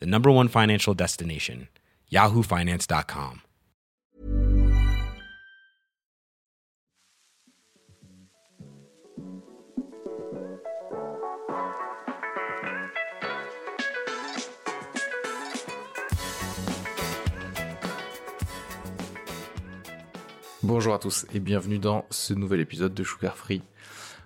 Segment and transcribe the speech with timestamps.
[0.00, 1.68] the number one financial destination,
[2.10, 3.42] yahoofinance.com.
[20.62, 23.62] Bonjour à tous et bienvenue dans ce nouvel épisode de Sugar Free.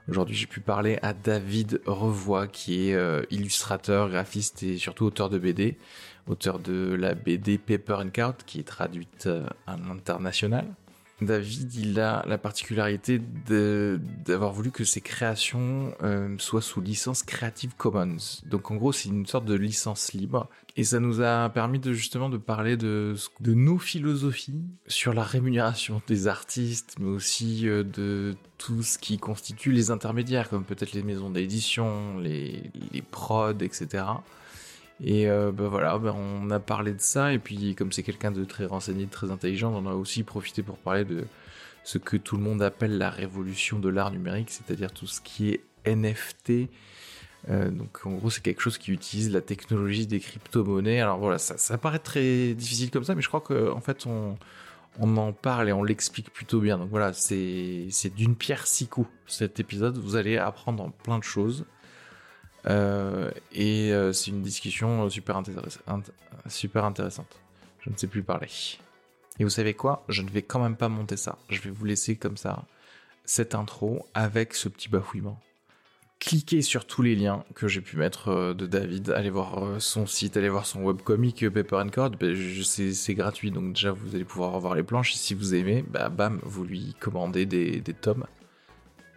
[0.06, 5.30] Aujourd'hui, j'ai pu parler à David Revoy, qui est euh, illustrateur, graphiste et surtout auteur
[5.30, 5.78] de BD,
[6.27, 10.66] auteur de la BD Paper and Card, qui est traduite euh, à l'international.
[11.25, 17.75] David, il a la particularité d'avoir voulu que ses créations euh, soient sous licence Creative
[17.77, 18.17] Commons.
[18.47, 20.48] Donc en gros, c'est une sorte de licence libre.
[20.77, 26.02] Et ça nous a permis de justement de parler de, nos philosophies sur la rémunération
[26.08, 31.02] des artistes, mais aussi euh, de tout ce qui constitue les intermédiaires, comme peut-être les
[31.02, 34.05] maisons d'édition, les, les prods, etc.
[35.02, 38.30] Et euh, bah voilà, bah on a parlé de ça, et puis comme c'est quelqu'un
[38.30, 41.24] de très renseigné, de très intelligent, on a aussi profité pour parler de
[41.82, 45.50] ce que tout le monde appelle la révolution de l'art numérique, c'est-à-dire tout ce qui
[45.50, 46.70] est NFT.
[47.50, 51.00] Euh, donc en gros, c'est quelque chose qui utilise la technologie des crypto-monnaies.
[51.00, 54.06] Alors voilà, ça, ça paraît très difficile comme ça, mais je crois qu'en en fait,
[54.06, 54.38] on,
[54.98, 56.78] on en parle et on l'explique plutôt bien.
[56.78, 59.98] Donc voilà, c'est d'une pierre six coups cet épisode.
[59.98, 61.64] Vous allez apprendre plein de choses.
[62.67, 65.41] Euh, et euh, c'est une discussion super,
[66.48, 67.39] super intéressante.
[67.80, 68.48] Je ne sais plus parler.
[69.39, 70.05] Et vous savez quoi?
[70.08, 71.39] Je ne vais quand même pas monter ça.
[71.48, 72.64] Je vais vous laisser comme ça
[73.24, 75.39] cette intro avec ce petit bafouillement.
[76.20, 79.11] Cliquez sur tous les liens que j'ai pu mettre euh, de David.
[79.11, 82.11] Allez voir son site, allez voir son webcomic Paper and Cord.
[82.13, 85.13] Ben, c'est gratuit, donc déjà vous allez pouvoir revoir les planches.
[85.14, 88.24] Et si vous aimez, bah, bam, vous lui commandez des tomes.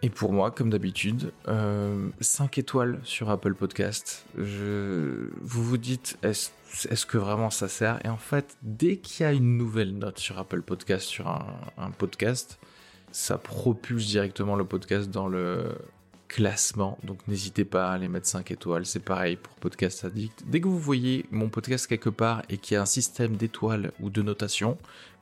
[0.03, 2.09] Et pour moi, comme d'habitude, 5 euh,
[2.55, 4.25] étoiles sur Apple Podcast.
[4.35, 8.05] Vous vous dites, est-ce que vraiment ça sert?
[8.05, 11.91] Et en fait, dès qu'il y a une nouvelle note sur Apple Podcast, sur un,
[11.97, 12.59] podcast,
[13.11, 15.75] ça propulse directement le podcast dans le
[16.27, 16.99] classement.
[17.03, 18.85] Donc n'hésitez pas à aller mettre 5 étoiles.
[18.85, 20.43] C'est pareil pour Podcast Addict.
[20.45, 23.91] Dès que vous voyez mon podcast quelque part et qu'il y a un système d'étoiles
[23.99, 24.77] ou de notation,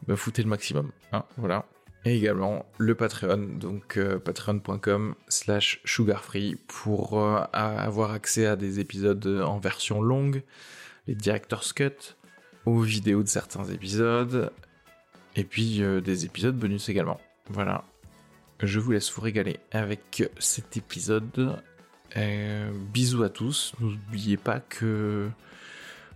[0.06, 0.92] bah, foutez le maximum.
[1.14, 1.66] Hein, voilà
[2.06, 8.80] et également le Patreon, donc euh, patreon.com slash sugarfree pour euh, avoir accès à des
[8.80, 10.44] épisodes en version longue,
[11.08, 12.16] les director's cut,
[12.66, 14.52] aux vidéos de certains épisodes,
[15.36, 17.20] et puis euh, des épisodes bonus également.
[17.50, 17.84] Voilà.
[18.62, 21.60] Je vous laisse vous régaler avec cet épisode.
[22.94, 23.74] bisous à tous.
[23.82, 25.30] N'oubliez pas que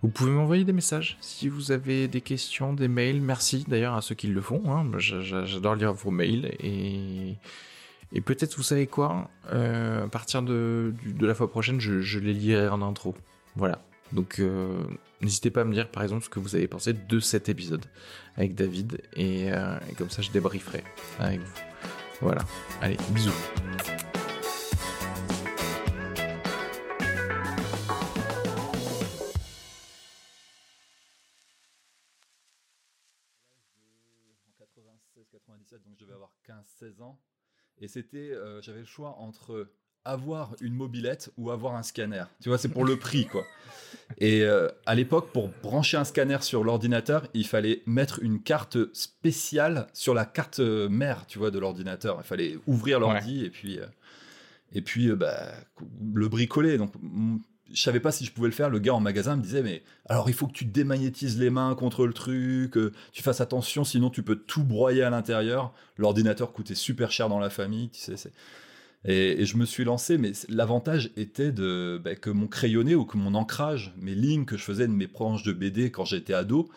[0.01, 3.21] vous pouvez m'envoyer des messages si vous avez des questions, des mails.
[3.21, 4.61] Merci d'ailleurs à ceux qui le font.
[4.67, 4.85] Hein.
[4.97, 6.55] J'adore lire vos mails.
[6.59, 7.35] Et,
[8.13, 12.33] et peut-être, vous savez quoi euh, À partir de, de, la fois prochaine, je, les
[12.33, 13.13] lirai en intro.
[13.55, 13.81] Voilà.
[14.13, 14.83] Donc, euh,
[15.21, 17.85] n'hésitez pas à me dire par exemple ce que vous avez pensé de cet épisode
[18.37, 19.01] avec David.
[19.15, 20.83] Et, euh, et comme ça, je débrieferai
[21.19, 21.61] avec vous.
[22.21, 22.41] Voilà.
[22.81, 23.31] Allez, bisous.
[36.79, 37.19] 16 ans.
[37.81, 39.69] Et c'était, euh, j'avais le choix entre
[40.05, 42.23] avoir une mobilette ou avoir un scanner.
[42.41, 43.45] Tu vois, c'est pour le prix, quoi.
[44.17, 48.77] Et euh, à l'époque, pour brancher un scanner sur l'ordinateur, il fallait mettre une carte
[48.93, 52.17] spéciale sur la carte mère, tu vois, de l'ordinateur.
[52.21, 53.85] Il fallait ouvrir l'ordi et puis, euh,
[54.71, 55.51] et puis bah,
[56.13, 56.77] le bricoler.
[56.77, 56.93] Donc,
[57.73, 58.69] je savais pas si je pouvais le faire.
[58.69, 61.75] Le gars en magasin me disait, mais alors il faut que tu démagnétises les mains
[61.75, 65.73] contre le truc, euh, tu fasses attention, sinon tu peux tout broyer à l'intérieur.
[65.97, 68.31] L'ordinateur coûtait super cher dans la famille, tu sais.
[69.05, 73.17] Et, je me suis lancé, mais l'avantage était de bah, que mon crayonné ou que
[73.17, 76.69] mon ancrage, mes lignes que je faisais de mes planches de BD quand j'étais ado,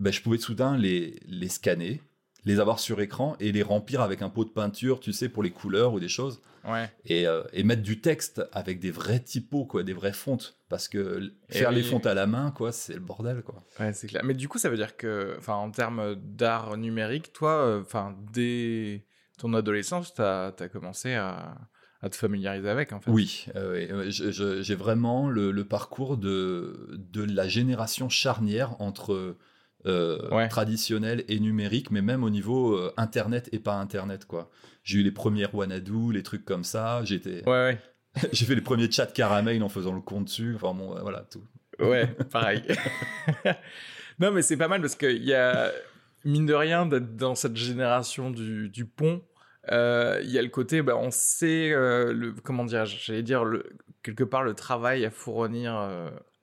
[0.00, 2.00] bah, je pouvais soudain les, les scanner,
[2.44, 5.42] les avoir sur écran et les remplir avec un pot de peinture, tu sais, pour
[5.42, 6.40] les couleurs ou des choses.
[6.66, 6.90] Ouais.
[7.04, 10.58] Et, euh, et, mettre du texte avec des vrais typos, quoi, des vraies fontes.
[10.68, 13.62] Parce que faire les fontes à la main, quoi, c'est le bordel, quoi.
[13.78, 14.22] Ouais, c'est clair.
[14.24, 18.16] Mais du coup, ça veut dire que, enfin, en termes d'art numérique, toi, euh, enfin,
[18.32, 19.04] dès
[19.38, 21.56] ton adolescence, tu as, commencé à,
[22.00, 23.10] à, te familiariser avec, en fait.
[23.10, 29.36] Oui, euh, j'ai vraiment le, le, parcours de, de la génération charnière entre
[29.86, 34.50] euh, traditionnel et numérique, mais même au niveau euh, internet et pas internet quoi.
[34.82, 37.04] J'ai eu les premières Wanadu, les trucs comme ça.
[37.04, 37.48] J'étais.
[37.48, 37.78] Ouais,
[38.32, 40.54] J'ai fait les premiers chats caramel en faisant le compte dessus.
[40.56, 41.44] Enfin bon, voilà tout.
[41.78, 42.62] Ouais, pareil.
[44.18, 45.70] non, mais c'est pas mal parce qu'il y a
[46.24, 49.22] mine de rien d'être dans cette génération du, du pont.
[49.70, 53.64] Euh, il y a le côté, bah, on sait le comment dire, j'allais dire le,
[54.02, 55.74] quelque part le travail à fournir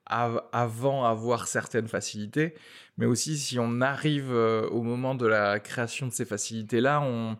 [0.06, 2.54] avant avoir certaines facilités,
[2.98, 7.38] mais aussi si on arrive euh, au moment de la création de ces facilités-là, on,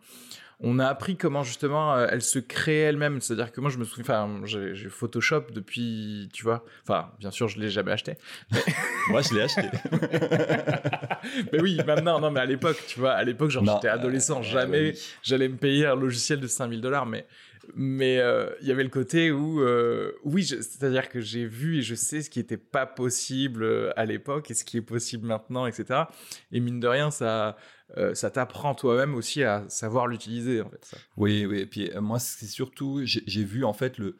[0.60, 3.20] on a appris comment justement euh, elles se créent elles-mêmes.
[3.20, 7.48] C'est-à-dire que moi, je me souviens, enfin, j'ai Photoshop depuis, tu vois, enfin, bien sûr,
[7.48, 8.16] je l'ai jamais acheté.
[9.08, 9.68] moi, je l'ai acheté.
[11.52, 14.42] mais oui, maintenant, non, mais à l'époque, tu vois, à l'époque, genre, j'étais adolescent, euh,
[14.42, 17.26] jamais j'allais me payer un logiciel de 5000 dollars, mais
[17.74, 21.82] mais euh, il y avait le côté où, euh, oui, c'est-à-dire que j'ai vu et
[21.82, 25.26] je sais ce qui n'était pas possible euh, à l'époque et ce qui est possible
[25.26, 26.04] maintenant, etc.
[26.52, 27.56] Et mine de rien, ça,
[28.14, 30.94] ça t'apprend toi-même aussi à savoir l'utiliser, en fait.
[31.16, 31.60] Oui, oui.
[31.60, 34.16] Et puis moi, c'est surtout, j'ai vu en fait le,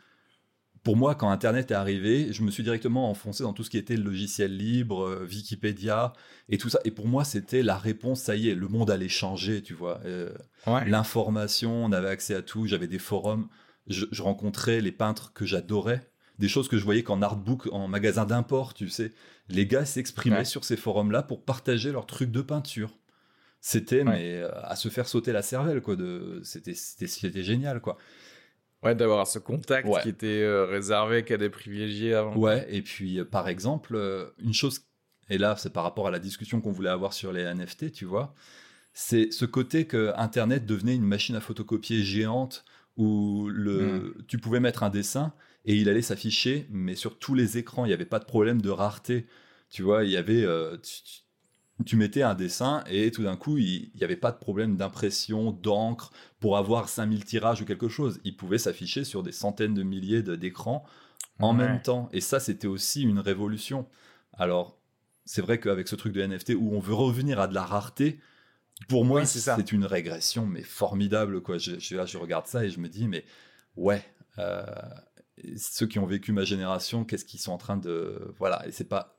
[0.85, 3.79] pour moi, quand Internet est arrivé, je me suis directement enfoncé dans tout ce qui
[3.79, 6.13] était logiciel libre, euh, Wikipédia
[6.51, 6.79] et tout ça.
[6.85, 8.21] Et pour moi, c'était la réponse.
[8.21, 10.01] Ça y est, le monde allait changer, tu vois.
[10.05, 10.31] Euh,
[10.87, 12.67] l'information, on avait accès à tout.
[12.67, 13.49] J'avais des forums.
[13.87, 16.07] Je, rencontrais les peintres que j'adorais.
[16.39, 19.13] Des choses que je voyais qu'en artbook, en magasin d'import, tu sais.
[19.49, 22.91] Les gars s'exprimaient sur ces forums-là pour partager leurs trucs de peinture.
[23.61, 25.97] C'était mais euh, à se faire sauter la cervelle, quoi.
[25.97, 26.43] De...
[26.45, 27.97] C'était génial, quoi.
[28.85, 32.37] Ouais, d'avoir ce contact qui était euh, réservé qu'à des privilégiés avant.
[32.37, 34.83] Ouais, et puis euh, par exemple, euh, une chose,
[35.31, 38.05] et là c'est par rapport à la discussion qu'on voulait avoir sur les NFT, tu
[38.05, 38.35] vois,
[38.93, 42.65] c'est ce côté que Internet devenait une machine à photocopier géante
[42.97, 44.25] où le, hmm.
[44.29, 45.33] tu pouvais mettre un dessin
[45.65, 48.61] et il allait s'afficher, mais sur tous les écrans, il n'y avait pas de problème
[48.61, 49.27] de rareté.
[49.71, 50.47] Tu vois, il y avait,
[50.83, 51.24] tu
[51.97, 56.13] mettais un dessin et tout d'un coup, il n'y avait pas de problème d'impression, d'encre
[56.41, 58.21] pour avoir 5000 tirages ou quelque chose.
[58.25, 60.85] Il pouvait s'afficher sur des centaines de milliers d'écrans
[61.41, 62.09] en même temps.
[62.13, 63.87] Et ça, c'était aussi une révolution.
[64.33, 64.79] Alors,
[65.25, 68.21] c'est vrai qu'avec ce truc de NFT où on veut revenir à de la rareté,
[68.89, 71.41] pour moi, c'est une régression, mais formidable.
[71.43, 71.59] Quoi.
[71.59, 73.25] Je, je, je, regarde ça et je me dis, mais
[73.77, 74.05] ouais,
[74.39, 74.65] euh,
[75.57, 78.35] ceux qui ont vécu ma génération, qu'est-ce qu'ils sont en train de.
[78.39, 79.17] Voilà, et c'est pas.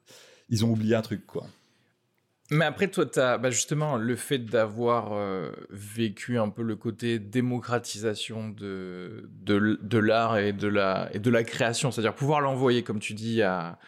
[0.49, 1.47] Ils ont oublié un truc, quoi.
[2.51, 7.17] Mais après, toi, as bah, justement le fait d'avoir euh, vécu un peu le côté
[7.17, 12.83] démocratisation de, de, de l'art et, de la, et de la création, c'est-à-dire pouvoir l'envoyer,
[12.83, 13.79] comme tu dis, à,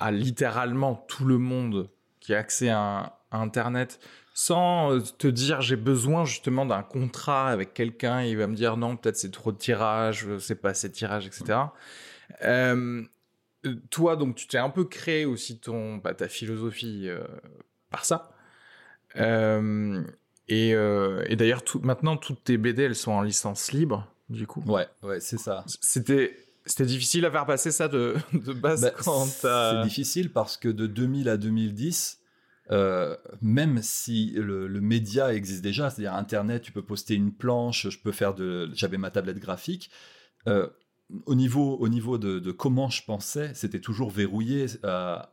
[0.00, 3.98] à littéralement tout le monde qui a accès à, Internet
[4.34, 8.76] sans euh, te dire j'ai besoin justement d'un contrat avec quelqu'un, il va me dire
[8.76, 11.60] non, peut-être c'est trop de tirages, c'est pas assez de tirages, etc.
[12.42, 13.02] Euh,
[13.88, 17.08] toi, donc, tu t'es un peu créé aussi ton, bah, ta philosophie
[17.92, 18.32] par ça.
[19.16, 20.02] Euh,
[20.50, 24.62] euh, et, d'ailleurs, maintenant, toutes tes BD, elles sont en licence libre, du coup.
[24.66, 25.64] Ouais, ouais, c'est ça.
[25.80, 26.36] C'était.
[26.64, 30.68] C'était difficile à faire passer ça de, de base bah, quand C'est difficile parce que
[30.68, 32.20] de 2000 à 2010,
[32.70, 37.98] euh, même si le, média existe déjà, c'est-à-dire Internet, tu peux poster une planche, je
[37.98, 39.90] peux faire de, j'avais ma tablette graphique.
[41.26, 44.66] Au niveau, au niveau de, comment je pensais, c'était toujours verrouillé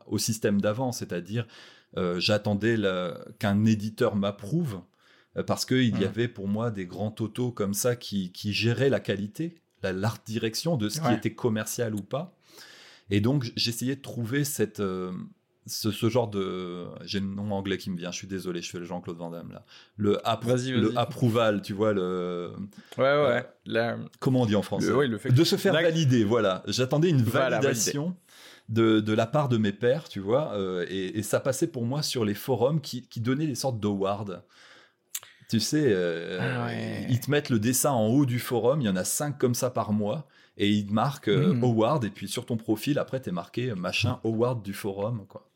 [0.06, 1.46] au système d'avant, c'est-à-dire
[1.96, 2.76] euh, j'attendais
[3.38, 4.80] qu'un éditeur m'approuve
[5.36, 8.90] euh, parce qu'il y avait pour moi des grands totaux comme ça qui, qui géraient
[8.90, 12.36] la qualité, l'art direction de ce qui était commercial ou pas.
[13.10, 15.12] Et donc j'essayais de trouver cette, euh,
[15.70, 16.86] ce, ce, genre de...
[17.04, 19.30] J'ai le nom anglais qui me vient, je suis désolé, je fais le Jean-Claude Van
[19.30, 19.64] Damme là.
[19.96, 22.52] Le, le approval, tu vois, le...
[22.98, 23.96] Ouais, ouais.
[24.18, 26.62] Comment on dit en français le fait De se faire valider, voilà.
[26.66, 28.16] J'attendais une validation
[28.68, 32.24] de, la part de mes pères, tu vois, euh, et, ça passait pour moi sur
[32.24, 34.42] les forums qui, donnaient des sortes d'awards.
[35.48, 36.72] Tu sais, euh, ah
[37.08, 39.54] ils te mettent le dessin en haut du forum, il y en a cinq comme
[39.54, 41.58] ça par mois, et il te marque euh.
[41.60, 45.49] Howard, et puis sur ton profil, après, t'es marqué euh, machin Howard du forum, quoi.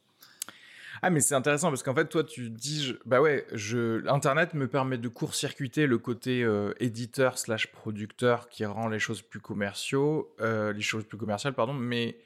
[1.07, 4.55] Ah mais c'est intéressant parce qu'en fait toi tu dis je- bah ouais je internet
[4.55, 9.41] me permet de court-circuiter le côté euh, éditeur slash producteur qui rend les choses plus
[9.41, 12.17] commerciaux euh, les choses plus commerciales pardon mais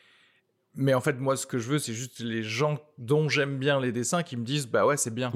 [0.75, 3.81] mais en fait moi ce que je veux c'est juste les gens dont j'aime bien
[3.81, 5.31] les dessins qui me disent bah ouais c'est bien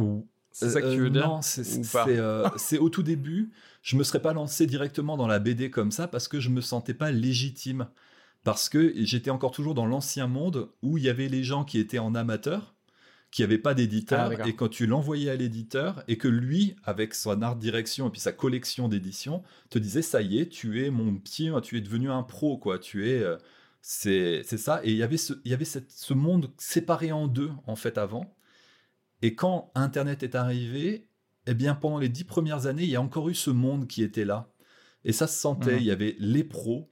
[0.52, 3.50] c'est ça que tu Euh, veux dire Non, c'est euh, c'est au tout début.
[3.82, 6.60] Je me serais pas lancé directement dans la BD comme ça parce que je me
[6.60, 7.88] sentais pas légitime.
[8.44, 11.78] Parce que j'étais encore toujours dans l'ancien monde où il y avait les gens qui
[11.78, 12.71] étaient en amateur,
[13.32, 14.46] qui n'avaient pas Ah, d'éditeur, d'accord.
[14.46, 18.20] et quand tu l'envoyais à l'éditeur, et que lui, avec son art direction et puis
[18.20, 22.10] sa collection d'éditions, te disait ça y est, tu es mon petit, tu es devenu
[22.10, 22.78] un pro, quoi.
[22.78, 23.36] Tu es, euh,
[23.80, 24.80] c'est c'est ça.
[24.84, 27.74] Et il y avait ce, il y avait cette- ce monde séparé en deux en
[27.74, 28.36] fait avant.
[29.22, 31.06] Et quand Internet est arrivé,
[31.46, 34.02] eh bien, pendant les dix premières années, il y a encore eu ce monde qui
[34.02, 34.48] était là.
[35.04, 35.74] Et ça se sentait.
[35.76, 35.80] Mhm.
[35.80, 36.90] Il y avait les pros.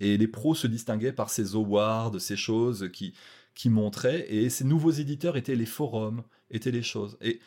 [0.00, 3.14] Et les pros se distinguaient par ces awards, ces choses qui,
[3.58, 4.24] qui montraient.
[4.32, 7.18] Et ces nouveaux éditeurs étaient les forums, étaient les choses.
[7.20, 7.40] Et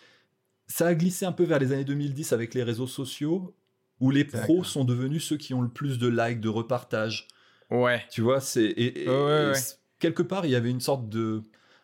[0.67, 3.55] ça a glissé un peu vers les années 2010 avec les réseaux sociaux,
[4.01, 7.27] où les pros sont devenus ceux qui ont le plus de likes, de repartages.
[7.69, 9.53] ouais Tu vois, c'est et, et- Ouais, ouais, et ouais.
[9.55, 11.43] c- quelque part il y avait une sorte de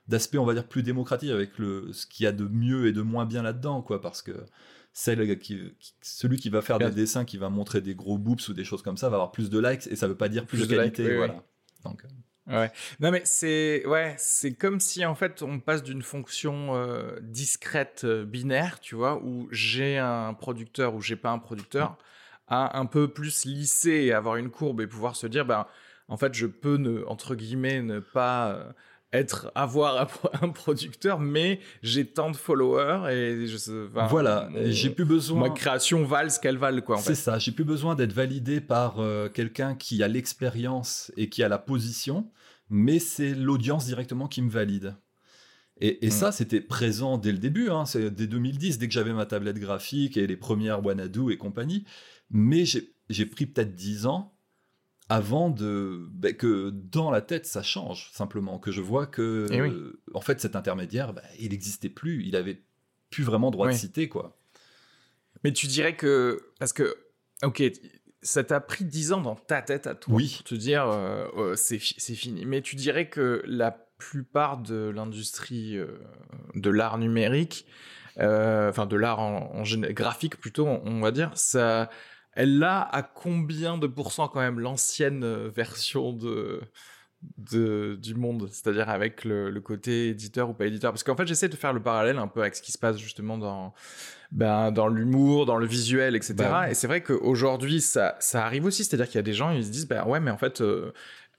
[0.10, 2.92] d'aspect on va dire plus démocratique avec le ce qu'il y a de mieux et
[2.94, 4.32] de moins bien là-dedans quoi parce que
[4.94, 6.90] celle qui, qui- celui qui va faire Bien.
[6.90, 9.32] des dessins qui va montrer des gros boobs ou des choses comme ça va avoir
[9.32, 11.18] plus de likes et ça veut pas dire plus, Plus de de likes, qualité oui.
[11.18, 11.44] voilà.
[11.84, 12.08] Donc euh,
[12.48, 12.72] Ouais.
[13.00, 18.02] Non mais c'est ouais, c'est comme si en fait on passe d'une fonction euh, discrète
[18.06, 21.98] euh, binaire, tu vois, où j'ai un producteur ou j'ai pas un producteur,
[22.48, 25.66] à un peu plus lisser et avoir une courbe et pouvoir se dire ben
[26.08, 28.72] en fait je peux ne entre guillemets ne pas euh,
[29.14, 34.06] être avoir un, pro- un producteur, mais j'ai tant de followers et je sais, enfin,
[34.08, 37.64] voilà j'ai plus besoin ma création vale ce qu'elle vale quoi C'est ça, j'ai plus
[37.66, 42.30] besoin d'être validé par euh, quelqu'un qui a l'expérience et qui a la position,
[42.70, 44.96] mais c'est l'audience directement qui me valide.
[45.80, 46.12] Et, et Mm.
[46.12, 50.18] ça, c'était présent dès le début, hein, dès 2010, dès que j'avais ma tablette graphique
[50.18, 51.86] et les premières Wanadu et compagnie.
[52.32, 54.34] Mais j'ai pris peut-être 10 ans
[55.10, 59.62] avant de ben, que dans la tête ça change simplement, que je vois que Eh
[59.62, 59.70] oui.
[59.70, 62.62] euh, en fait cet intermédiaire, ben, il n'existait plus, il avait
[63.10, 63.74] plus vraiment droit Oui.
[63.74, 64.38] de citer quoi.
[65.44, 66.42] Mais tu dirais que.
[66.60, 66.96] Parce que.
[67.44, 67.62] Ok,
[68.22, 70.14] ça t'a pris 10 ans dans ta tête à toi.
[70.16, 70.34] Oui.
[70.38, 72.46] Pour te dire, euh, euh, c'est fi- c'est fini.
[72.46, 76.00] Mais tu dirais que la plupart de l'industrie euh,
[76.56, 77.66] de l'art numérique,
[78.20, 81.90] enfin de l'art en, en graphique plutôt, on, on va dire, ça.
[82.34, 86.62] Elle a à combien de pourcents quand même l'ancienne version de,
[87.38, 91.28] de, du monde, c'est-à-dire avec le, le côté éditeur ou pas éditeur Parce qu'en fait,
[91.28, 93.74] j'essaie de faire le parallèle un peu avec ce qui se passe justement dans,
[94.32, 96.36] ben, dans l'humour, dans le visuel, etc.
[96.38, 96.70] Bah.
[96.70, 99.66] Et c'est vrai qu'aujourd'hui, ça, ça arrive aussi, c'est-à-dire qu'il y a des gens, ils
[99.66, 100.94] se disent, bah ouais, mais en fait, euh,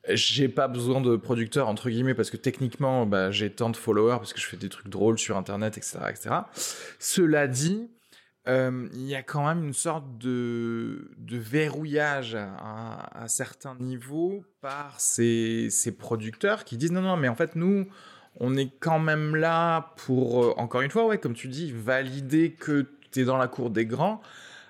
[0.08, 4.16] j'ai pas besoin de producteur, entre guillemets, parce que techniquement, bah, j'ai tant de followers,
[4.16, 5.98] parce que je fais des trucs drôles sur Internet, etc.
[6.08, 6.30] etc.
[6.98, 7.88] Cela dit,
[8.48, 14.42] euh, il y a quand même une sorte de, de verrouillage à, à certains niveaux
[14.60, 17.86] par ces, ces producteurs qui disent non, non, mais en fait, nous,
[18.40, 22.52] on est quand même là pour, euh, encore une fois, ouais, comme tu dis, valider
[22.52, 24.20] que tu es dans la cour des grands.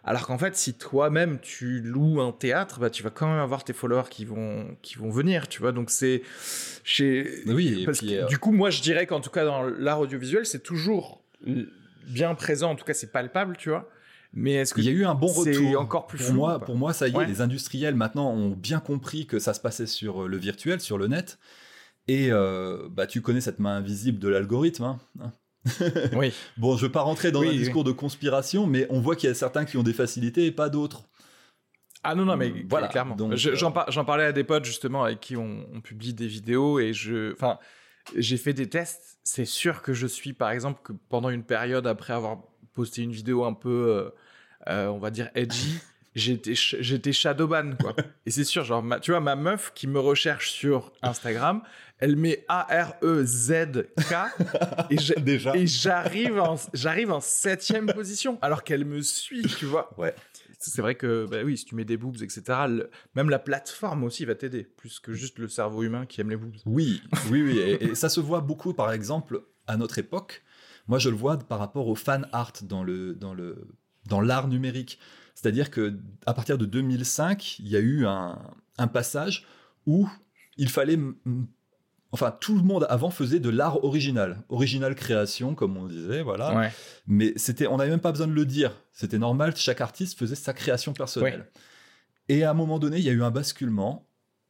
[0.05, 3.63] Alors qu'en fait, si toi-même tu loues un théâtre, bah, tu vas quand même avoir
[3.63, 5.73] tes followers qui vont, qui vont venir, tu vois.
[5.73, 6.23] Donc c'est.
[6.83, 9.45] chez- Oui, et parce puis, que, euh, Du coup, moi, je dirais qu'en tout cas,
[9.45, 11.23] dans l'art audiovisuel, c'est toujours
[12.09, 12.71] bien présent.
[12.71, 13.89] En tout cas, c'est palpable, tu vois.
[14.35, 15.81] Mais est-ce que Il y a eu un bon c'est retour.
[15.81, 17.27] encore plus pour moi, pour moi, ça y est, Ouais.
[17.27, 20.99] les industriels maintenant ont bien compris que ça se passait sur euh, le virtuel, sur
[20.99, 21.39] le net.
[22.09, 24.85] Et euh, bah, tu connais cette main invisible de l'algorithme.
[25.21, 25.33] hein.
[26.15, 26.33] Oui.
[26.57, 27.59] Bon, je veux pas rentrer dans Oui, un oui.
[27.59, 30.53] discours de conspiration, mais on voit qu'il y a certains qui ont des facilités et
[30.53, 31.05] pas d'autres.
[32.05, 33.17] Ah non, non, mais voilà, clairement.
[33.35, 36.29] Je- euh, par- j'en parlais à des potes justement avec qui on, on publie des
[36.29, 37.33] vidéos et je.
[37.33, 37.59] Enfin,
[38.17, 39.19] j'ai fait des tests.
[39.25, 42.39] C'est sûr que je suis, par exemple, que pendant une période après avoir
[42.75, 44.11] posté une vidéo un peu, euh,
[44.69, 45.79] euh, on va dire, edgy,
[46.15, 47.95] j'étais j'étais shadowban, quoi.
[48.27, 51.63] et c'est sûr, genre, ma- tu vois, ma meuf qui me recherche sur Instagram,
[52.01, 54.15] elle met A-R-E-Z-K
[54.91, 55.57] et j'ai- Déjà.
[55.57, 59.91] et j'arrive en, j'arrive en septième position alors qu'elle me suit, tu vois.
[59.99, 60.15] Ouais.
[60.59, 62.43] C'est vrai que, bah oui, si tu mets des boobs, etc.,
[63.15, 66.37] même la plateforme aussi va t'aider, plus que juste le cerveau humain qui aime les
[66.37, 66.57] boobs.
[66.67, 67.01] Oui,
[67.31, 67.59] oui, oui.
[67.59, 70.43] Et, ça se voit beaucoup, par exemple, à notre époque.
[70.89, 73.69] Moi, je le vois par rapport au fan art dans le dans le
[74.09, 74.99] dans l'art numérique.
[75.35, 75.97] C'est-à-dire que
[76.27, 78.39] à partir de 2005, il y a eu un,
[78.93, 79.47] passage
[79.87, 80.09] où
[80.57, 80.99] il fallait,
[82.13, 86.57] enfin, tout le monde avant faisait de l'art original, original création, comme on disait, voilà.
[86.57, 86.73] Ouais.
[87.07, 88.73] Mais c'était, on n'avait même pas besoin de le dire.
[88.93, 89.55] C'était normal.
[89.57, 91.47] Chaque artiste faisait sa création personnelle.
[92.29, 94.05] Et à un moment donné, il y a eu un basculement.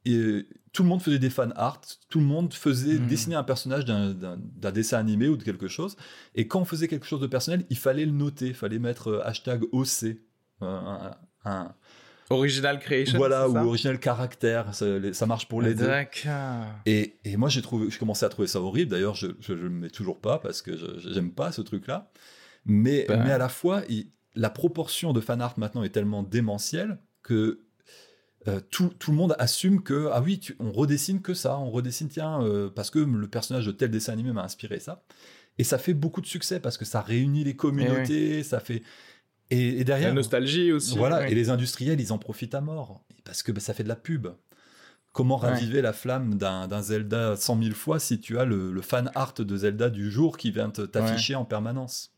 [0.07, 3.07] et tout le monde faisait des fan art, tout le monde faisait Mhm.
[3.09, 4.39] dessiner un personnage d'un-
[4.73, 5.97] dessin animé ou de quelque chose.
[6.35, 9.09] Et quand on faisait quelque chose de personnel, il fallait le noter, il fallait mettre
[9.09, 10.17] euh, hashtag OC.
[10.63, 11.11] un-
[11.45, 11.75] un-
[12.31, 13.17] Original creation.
[13.19, 15.87] voilà, ou ça original caractère, ça, marche pour les deux.
[15.87, 16.67] D'accord.
[16.87, 18.91] Et, et moi, j'ai trouvé, je commençais à trouver ça horrible.
[18.91, 22.11] D'ailleurs, je ne le mets toujours pas parce que je j'aime pas ce truc-là.
[22.67, 23.23] Mais, Ben.
[23.25, 27.61] mais à la fois, il- la proportion de fan art maintenant est tellement démentielle que
[28.47, 31.71] euh, tout, tout le monde assume que ah oui, tu- on redessine que ça, on
[31.71, 35.03] redessine tiens euh, parce que le personnage de tel dessin animé m'a inspiré ça.
[35.59, 38.83] Et ça fait beaucoup de succès parce que ça réunit les communautés, ça fait
[39.51, 40.97] et, et La derrière nostalgie aussi.
[40.97, 41.33] voilà, oui.
[41.33, 43.03] et les industriels, ils en profitent à mort.
[43.25, 44.29] Parce que bah, ça fait de la pub.
[45.13, 45.49] Comment Ouais.
[45.49, 49.35] raviver la flamme d'un Zelda 100 000 fois si tu as le, le fan art
[49.35, 52.13] de Zelda du jour qui vient t'afficher en permanence?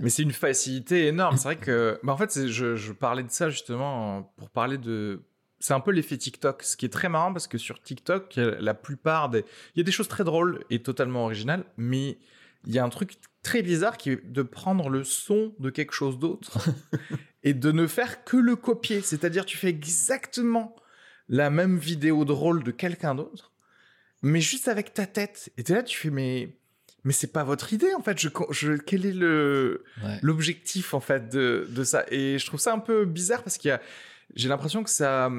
[0.00, 1.36] Mais c'est une facilité énorme.
[1.36, 5.22] C'est vrai que, bah en fait, je, je parlais de ça justement pour parler de.
[5.60, 8.74] C'est un peu l'effet TikTok, ce qui est très marrant parce que sur TikTok, la
[8.74, 12.18] plupart des, il y a des choses très drôles et totalement originales, mais
[12.66, 15.92] il y a un truc très bizarre qui est de prendre le son de quelque
[15.92, 16.58] chose d'autre
[17.42, 19.00] et de ne faire que le copier.
[19.00, 20.76] C'est-à-dire, tu fais exactement
[21.28, 23.52] la même vidéo drôle de quelqu'un d'autre,
[24.22, 25.52] mais juste avec ta tête.
[25.56, 26.56] Et t'es là, tu fais, mais,
[27.04, 28.18] mais c'est pas votre idée en fait.
[28.18, 30.18] Je, je, quel est le, ouais.
[30.22, 32.04] l'objectif en fait de, de ça?
[32.10, 33.80] Et je trouve ça un peu bizarre parce qu'il y a
[34.34, 35.30] j'ai l'impression que ça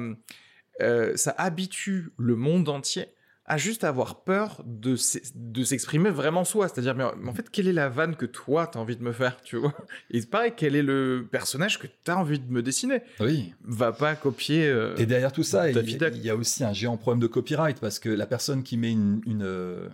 [0.80, 3.06] euh, ça habitue le monde entier
[3.46, 7.68] à juste avoir peur de s'e- de s'exprimer vraiment soi c'est-à-dire mais, en fait quelle
[7.68, 9.74] est la vanne que toi t'as envie de me faire tu vois?
[10.10, 13.02] Et pareil quel est le personnage que t'as envie de me dessiner?
[13.20, 13.52] Oui.
[13.62, 17.20] va pas copier euh, Et derrière tout ça, il, y a aussi un géant problème
[17.20, 19.88] de copyright parce que la personne qui met une, une, euh,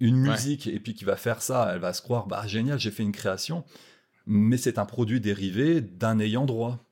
[0.00, 0.08] Ouais.
[0.10, 3.04] musique et puis qui va faire ça, elle va se croire bah génial, j'ai fait
[3.04, 3.64] une création,
[4.26, 6.84] mais c'est un produit dérivé d'un ayant droit.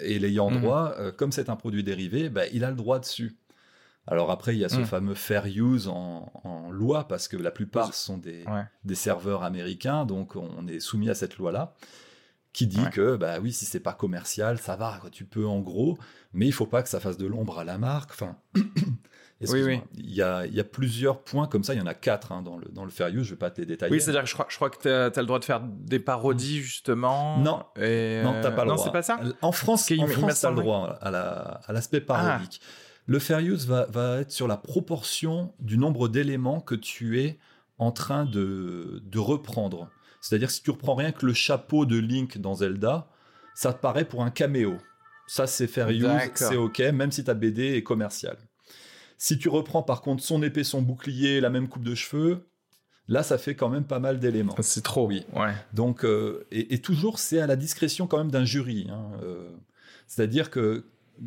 [0.00, 0.60] Et l'ayant Mhm.
[0.60, 3.36] droit, euh, comme c'est un produit dérivé, bah, il a le droit dessus.
[4.10, 4.86] Alors après, il y a ce Mhm.
[4.86, 8.64] fameux fair use en, en loi parce que la plupart sont des, Ouais.
[8.84, 11.74] des serveurs américains, donc on est soumis à cette loi-là
[12.54, 12.90] qui dit Ouais.
[12.90, 15.98] que bah oui si c'est pas commercial ça va tu peux en gros
[16.32, 18.36] mais il faut pas que ça fasse de l'ombre à la marque enfin
[19.48, 19.80] oui.
[19.94, 22.32] il y a il y a plusieurs points comme ça il y en a quatre
[22.32, 24.22] hein, dans le dans le fair use je vais pas te les détailler oui c'est-à-dire
[24.22, 27.38] que je crois, je crois que t'as as le droit de faire des parodies justement
[27.38, 27.64] Non.
[27.76, 29.20] et, non t'as pas le non droit c'est pas ça?
[29.42, 32.60] En France en il France m'a t'as le droit à la à l'aspect parodique
[33.08, 37.38] le fair use va va être sur la proportion du nombre d'éléments que tu es
[37.78, 39.88] en train de de reprendre
[40.20, 43.08] c'est-à-dire si tu reprends rien que le chapeau de Link dans Zelda
[43.54, 44.76] ça te paraît pour un caméo.
[45.26, 46.04] Ça, c'est fair use,
[46.36, 48.38] c'est ok, même si ta BD est commerciale.
[49.18, 52.46] Si tu reprends par contre son épée, son bouclier, la même coupe de cheveux,
[53.08, 54.54] là, ça fait quand même pas mal d'éléments.
[54.60, 55.26] c'est trop Oui.
[55.34, 58.86] ouais Donc, euh, et, et toujours, c'est à la discrétion quand même d'un jury.
[58.90, 59.50] hein, euh,
[60.06, 60.84] C'est-à-dire que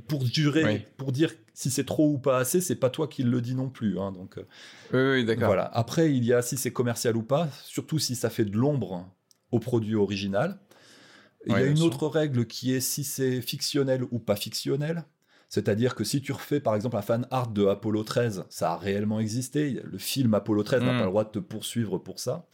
[0.08, 0.82] pour jurer, Oui.
[0.98, 3.70] pour dire si c'est trop ou pas assez, c'est pas toi qui le dis non
[3.70, 4.00] plus.
[4.00, 4.46] hein, donc, euh,
[4.94, 5.66] oui, oui d'accord voilà.
[5.74, 9.08] Après, il y a si c'est commercial ou pas, surtout si ça fait de l'ombre
[9.52, 10.60] au produit original.
[11.48, 11.88] Il y a une sûr.
[11.88, 15.06] autre règle qui est si c'est fictionnel ou pas fictionnel.
[15.50, 18.78] C'est-à-dire que si tu refais par exemple un fan art de Apollo 13, ça a
[18.78, 19.82] réellement existé.
[19.84, 20.98] Le film Apollo 13 n'a Mm.
[21.00, 22.48] pas le droit de te poursuivre pour ça.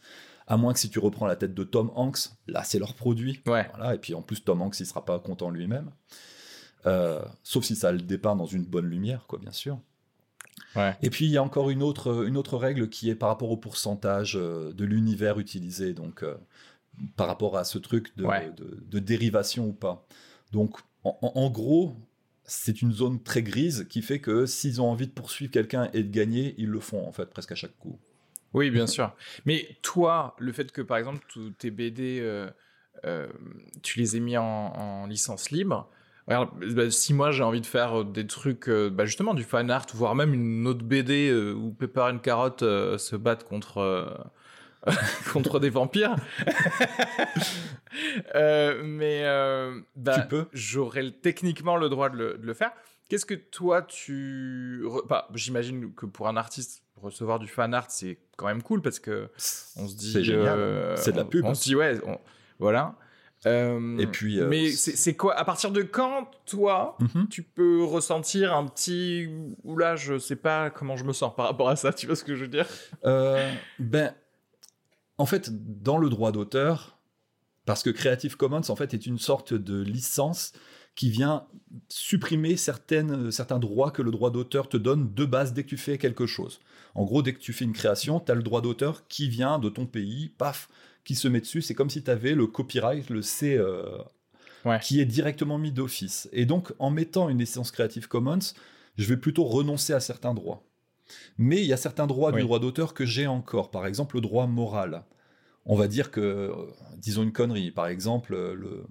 [0.48, 3.42] À moins que si tu reprends la tête de Tom Hanks, là c'est leur produit.
[3.46, 5.90] ouais Voilà, et puis en plus, Tom Hanks, il sera pas content lui-même.
[6.86, 9.78] Euh, sauf si ça le dépeint dans une bonne lumière, quoi, bien sûr.
[10.74, 13.28] ouais Et puis, il y a encore une autre, une autre règle qui est par
[13.28, 16.36] rapport au pourcentage euh, de l'univers utilisé, donc euh,
[17.16, 18.50] par rapport à ce truc de, Ouais.
[18.56, 20.06] de- de dérivation ou pas.
[20.52, 21.96] Donc, en, en- en gros,
[22.44, 26.02] c'est une zone très grise qui fait que s'ils ont envie de poursuivre quelqu'un et
[26.04, 27.98] de gagner, ils le font, en fait, presque à chaque coup.
[28.54, 29.14] Oui, bien sûr.
[29.44, 32.50] Mais toi, le fait que, par exemple, tous tes BD, euh,
[33.04, 33.28] euh,
[33.82, 35.90] tu les aies mis en, en licence libre,
[36.28, 39.44] regarde, bah, si moi j'ai envie de faire euh, des trucs, euh, bah, justement du
[39.44, 43.44] fan art, voire même une autre BD euh, où Pepper et Carotte euh, se battent
[43.44, 44.28] contre,
[45.32, 46.14] contre des vampires,
[48.84, 49.24] mais
[49.96, 50.46] bah, Tu peux.
[50.52, 52.72] j'aurais techniquement le droit de le, de le faire.
[53.08, 54.84] Qu'est-ce que toi tu.
[55.08, 58.98] bah, J'imagine que pour un artiste, recevoir du fan art, c'est quand même cool parce
[58.98, 59.28] que
[59.76, 60.12] on se dit.
[60.12, 60.92] C'est génial.
[60.96, 61.44] C'est de la on- pub.
[61.46, 62.18] On, se dit, ouais, on-
[62.58, 62.94] voilà.
[63.46, 67.28] Euh, Et puis, euh, mais c'est c'est quoi À partir de quand, toi, Mhm.
[67.28, 69.28] tu peux ressentir un petit.
[69.64, 72.24] Oula, je sais pas comment je me sens par rapport à ça, tu vois ce
[72.24, 72.66] que je veux dire?
[73.04, 74.12] Euh, ben,
[75.18, 75.50] en fait,
[75.82, 76.98] dans le droit d'auteur,
[77.64, 80.52] parce que Creative Commons, en fait, est une sorte de licence
[80.96, 81.46] qui vient
[81.88, 85.76] supprimer certaines, certains droits que le droit d'auteur te donne de base dès que tu
[85.76, 86.58] fais quelque chose.
[86.96, 89.60] En gros, dès que tu fais une création, tu as le droit d'auteur qui vient
[89.60, 90.68] de ton pays, paf,
[91.08, 91.62] qui se met dessus.
[91.62, 93.82] C'est comme si tu avais le copyright, le C, euh,
[94.66, 94.78] Ouais.
[94.82, 96.28] qui est directement mis d'office.
[96.32, 98.52] Et donc, en mettant une licence Creative Commons,
[98.98, 100.66] je vais plutôt renoncer à certains droits.
[101.38, 103.70] Mais il y a certains droits du droit d'auteur que j'ai encore.
[103.70, 105.04] Par exemple, le droit moral.
[105.64, 106.52] On va dire que, euh,
[106.98, 108.84] disons une connerie, par exemple, le,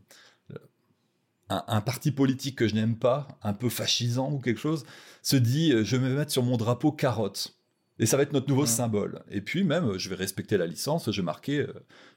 [1.49, 4.85] un, parti politique que je n'aime pas, un peu fascisant ou quelque chose,
[5.21, 7.56] se dit je vais me mettre sur mon drapeau carotte.
[7.99, 8.67] Et ça va être notre nouveau mmh.
[8.67, 9.23] symbole.
[9.29, 11.73] Et puis même, je vais respecter la licence, je vais marquer euh,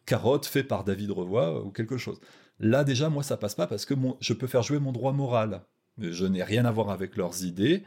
[0.07, 2.21] carotte fait par David Revoy euh, ou quelque chose.
[2.59, 5.62] Là déjà, moi, ça passe pas parce que je peux faire jouer mon droit moral.
[5.99, 7.83] Je n'ai rien à voir avec leurs idées.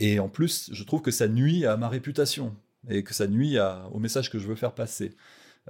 [0.00, 2.56] Et en plus, je trouve que ça nuit à ma réputation
[2.88, 3.58] et que ça nuit
[3.92, 5.14] au message que je veux faire passer.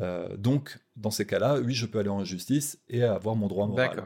[0.00, 3.66] Euh, donc, dans ces cas-là, oui, je peux aller en justice et avoir mon droit
[3.66, 4.04] moral.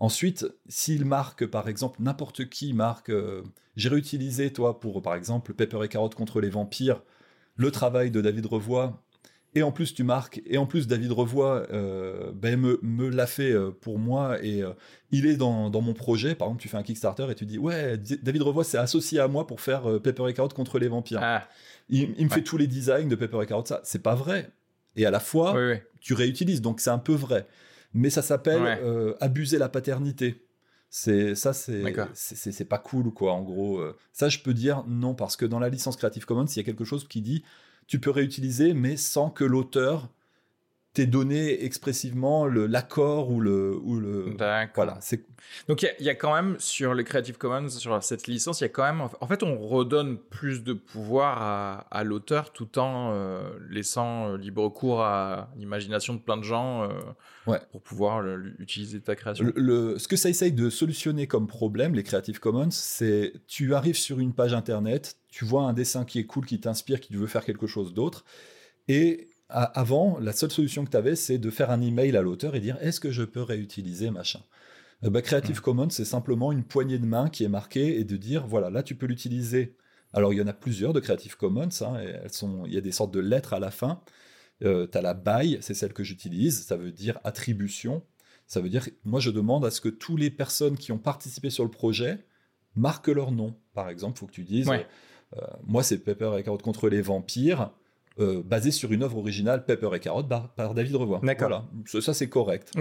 [0.00, 3.42] Ensuite, s'il marque, par exemple, n'importe qui marque, euh,
[3.76, 7.02] j'ai réutilisé, toi, pour, par exemple, Pepper et Carotte contre les vampires,
[7.56, 8.98] le travail de David Revoy,
[9.54, 13.52] et en plus tu marques, et en plus David Revoy euh, ben, me, l'a fait
[13.52, 14.62] euh, pour moi, et
[15.10, 17.98] il est dans, mon projet, par exemple, tu fais un Kickstarter et tu dis, ouais,
[17.98, 21.20] David Revoy s'est associé à moi pour faire Pepper et Carotte contre les vampires.
[21.22, 21.46] Ah.
[21.90, 24.50] Il, me fait tous les designs de Pepper et Carotte, ça, c'est pas vrai.
[24.96, 25.54] Et à la fois,
[26.00, 27.46] tu réutilises, donc c'est un peu vrai
[27.92, 30.46] mais ça s'appelle euh, abuser la paternité.
[30.88, 33.32] C'est ça, c'est c'est pas cool quoi.
[33.32, 33.96] En gros, euh.
[34.12, 36.64] ça je peux dire non parce que dans la licence Creative Commons, il y a
[36.64, 37.44] quelque chose qui dit
[37.86, 40.08] tu peux réutiliser, mais sans que l'auteur
[40.92, 44.36] t'es donné expressivement l'accord ou le ou le
[44.74, 45.24] voilà c'est
[45.68, 48.66] donc il y, a quand même sur les Creative Commons sur cette licence il y
[48.66, 53.42] a quand même en fait on redonne plus de pouvoir à, l'auteur tout en euh,
[53.70, 58.22] laissant euh, libre cours à l'imagination de plein de gens euh, pour pouvoir
[58.58, 59.50] utiliser ta création.
[59.56, 63.96] Le, ce que ça essaye de solutionner comme problème les Creative Commons c'est tu arrives
[63.96, 67.28] sur une page internet tu vois un dessin qui est cool qui t'inspire qui veut
[67.28, 68.24] faire quelque chose d'autre
[68.88, 72.54] et avant, la seule solution que tu avais, c'est de faire un email à l'auteur
[72.54, 74.40] et dire est-ce que je peux réutiliser machin?
[75.04, 78.16] Euh, bah, Creative Commons, c'est simplement une poignée de main qui est marquée et de
[78.16, 79.76] dire voilà, là tu peux l'utiliser.
[80.12, 82.80] Alors il y en a plusieurs de Creative Commons, hein, elles sont, il y a
[82.80, 84.00] des sortes de lettres à la fin.
[84.62, 88.02] Euh, tu as la by, c'est celle que j'utilise, ça veut dire attribution.
[88.46, 91.50] Ça veut dire, moi je demande à ce que toutes les personnes qui ont participé
[91.50, 92.26] sur le projet
[92.74, 93.56] marquent leur nom.
[93.74, 97.00] Par exemple, il faut que tu dises, euh, moi c'est Pepper et Carotte contre les
[97.00, 97.70] vampires,
[98.18, 101.20] euh, basé sur une œuvre originale Pepper et Carotte par, David Revoy.
[101.22, 102.72] Voilà, ça, c'est correct.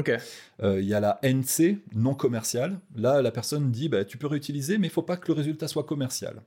[0.61, 2.79] Euh, il y a la NC non commerciale.
[2.95, 5.67] Là, la personne dit bah, tu peux réutiliser, mais il faut pas que le résultat
[5.67, 6.41] soit commercial.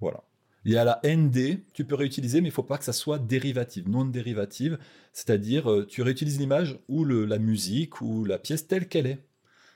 [0.00, 0.24] Voilà.
[0.64, 3.18] Il y a la ND, tu peux réutiliser, mais il faut pas que ça soit
[3.18, 4.78] dérivative, non dérivative,
[5.12, 9.24] c'est-à-dire euh, tu réutilises l'image ou la musique ou la pièce telle qu'elle est.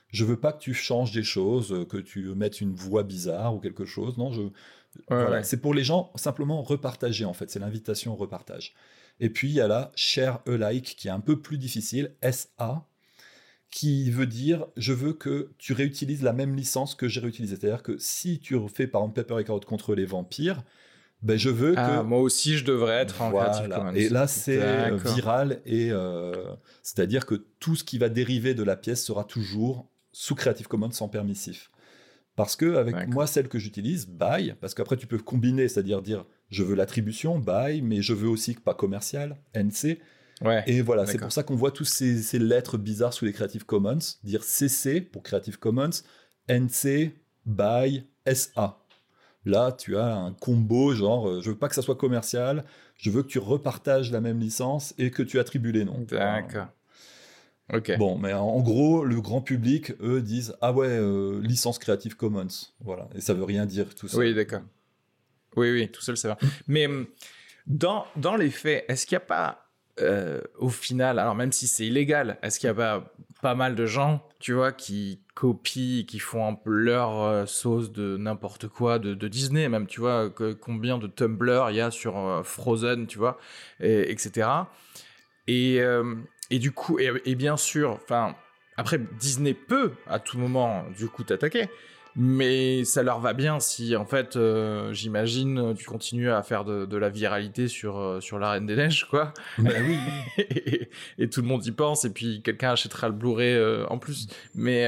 [0.09, 3.59] Je veux pas que tu changes des choses, que tu mettes une voix bizarre ou
[3.59, 4.17] quelque chose.
[4.17, 4.41] Non, je,
[5.43, 8.73] c'est pour les gens simplement repartager en fait, c'est l'invitation au repartage.
[9.19, 12.85] Et puis il y a la share alike qui est un peu plus difficile, SA,
[13.71, 17.55] qui veut dire je veux que tu réutilises la même licence que j'ai réutilisée.
[17.55, 20.63] C'est-à-dire que si tu fais par exemple Pepper et Carotte contre les vampires,
[21.21, 23.91] ben je veux ah, que moi aussi je devrais être en voilà.
[23.93, 26.33] Et là c'est euh, viral et euh,
[26.81, 30.91] c'est-à-dire que tout ce qui va dériver de la pièce sera toujours sous Creative Commons
[30.91, 31.69] sans permissif.
[32.39, 36.25] Parce que avec moi, celle que j'utilise, buy, parce qu'après tu peux combiner, c'est-à-dire dire
[36.49, 39.99] je veux l'attribution, buy, mais je veux aussi pas commercial, NC.
[40.65, 43.99] et voilà, c'est pour ça qu'on voit tous ces, lettres bizarres sous les Creative Commons,
[44.23, 45.89] dire CC pour Creative Commons,
[46.47, 47.11] NC,
[47.45, 48.77] buy, SA.
[49.43, 52.63] Là, tu as un combo genre, euh, je veux pas que ça soit commercial,
[52.95, 56.05] je veux que tu repartages la même licence et que tu attribues les noms.
[56.09, 56.67] D'accord.
[57.97, 62.47] Bon, mais en gros, le grand public, eux, disent Ah ouais, euh, licence Creative Commons.
[62.81, 63.07] Voilà.
[63.15, 64.17] Et ça veut rien dire tout ça.
[64.17, 64.61] Oui, d'accord.
[65.55, 66.37] Oui, oui, tout seul, ça va.
[66.67, 67.05] mais hum,
[67.67, 69.65] dans, dans les faits, est-ce qu'il n'y a pas,
[69.99, 73.73] euh, au final, alors même si c'est illégal, est-ce qu'il n'y a pas pas mal
[73.73, 78.67] de gens, tu vois, qui copient, qui font un peu leur euh, sauce de n'importe
[78.67, 80.29] quoi, de, Disney même, tu vois,
[80.59, 83.37] combien de Tumblr il y a sur Frozen, tu vois,
[83.79, 84.49] et, etc.
[85.47, 85.79] Et
[86.51, 88.35] et du coup, et, bien sûr, enfin,
[88.77, 91.69] après, Disney peut à tout moment, du coup, t'attaquer.
[92.15, 96.97] Mais ça leur va bien si, en fait, euh, j'imagine, tu continues à faire de,
[96.97, 99.33] la viralité sur, euh, sur la Reine des Neiges, quoi.
[99.59, 99.97] Bah oui.
[101.17, 104.27] et, tout le monde y pense, et puis quelqu'un achètera le Blu-ray euh, en plus.
[104.55, 104.87] Mais,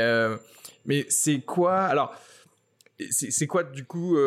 [0.86, 2.15] mais c'est quoi Alors,
[3.10, 4.17] c'est quoi, du coup,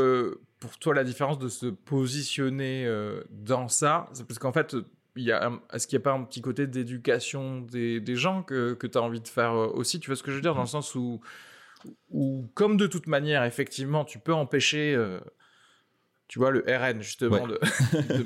[0.60, 2.88] pour toi, la différence de se positionner
[3.30, 4.06] dans ça?
[4.28, 4.76] Parce qu'en fait,
[5.16, 9.02] est-ce qu'il n'y a pas un petit côté d'éducation des, gens que, que tu as
[9.02, 10.54] envie de faire euh, aussi Tu vois ce que je veux dire?
[10.54, 11.20] Dans le sens où,
[12.10, 15.20] où comme de toute manière, effectivement, tu peux empêcher, euh,
[16.26, 17.58] tu vois, le RN, justement, de,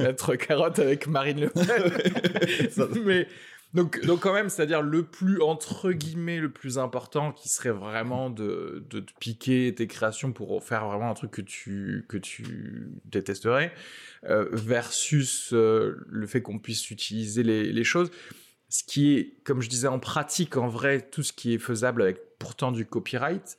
[0.03, 3.03] mettre carotte avec Marine Le Pen.
[3.05, 3.29] mais,
[3.75, 8.31] Donc, donc quand même, c'est-à-dire le plus, entre guillemets, le plus important qui serait vraiment
[8.31, 13.73] de, de piquer tes créations pour faire vraiment un truc que tu, que tu détesterais,
[14.25, 18.11] euh, versus euh, le fait qu'on puisse utiliser les, choses.
[18.69, 22.03] Ce qui est, comme je disais, en pratique, en vrai, tout ce qui est faisable
[22.03, 23.57] avec pourtant du copyright,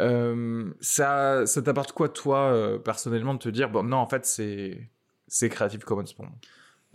[0.00, 5.48] euh, ça, ça t'apporte quoi, toi, personnellement, de te dire, bon, non, en fait, c'est
[5.48, 6.34] Creative Commons pour moi?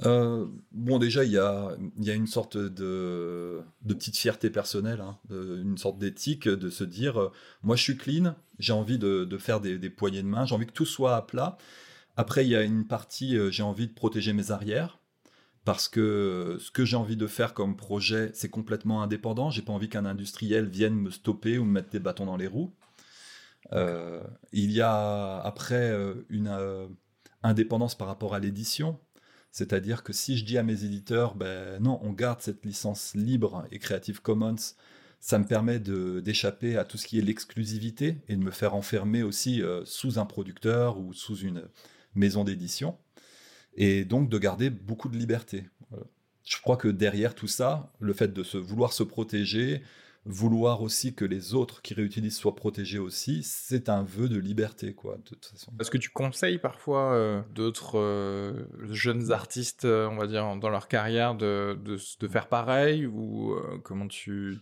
[0.06, 6.00] Euh, bon, déjà, il y a, une sorte de, petite fierté personnelle, hein, une sorte
[6.00, 7.32] d'éthique de se dire, euh,
[7.64, 10.72] moi je suis clean, j'ai envie de, faire des, poignées de main, j'ai envie que
[10.72, 11.58] tout soit à plat.
[12.18, 15.00] Après, il y a une partie, euh, j'ai envie de protéger mes arrières,
[15.66, 19.52] parce que ce que j'ai envie de faire comme projet, c'est complètement indépendant.
[19.52, 22.48] J'ai pas envie qu'un industriel vienne me stopper ou me mettre des bâtons dans les
[22.48, 22.74] roues.
[23.72, 25.96] Il y a après
[26.30, 26.90] une
[27.44, 29.00] indépendance par rapport à l'édition.
[29.52, 33.66] C'est-à-dire que si je dis à mes éditeurs, ben non, on garde cette licence libre
[33.72, 34.56] et Creative Commons,
[35.20, 39.24] ça me permet d'échapper à tout ce qui est l'exclusivité et de me faire enfermer
[39.24, 41.64] aussi euh, sous un producteur ou sous une
[42.16, 42.98] maison d'édition.
[43.76, 45.70] Et donc de garder beaucoup de liberté.
[45.94, 45.98] Euh,
[46.44, 49.84] Je crois que derrière tout ça, le fait de se vouloir se protéger,
[50.26, 54.94] vouloir aussi que les autres qui réutilisent soient protégés aussi, c'est un vœu de liberté,
[54.94, 55.74] quoi, de toute façon.
[55.80, 60.70] Est-ce que tu conseilles parfois euh, d'autres euh, jeunes artistes, euh, on va dire, dans
[60.70, 64.60] leur carrière, de, de, de faire pareil Ou euh, comment tu,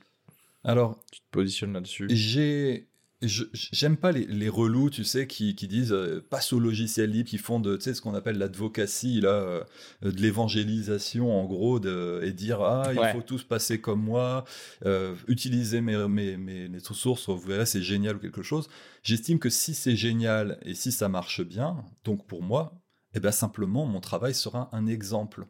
[0.64, 2.08] Alors, tu te positionnes là-dessus?
[2.10, 2.88] J'ai.
[3.22, 7.28] J'aime pas les, les relous, tu sais, qui, qui disent euh, passe au logiciel libre,
[7.30, 9.64] qui font de, tu sais, ce qu'on appelle l'advocacy, là, euh,
[10.02, 13.12] de l'évangélisation, en gros, de, et dire ah, il Ouais.
[13.14, 14.46] faut tous passer comme moi,
[14.86, 18.70] euh, utiliser mes, mes, mes, mes sources, vous verrez, c'est génial ou quelque chose.
[19.04, 22.82] J'estime que si c'est génial et si ça marche bien, donc pour moi,
[23.16, 25.46] eh ben simplement, mon travail sera un exemple.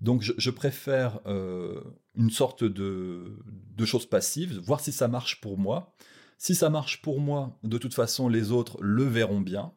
[0.00, 1.82] Donc je, je préfère euh,
[2.16, 3.36] une sorte de,
[3.76, 5.94] de chose passive, voir si ça marche pour moi.
[6.42, 9.72] Si ça marche pour moi, de toute façon, les autres le verront bien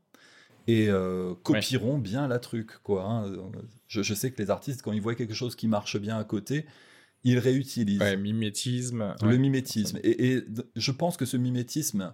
[0.65, 2.77] et euh, copieront bien la truc.
[2.83, 3.29] Quoi, hein.
[3.89, 6.23] je, je sais que les artistes, quand ils voient quelque chose qui marche bien à
[6.23, 6.65] côté,
[7.25, 9.13] ils réutilisent Ouais, mimétisme.
[9.21, 9.37] le ouais.
[9.37, 9.99] mimétisme.
[10.03, 10.41] Et,
[10.77, 12.13] je pense que ce mimétisme,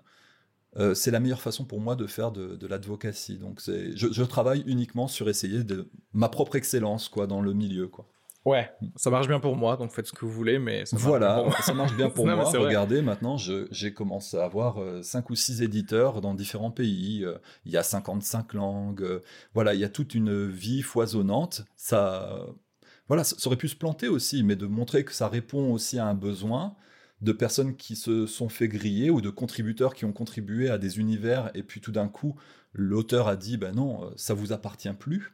[0.78, 3.38] euh, c'est la meilleure façon pour moi de faire de, de l'advocacy.
[3.38, 7.88] Donc je, je travaille uniquement sur essayer de ma propre excellence quoi dans le milieu
[7.88, 8.08] quoi.
[8.46, 11.04] Ouais, ça marche bien pour moi, donc faites ce que vous voulez, mais ça marche
[11.04, 11.62] bien Voilà, pour moi.
[11.62, 12.46] ça marche bien pour Non, moi.
[12.46, 12.58] vrai.
[12.60, 17.26] Regardez, maintenant, je- j'ai commencé à avoir 5 ou 6 éditeurs dans différents pays.
[17.26, 19.04] Euh, Il y a 55 langues.
[19.04, 19.22] euh,
[19.54, 21.64] Voilà, il y a toute une vie foisonnante.
[21.76, 22.46] Ça,
[23.10, 26.00] voilà, ça, ça aurait pu se planter aussi, mais de montrer que ça répond aussi
[26.00, 26.76] à un besoin
[27.22, 30.98] de personnes qui se sont fait griller ou de contributeurs qui ont contribué à des
[31.00, 32.36] univers et puis tout d'un coup,
[32.72, 35.34] l'auteur a dit, ben non, euh, ça vous appartient plus.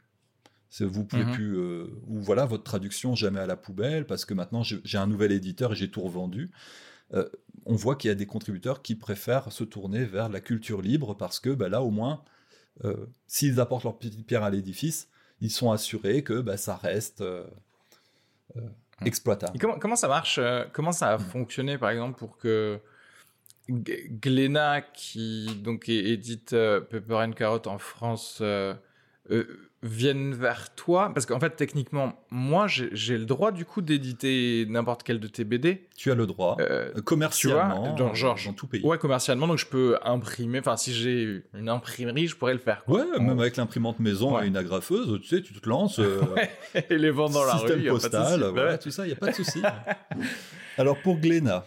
[0.80, 1.32] Vous pouvez Mhm.
[1.32, 5.08] plus, euh, ou voilà, votre traduction jamais à la poubelle parce que maintenant j'ai un
[5.08, 6.52] nouvel éditeur et j'ai tout revendu.
[7.14, 7.30] Euh,
[7.66, 11.16] on voit qu'il y a des contributeurs qui préfèrent se tourner vers la culture libre
[11.16, 12.24] parce que bah, là, au moins,
[12.84, 15.08] euh, s'ils apportent leur petite pierre à l'édifice,
[15.40, 17.24] ils sont assurés que bah, ça reste
[18.56, 18.72] Mhm.
[19.06, 19.56] exploitable.
[19.56, 20.40] Et comment, comment ça marche
[20.74, 22.80] Comment ça a fonctionné, par exemple, pour que
[23.70, 28.74] Glénat, qui donc édite Pepper and Carrot en France, euh,
[29.86, 34.66] euh, vienne vers toi Parce qu'en fait, techniquement, moi, j'ai le droit, du coup, d'éditer
[34.68, 35.88] n'importe quel de tes BD.
[35.96, 38.82] Tu as le droit, Euh, commercialement, tu vois, dans- genre, dans tout pays.
[38.84, 40.60] ouais, commercialement, donc je peux imprimer.
[40.60, 42.84] Enfin, si j'ai une imprimerie, je pourrais le faire.
[42.86, 43.00] quoi.
[43.06, 44.46] Ouais, même avec l'imprimante maison Ouais.
[44.46, 46.00] et une agrafeuse, tu sais, tu te lances.
[46.00, 46.22] euh,
[46.90, 47.86] Et les vendre dans la système rue.
[47.86, 48.78] de postal, voilà, ouais.
[48.78, 49.62] tout ça, il n'y a pas de souci.
[50.78, 51.66] Alors pour Glénat,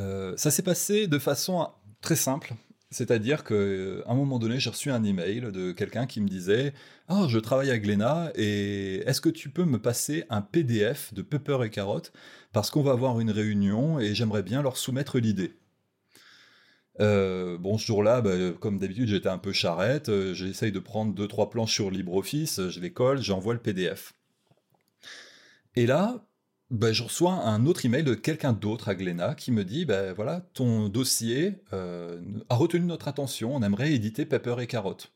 [0.00, 1.68] euh, ça s'est passé de façon
[2.00, 2.54] très simple.
[2.90, 3.54] C'est-à-dire qu'à
[4.06, 6.72] un moment donné, j'ai reçu un email de quelqu'un qui me disait
[7.08, 11.22] Ah, je travaille à Glénat et est-ce que tu peux me passer un PDF de
[11.22, 12.12] Pepper et Carotte
[12.52, 15.54] Parce qu'on va avoir une réunion et j'aimerais bien leur soumettre l'idée.
[17.00, 20.08] Euh, bon, ce jour-là, bah, comme d'habitude, j'étais un peu charrette.
[20.08, 23.60] euh, J'essaye de prendre deux, trois planches sur LibreOffice, euh, je les colle, j'envoie le
[23.60, 24.12] PDF.
[25.76, 26.25] Et là,
[26.70, 30.12] bah, je reçois un autre email de quelqu'un d'autre à Glénat qui me dit bah,
[30.12, 35.12] voilà, ton dossier euh, a retenu notre attention, on aimerait éditer Pepper et Carotte.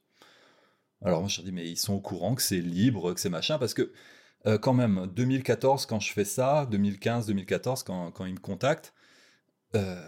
[1.03, 3.31] Alors, moi, je me dis mais ils sont au courant que c'est libre, que c'est
[3.31, 3.93] machin, parce que
[4.47, 8.95] euh, quand même, 2014, quand je fais ça, 2015, 2014, quand, quand ils me contactent,
[9.75, 10.01] euh,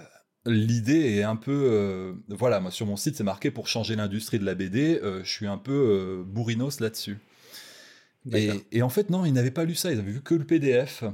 [0.47, 2.15] l'idée est un peu.
[2.29, 5.47] voilà, moi, sur mon site, c'est marqué pour changer l'industrie de la BD, je suis
[5.47, 7.19] un peu bourrinos là-dessus.
[8.33, 10.45] Et, et en fait, non, ils n'avaient pas lu ça, ils avaient vu que le
[10.45, 11.05] PDF.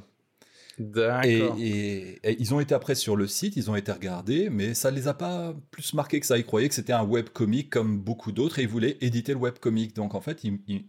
[0.79, 1.57] Et, D'accord.
[1.61, 4.91] et- et ils ont été après sur le site, ils ont été regardés, mais ça
[4.91, 6.39] les a pas plus marqués que ça.
[6.39, 9.95] Ils croyaient que c'était un webcomic comme beaucoup d'autres et ils voulaient éditer le webcomic.
[9.97, 10.87] Donc en fait, ils- ils-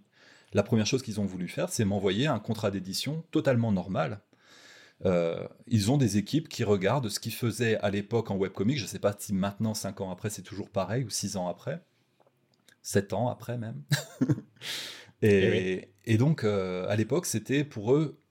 [0.53, 4.21] la première chose qu'ils ont voulu faire, c'est m'envoyer un contrat d'édition totalement normal.
[5.67, 8.77] ils ont des équipes qui regardent ce qu'ils faisaient à l'époque en webcomic.
[8.77, 11.47] Je ne sais pas si maintenant, 5 ans après, c'est toujours pareil, ou 6 ans
[11.47, 11.81] après.
[12.81, 13.81] 7 ans après même.
[15.21, 18.28] et, et, donc, à l'époque, c'était pour eux euh,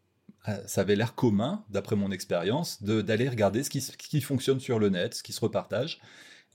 [0.67, 5.15] ça avait l'air commun, d'après mon expérience, d'aller regarder ce qui, fonctionne sur le net,
[5.15, 6.01] ce qui se repartage,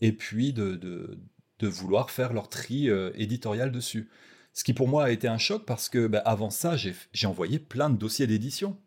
[0.02, 1.18] et puis de,
[1.62, 4.10] vouloir faire leur tri euh, éditorial dessus.
[4.52, 7.58] Ce qui pour moi a été un choc parce que bah, avant ça, j'ai envoyé
[7.58, 8.78] plein de dossiers d'édition.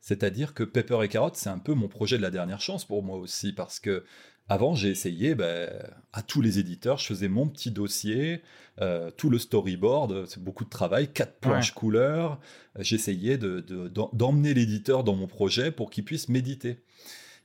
[0.00, 3.02] C'est-à-dire que Pepper et Carotte, c'est un peu mon projet de la dernière chance pour
[3.02, 4.04] moi aussi, parce que
[4.50, 5.70] avant, j'ai essayé ben,
[6.12, 8.42] à tous les éditeurs, je faisais mon petit dossier,
[8.80, 12.40] euh, tout le storyboard, c'est beaucoup de travail, quatre planches couleurs.
[12.76, 16.80] J'essayais d'emmener l'éditeur dans mon projet pour qu'il puisse méditer.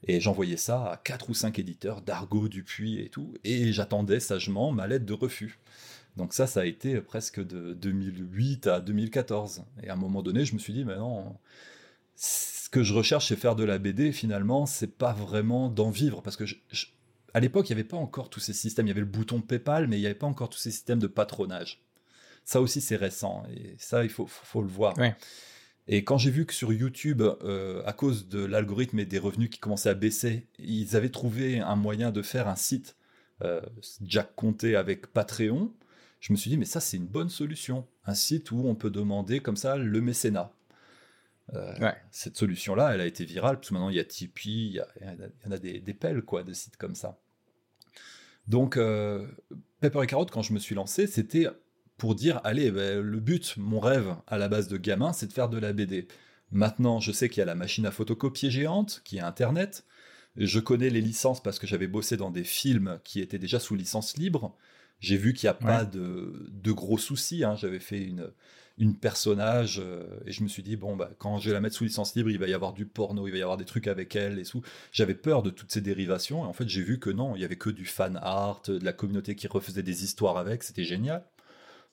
[0.08, 4.72] Et j'envoyais ça à quatre ou cinq éditeurs, Dargo, Dupuis et tout, et j'attendais sagement
[4.72, 5.60] ma lettre de refus.
[6.18, 9.64] Donc ça, ça a été presque de 2008 à 2014.
[9.84, 11.36] Et à un moment donné, je me suis dit, mais non,
[12.66, 14.12] ce que je recherche, c'est faire de la BD.
[14.12, 16.56] Finalement, c'est pas vraiment d'en vivre, parce que je,
[17.36, 18.88] à l'époque, il n'y avait pas encore tous ces systèmes.
[18.88, 20.98] Il y avait le bouton PayPal, mais il n'y avait pas encore tous ces systèmes
[20.98, 21.84] de patronage.
[22.44, 23.44] Ça aussi, c'est récent.
[23.56, 24.96] Et ça, il faut, faut le voir.
[25.88, 29.52] Et quand j'ai vu que sur YouTube, euh, à cause de l'algorithme et des revenus
[29.52, 32.96] qui commençaient à baisser, ils avaient trouvé un moyen de faire un site
[33.44, 33.62] euh,
[34.02, 35.72] Jack Conté avec Patreon,
[36.20, 37.86] je me suis dit, mais ça, c'est une bonne solution.
[38.06, 40.52] Un site où on peut demander comme ça le mécénat.
[41.54, 44.76] Euh, cette solution-là, elle a été virale, parce que maintenant il y a Tipeee, il
[44.76, 44.82] y,
[45.48, 47.20] en a des, des, pelles quoi, de sites comme ça.
[48.48, 49.28] Donc, euh,
[49.80, 51.48] Pepper et Carotte, quand je me suis lancé, c'était
[51.98, 55.34] pour dire allez, ben, le but, mon rêve à la base de gamin, c'est de
[55.34, 56.08] faire de la BD.
[56.52, 59.86] Maintenant, je sais qu'il y a la machine à photocopier géante, qui est Internet.
[60.36, 63.76] Je connais les licences parce que j'avais bossé dans des films qui étaient déjà sous
[63.76, 64.56] licence libre.
[65.00, 67.44] J'ai vu qu'il n'y a pas de, de, gros soucis.
[67.44, 67.56] Hein.
[67.56, 68.32] J'avais fait une,
[68.78, 71.76] une personnage euh, et je me suis dit bon bah quand je vais la mettre
[71.76, 73.88] sous licence libre il va y avoir du porno il va y avoir des trucs
[73.88, 74.62] avec elle et tout
[74.92, 77.46] j'avais peur de toutes ces dérivations et en fait j'ai vu que non il y
[77.46, 81.26] avait que du fan art de la communauté qui refaisait des histoires avec c'était génial.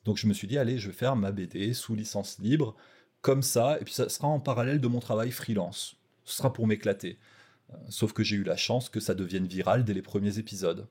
[0.05, 2.75] Donc je me suis dit allez je vais faire ma BD sous licence libre
[3.21, 5.97] comme ça et puis ça sera en parallèle de mon travail freelance.
[6.25, 7.19] Ce sera pour m'éclater.
[7.71, 10.89] Euh, sauf que j'ai eu la chance que ça devienne viral dès les premiers épisodes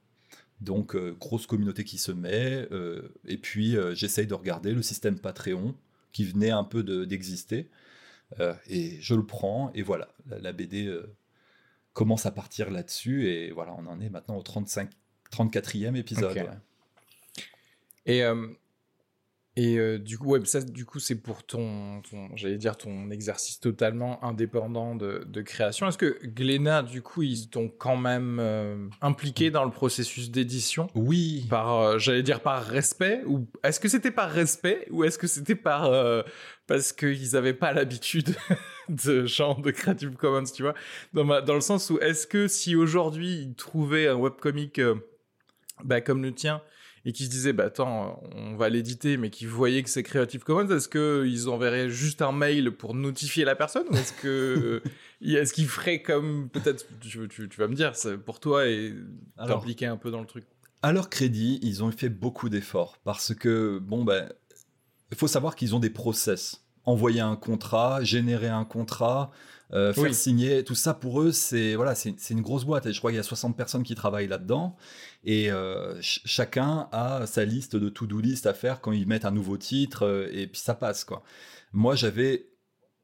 [0.61, 2.67] donc, euh, grosse communauté qui se met.
[2.71, 5.75] Euh, et puis, euh, j'essaye de regarder le système Patreon
[6.13, 7.69] qui venait un peu d'exister.
[8.67, 9.71] et je le prends.
[9.73, 10.93] Et voilà, la, BD
[11.93, 13.27] commence à partir là-dessus.
[13.27, 14.89] Et voilà, on en est maintenant au 35,
[15.31, 16.49] 34e épisode.
[18.05, 18.23] Et
[19.57, 22.01] et euh, du coup, ouais, ça, du coup, c'est pour ton,
[22.35, 25.89] j'allais dire, ton exercice totalement indépendant de, de création.
[25.89, 30.87] Est-ce que Glénat, du coup, ils t'ont quand même euh, impliqué dans le processus d'édition?
[30.95, 31.47] Oui.
[31.49, 35.27] Par, euh, j'allais dire, par respect Ou est-ce que c'était par respect Ou est-ce que
[35.27, 35.91] c'était par
[36.67, 38.33] parce qu'ils n'avaient pas l'habitude
[38.87, 40.75] de genre de Creative Commons, tu vois?
[41.13, 44.79] Dans, dans le sens où est-ce que si aujourd'hui ils trouvaient un webcomic
[45.83, 46.61] bah, comme le tien
[47.05, 50.43] et qui se disaient bah attends on va l'éditer mais qui voyaient que c'est Creative
[50.43, 54.81] Commons est-ce que ils enverraient juste un mail pour notifier la personne ou est-ce que
[55.21, 57.93] est-ce qu'ils feraient comme peut-être tu, tu, vas me dire
[58.25, 58.93] pour toi et
[59.37, 60.45] t'impliquer un peu dans le truc.
[60.81, 64.31] À leur crédit ils ont fait beaucoup d'efforts parce que bon ben
[65.11, 66.65] il faut savoir qu'ils ont des process.
[66.83, 69.31] Envoyer un contrat générer un contrat
[69.73, 72.85] euh, faire signer, tout ça pour eux, c'est voilà, c'est une grosse boîte.
[72.85, 74.75] Et je crois qu'il y a 60 personnes qui travaillent là-dedans.
[75.23, 79.31] Et euh, chacun a sa liste de to-do list à faire quand ils mettent un
[79.31, 80.05] nouveau titre.
[80.05, 81.23] Euh, et puis ça passe, quoi.
[81.71, 82.49] Moi, j'avais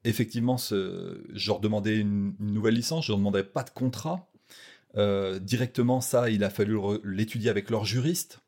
[0.04, 1.24] effectivement ce.
[1.32, 4.30] Je leur demandais une, nouvelle licence, je leur demandais pas de contrat.
[5.40, 8.40] directement, ça, il a fallu l'étudier avec leur juriste.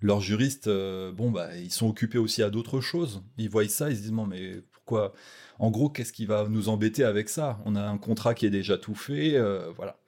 [0.00, 3.22] Leurs juristes, bon, bah, ils sont occupés aussi à d'autres choses.
[3.36, 7.04] Ils voient ça, ils se disent, non, mais en gros, qu'est-ce qui va nous embêter
[7.04, 7.60] avec ça?
[7.64, 9.98] On a un contrat qui est déjà tout fait, euh, voilà.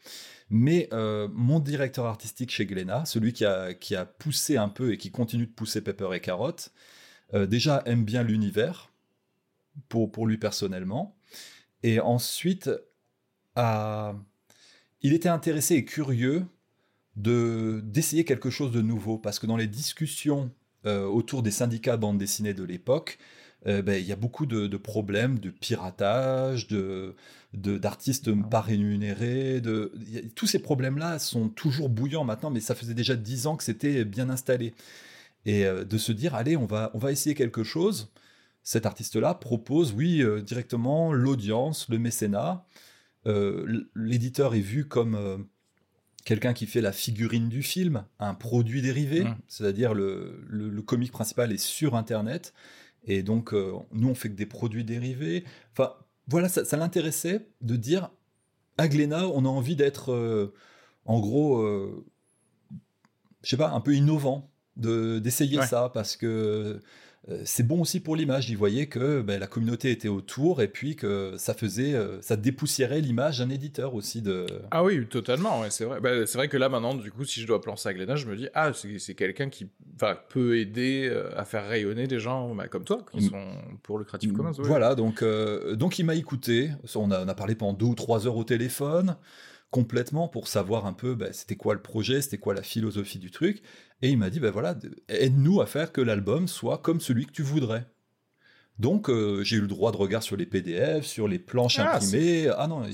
[0.48, 4.92] Mais euh, mon directeur artistique chez Glénat, celui qui a, qui a poussé un peu
[4.92, 6.72] et qui continue de pousser Pepper et Carotte,
[7.34, 8.92] euh, déjà aime bien l'univers,
[9.88, 11.16] pour, pour lui personnellement.
[11.82, 12.70] Et ensuite,
[13.56, 16.44] il était intéressé et curieux
[17.16, 20.50] de d'essayer quelque chose de nouveau, parce que dans les discussions
[20.84, 23.18] autour des syndicats bande dessinée de l'époque,
[23.66, 27.14] euh, ben, il y a beaucoup de, problèmes de piratage, de
[27.52, 29.92] d'artistes pas rémunérés, de
[30.36, 34.04] tous ces problèmes-là sont toujours bouillants maintenant, mais ça faisait déjà dix ans que c'était
[34.04, 34.72] bien installé.
[35.46, 38.12] Et euh, de se dire, allez, on va, on va essayer quelque chose.
[38.62, 42.64] Cet artiste-là propose, oui, euh, directement l'audience, le mécénat.
[43.26, 45.46] L'éditeur est vu comme
[46.24, 49.36] quelqu'un qui fait la figurine du film, un produit dérivé, mmh.
[49.48, 52.54] c'est-à-dire le, le, le, comic principal est sur Internet
[53.05, 55.44] et donc, euh, nous, on fait que des produits dérivés.
[55.72, 55.94] Enfin,
[56.28, 58.11] voilà, ça, l'intéressait de dire
[58.78, 60.55] à Glénat, on a envie d'être, euh,
[61.05, 62.05] en gros, euh,
[63.42, 66.80] je sais pas, un peu innovant, d'essayer ça, parce que
[67.44, 68.48] c'est bon aussi pour l'image.
[68.50, 72.36] Il voyait que ben, la communauté était autour et puis que ça faisait, euh, ça
[72.36, 74.46] dépoussiérait l'image d'un éditeur aussi de.
[74.70, 75.62] Ah oui, totalement.
[75.68, 76.00] c'est vrai.
[76.00, 78.26] Bah, c'est vrai que là maintenant, du coup, si je dois plancer à Glénat, je
[78.26, 79.68] me dis ah c'est quelqu'un qui
[80.28, 83.30] peut aider euh, à faire rayonner des gens bah, comme toi qui mm.
[83.30, 83.44] sont
[83.82, 84.52] pour le Creative Commons.
[84.58, 85.22] Voilà, donc
[85.74, 86.70] donc il m'a écouté.
[86.94, 89.16] On a, on a parlé pendant deux ou trois heures au téléphone
[89.70, 93.30] complètement pour savoir un peu ben, c'était quoi le projet, c'était quoi la philosophie du
[93.30, 93.62] truc.
[94.02, 94.76] Et il m'a dit, ben voilà,
[95.08, 97.86] aide-nous à faire que l'album soit comme celui que tu voudrais.
[98.80, 101.96] Donc euh, j'ai eu le droit de regard sur les PDF, sur les planches ah,
[101.96, 102.48] imprimées.
[102.56, 102.84] Ah non,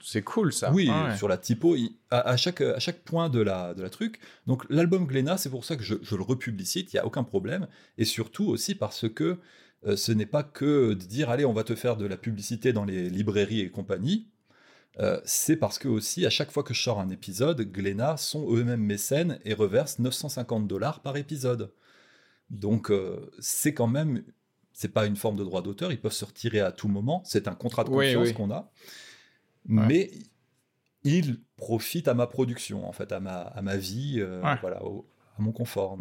[0.00, 0.72] c'est cool ça.
[0.72, 1.76] Oui, sur la typo,
[2.10, 4.20] à, chaque, à chaque point de la, de la truc.
[4.46, 7.68] Donc l'album Glénat, c'est pour ça que je, le republicite, il n'y a aucun problème.
[7.98, 9.38] Et surtout aussi parce que
[9.86, 12.72] euh, ce n'est pas que de dire, allez, on va te faire de la publicité
[12.72, 14.28] dans les librairies et compagnie.
[15.00, 18.54] Euh, c'est parce que aussi, à chaque fois que je sors un épisode, Glénat sont
[18.54, 21.72] eux-mêmes mécènes et reversent 950 dollars par épisode.
[22.50, 24.22] Donc euh, c'est quand même,
[24.72, 27.48] c'est pas une forme de droit d'auteur, ils peuvent se retirer à tout moment, c'est
[27.48, 28.70] un contrat de confiance qu'on a,
[29.66, 30.10] mais
[31.02, 35.42] ils profitent à ma production, en fait, à ma, à ma vie, euh, voilà, à
[35.42, 35.98] mon confort.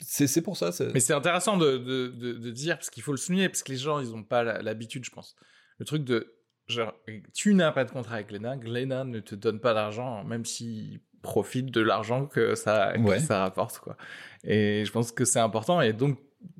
[0.00, 0.70] C'est pour ça.
[0.92, 3.78] Mais c'est intéressant de, de, de, dire, parce qu'il faut le souligner, parce que les
[3.78, 5.36] gens, ils n'ont pas l'habitude, je pense.
[5.78, 6.34] Le truc de
[6.72, 6.94] Genre,
[7.34, 11.00] tu n'as pas de contrat avec Glénat, Glénat ne te donne pas d'argent, même s'il
[11.22, 13.96] profite de l'argent que ça, ça rapporte, quoi.
[14.44, 15.80] Et je pense que c'est important.
[15.80, 16.18] Et donc,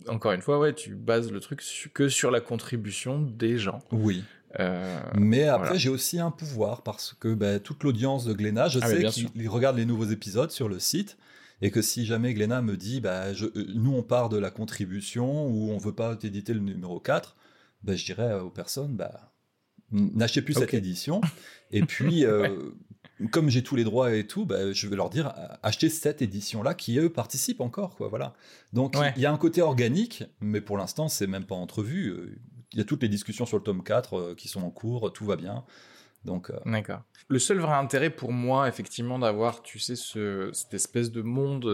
[0.09, 1.63] encore une fois, ouais, tu bases le truc
[1.95, 3.81] que sur la contribution des gens.
[3.91, 4.25] Oui.
[4.61, 8.81] Euh, mais après, j'ai aussi un pouvoir parce que bah, toute l'audience de Glénat, je
[8.83, 11.17] ah, sais qu'ils regardent les nouveaux épisodes sur le site
[11.63, 14.51] et que si jamais Glénat me dit, bah, je, euh, nous on part de la
[14.51, 17.35] contribution ou on veut pas t'éditer le numéro 4,
[17.83, 19.32] bah, je dirais aux personnes, bah,
[19.93, 21.20] n'achetez plus cette édition.
[21.70, 22.70] Et puis, euh,
[23.30, 25.32] comme j'ai tous les droits et tout, bah, je vais leur dire
[25.62, 28.09] achetez cette édition-là qui eux participent encore, quoi.
[28.09, 28.34] Voilà.
[28.72, 32.09] Donc il y a un côté organique, mais pour l'instant c'est même pas entrevu.
[32.09, 32.38] Euh,
[32.72, 35.12] il y a toutes les discussions sur le tome 4 euh, qui sont en cours,
[35.12, 35.64] tout va bien.
[36.24, 37.03] Donc, D'accord.
[37.28, 41.66] Le seul vrai intérêt pour moi, effectivement, d'avoir, tu sais, ce, cette espèce de monde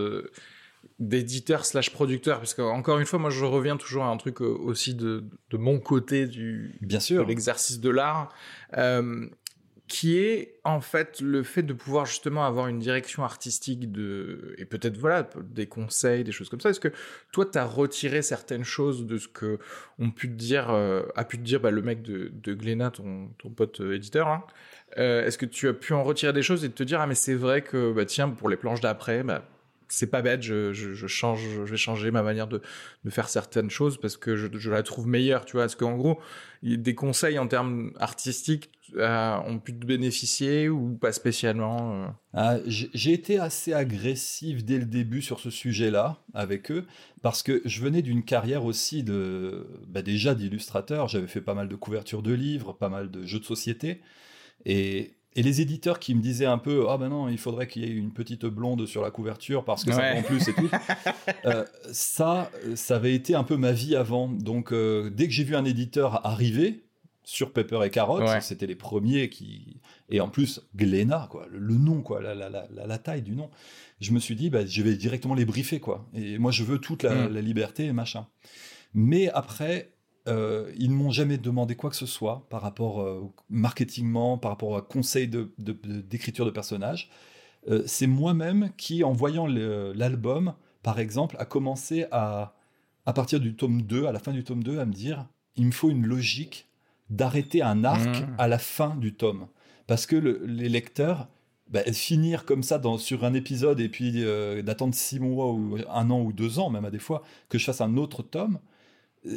[0.99, 4.41] d'éditeur slash producteur parce que encore une fois moi je reviens toujours à un truc
[4.41, 7.23] euh, aussi de, de mon côté du bien sûr.
[7.23, 8.35] de l'exercice de l'art
[8.77, 9.29] euh,
[9.87, 14.65] qui est en fait le fait de pouvoir justement avoir une direction artistique de et
[14.65, 16.71] peut-être voilà des conseils des choses comme ça.
[16.71, 16.93] Est-ce que
[17.33, 19.61] toi tu as retiré certaines choses de ce que
[20.01, 22.91] on pu te dire euh, a pu te dire bah, le mec de, de Glénat
[22.91, 24.45] ton, ton pote éditeur hein,
[24.97, 27.37] est-ce que tu as pu en retirer des choses et te dire ah mais c'est
[27.37, 29.45] vrai que bah tiens pour les planches d'après bah
[29.89, 30.73] c'est pas bête, je,
[31.07, 32.61] change, je vais changer ma manière de,
[33.09, 35.63] faire certaines choses parce que je, je, la trouve meilleure, tu vois.
[35.63, 36.21] Parce qu'en gros,
[36.63, 42.07] des conseils en termes artistiques euh, ont pu te bénéficier ou pas spécialement euh?
[42.33, 46.87] ah, J'ai été assez agressif dès le début sur ce sujet-là avec eux
[47.21, 51.07] parce que je venais d'une carrière aussi de, bah déjà d'illustrateur.
[51.09, 54.01] J'avais fait pas mal de couvertures de livres, pas mal de jeux de société.
[54.65, 57.85] Et et les éditeurs qui me disaient un peu ah ben non il faudrait qu'il
[57.85, 60.69] y ait une petite blonde sur la couverture parce que ça en plus et tout
[61.45, 64.29] euh, ça ça avait été un peu ma vie avant.
[64.29, 66.83] Donc euh, dès que j'ai vu un éditeur arriver
[67.23, 69.81] sur Pepper et Carotte c'était les premiers qui
[70.11, 73.49] et en plus Glénat quoi le, nom quoi la, la, la, la, taille du nom.
[74.01, 76.09] Je me suis dit bah, je vais directement les briefer quoi.
[76.15, 77.33] Et moi je veux toute la, mm.
[77.33, 78.27] la liberté et machin.
[78.93, 79.93] Mais après
[80.29, 84.39] euh, ils ne m'ont jamais demandé quoi que ce soit par rapport euh, au marketingment,
[84.39, 87.11] par rapport à conseil d'écriture de, personnages.
[87.69, 92.55] Euh, c'est moi-même qui, en voyant l'album, par exemple, a commencé à,
[93.07, 95.27] à partir du tome 2, à la fin du tome 2, à me dire
[95.57, 96.69] il me faut une logique
[97.11, 98.35] d'arrêter un arc mmh.
[98.39, 99.49] à la fin du tome.
[99.87, 101.29] Parce que les lecteurs,
[101.71, 104.23] bah, finir comme ça dans, sur un épisode et puis
[104.63, 107.65] d'attendre six mois ou un an ou deux ans, même à des fois, que je
[107.65, 108.59] fasse un autre tome,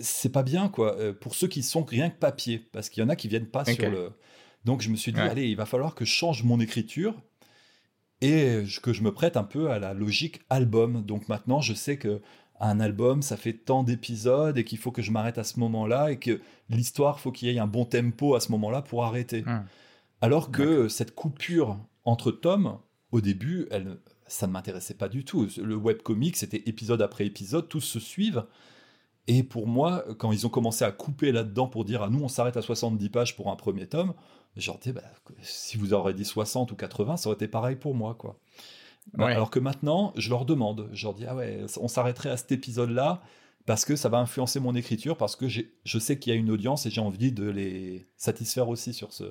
[0.01, 0.95] c'est pas bien quoi.
[0.97, 3.47] Euh, pour ceux qui sont rien que papier parce qu'il y en a qui viennent
[3.49, 4.11] pas sur le.
[4.65, 7.15] Donc je me suis dit allez il va falloir que je change mon écriture
[8.21, 11.03] et que je me prête un peu à la logique album.
[11.03, 12.21] Donc maintenant je sais que
[12.59, 16.11] un album ça fait tant d'épisodes et qu'il faut que je m'arrête à ce moment-là
[16.11, 19.41] et que l'histoire faut qu'il y ait un bon tempo à ce moment-là pour arrêter.
[19.41, 19.65] Hmm.
[20.21, 22.77] alors que cette coupure entre tomes
[23.11, 25.47] au début elle ça ne m'intéressait pas du tout.
[25.57, 28.45] Le webcomic c'était épisode après épisode tous se suivent
[29.27, 32.27] et pour moi, quand ils ont commencé à couper là-dedans pour dire, ah, nous, on
[32.27, 34.13] s'arrête à 70 pages pour un premier tome,
[34.57, 35.01] genre, bah,
[35.41, 38.39] si vous aurez dit 60 ou 80, ça aurait été pareil pour moi, quoi.
[39.13, 42.37] Bah, alors que maintenant, je leur demande, je leur dis, ah ouais, on s'arrêterait à
[42.37, 43.21] cet épisode-là,
[43.65, 46.49] parce que ça va influencer mon écriture, parce que je sais qu'il y a une
[46.49, 49.23] audience et j'ai envie de les satisfaire aussi sur ce.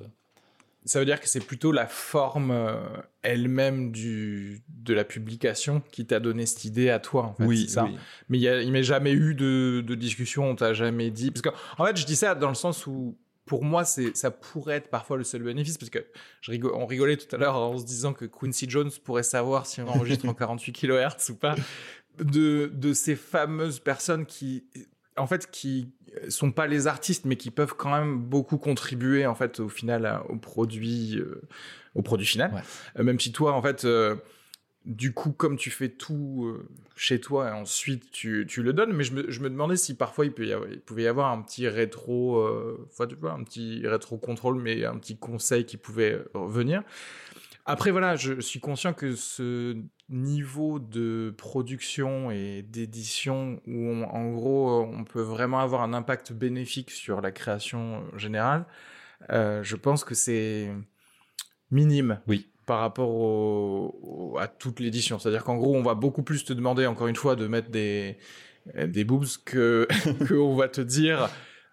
[0.85, 2.75] Ça veut dire que c'est plutôt la forme euh,
[3.21, 7.25] elle-même du de la publication qui t'a donné cette idée à toi.
[7.25, 7.87] En fait, oui, ça.
[8.29, 10.49] Mais il m'est jamais eu de, de discussion.
[10.49, 13.15] On t'a jamais dit parce que en fait, je dis ça dans le sens où
[13.45, 15.99] pour moi, c'est, ça pourrait être parfois le seul bénéfice, parce que
[16.41, 19.81] je on rigolait tout à l'heure en se disant que Quincy Jones pourrait savoir si
[19.81, 21.55] on enregistre en 48 kHz ou pas,
[22.19, 24.65] de, de ces fameuses personnes qui,
[25.17, 25.91] en fait, qui
[26.29, 30.21] sont pas les artistes, mais qui peuvent quand même beaucoup contribuer, en fait, au final,
[30.29, 31.41] au produit, euh,
[31.95, 32.63] au produit final.
[32.97, 34.15] Euh, même si toi, en fait, euh,
[34.85, 38.93] du coup, comme tu fais tout euh, chez toi et ensuite tu, tu le donnes,
[38.93, 41.07] mais je me, je me, demandais si parfois il, peut y avoir, il pouvait y
[41.07, 45.65] avoir un petit rétro, euh, tu vois, un petit rétro contrôle, mais un petit conseil
[45.65, 46.83] qui pouvait revenir.
[47.65, 49.77] Après, voilà, je suis conscient que ce
[50.11, 56.91] niveau de production et d'édition où, en gros, on peut vraiment avoir un impact bénéfique
[56.91, 58.65] sur la création générale,
[59.31, 60.71] euh, je pense que c'est
[61.71, 62.19] minime.
[62.27, 65.19] Oui par rapport à toute l'édition.
[65.19, 68.17] C'est-à-dire qu'en gros, on va beaucoup plus te demander, encore une fois, de mettre des,
[68.75, 69.87] des boobs que,
[70.25, 71.29] que on va te dire,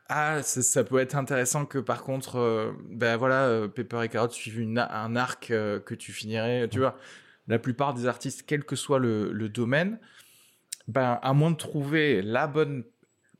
[0.09, 4.30] ah, ça peut être intéressant que par contre, euh, ben voilà, euh, Pepper et Carrot
[4.30, 6.97] suivent une, un arc euh, que tu finirais, tu vois.
[7.49, 9.99] La plupart des artistes, quel que soit le, le domaine,
[10.86, 12.84] ben, à moins de trouver la bonne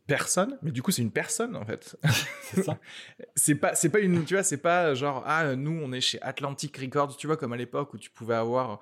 [0.09, 1.97] personne, mais du coup c'est une personne en fait.
[2.43, 2.79] c'est ça.
[3.37, 6.21] c'est pas c'est pas une tu vois c'est pas genre ah nous on est chez
[6.23, 8.81] Atlantic Records tu vois comme à l'époque où tu pouvais avoir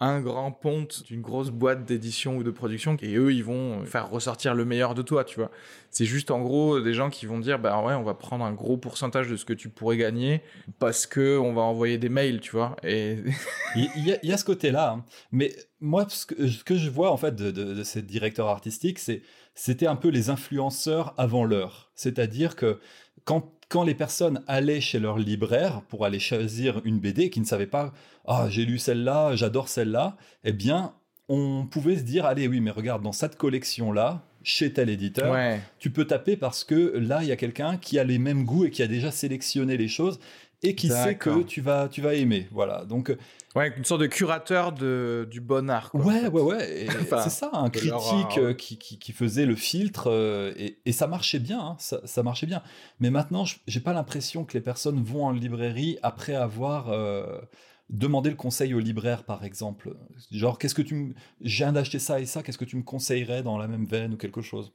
[0.00, 4.08] un grand ponte d'une grosse boîte d'édition ou de production et eux ils vont faire
[4.08, 5.50] ressortir le meilleur de toi tu vois
[5.90, 8.52] c'est juste en gros des gens qui vont dire bah ouais on va prendre un
[8.52, 10.42] gros pourcentage de ce que tu pourrais gagner
[10.78, 13.16] parce que on va envoyer des mails tu vois et
[13.74, 15.04] il, y a, ce côté là hein.
[15.32, 19.22] mais moi ce que, je vois en fait de, de, ces directeurs artistiques c'est
[19.58, 21.90] c'était un peu les influenceurs avant l'heure.
[21.96, 22.78] C'est-à-dire que
[23.24, 27.44] quand, quand les personnes allaient chez leur libraire pour aller choisir une BD, qui ne
[27.44, 27.92] savaient pas
[28.26, 30.92] ah j'ai lu celle-là, j'adore celle-là, eh bien
[31.28, 35.36] on pouvait se dire allez oui mais regarde dans cette collection là chez tel éditeur,
[35.78, 38.64] tu peux taper parce que là il y a quelqu'un qui a les mêmes goûts
[38.64, 40.18] et qui a déjà sélectionné les choses
[40.62, 42.48] et qui sait que tu vas tu vas aimer.
[42.50, 42.84] Voilà.
[42.84, 43.14] Donc
[43.56, 45.90] Ouais, une sorte de curateur de, du bon art.
[45.94, 46.86] ouais, ouais, ouais,
[47.22, 51.06] c'est ça, un critique euh, qui, qui, qui, faisait le filtre euh, et, et, ça
[51.06, 52.62] marchait bien, hein, ça, ça, marchait bien.
[53.00, 57.40] Mais maintenant, j'ai pas l'impression que les personnes vont en librairie après avoir euh,
[57.88, 59.96] demandé le conseil au libraire, par exemple.
[60.30, 61.14] Genre, qu'est-ce que tu me.
[61.40, 64.14] J'ai viens d'acheter ça et ça, qu'est-ce que tu me conseillerais dans la même veine
[64.14, 64.72] ou quelque chose?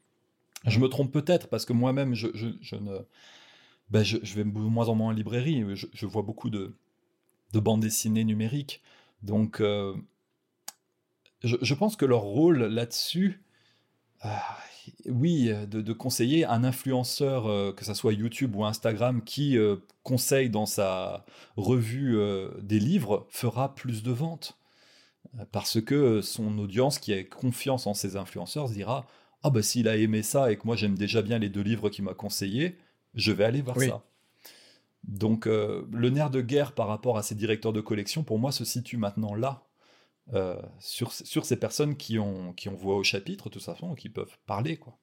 [0.65, 2.99] Je me trompe peut-être parce que moi-même, je, je, je, ne.
[3.89, 5.63] Ben, je, je, vais de moins en moins en librairie.
[5.75, 6.75] Je, vois beaucoup de
[7.53, 8.81] de bande dessinée numérique.
[9.21, 9.95] Donc, euh,
[11.43, 13.41] je, pense que leur rôle là-dessus,
[14.25, 14.29] euh,
[15.05, 19.57] oui, de, conseiller un influenceur, euh, que ce soit YouTube ou Instagram, qui
[20.01, 21.25] conseille dans sa
[21.55, 22.17] revue
[22.61, 24.57] des livres, fera plus de ventes.
[25.51, 29.07] Parce que son audience qui a confiance en ses influenceurs se dira
[29.41, 31.89] Ah, bah s'il a aimé ça et que moi j'aime déjà bien les deux livres
[31.89, 32.77] qu'il m'a conseillés,
[33.15, 34.03] je vais aller voir ça.
[35.03, 38.51] Donc euh, le nerf de guerre par rapport à ces directeurs de collection, pour moi,
[38.51, 39.63] se situe maintenant là,
[40.33, 43.95] euh, sur, sur, ces personnes qui ont, qui ont voix au chapitre, de toute façon,
[43.95, 44.77] qui peuvent parler.
[44.77, 44.97] quoi.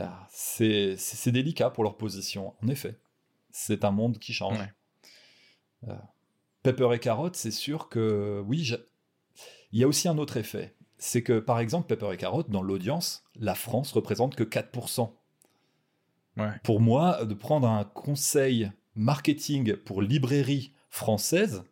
[0.00, 2.98] Euh, c'est délicat pour leur position, en effet.
[3.50, 4.58] C'est un monde qui change.
[6.62, 8.72] Pepper et Carotte, c'est sûr que, oui,
[9.72, 10.74] il y a aussi un autre effet.
[10.96, 15.12] C'est que, par exemple, Pepper et Carotte, dans l'audience, la France représente que 4%.
[16.62, 21.62] Pour moi, de prendre un conseil marketing pour librairie française,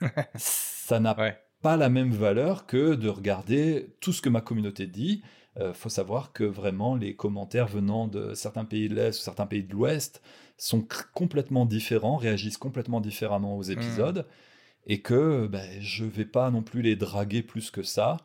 [0.34, 1.16] ça n'a
[1.62, 5.22] pas la même valeur que de regarder tout ce que ma communauté dit.
[5.56, 9.22] Il euh, faut savoir que vraiment les commentaires venant de certains pays de l'Est ou
[9.22, 10.20] certains pays de l'Ouest
[10.58, 14.90] sont complètement différents, réagissent complètement différemment aux épisodes, hmm.
[14.92, 18.18] et que ben, je vais pas non plus les draguer plus que ça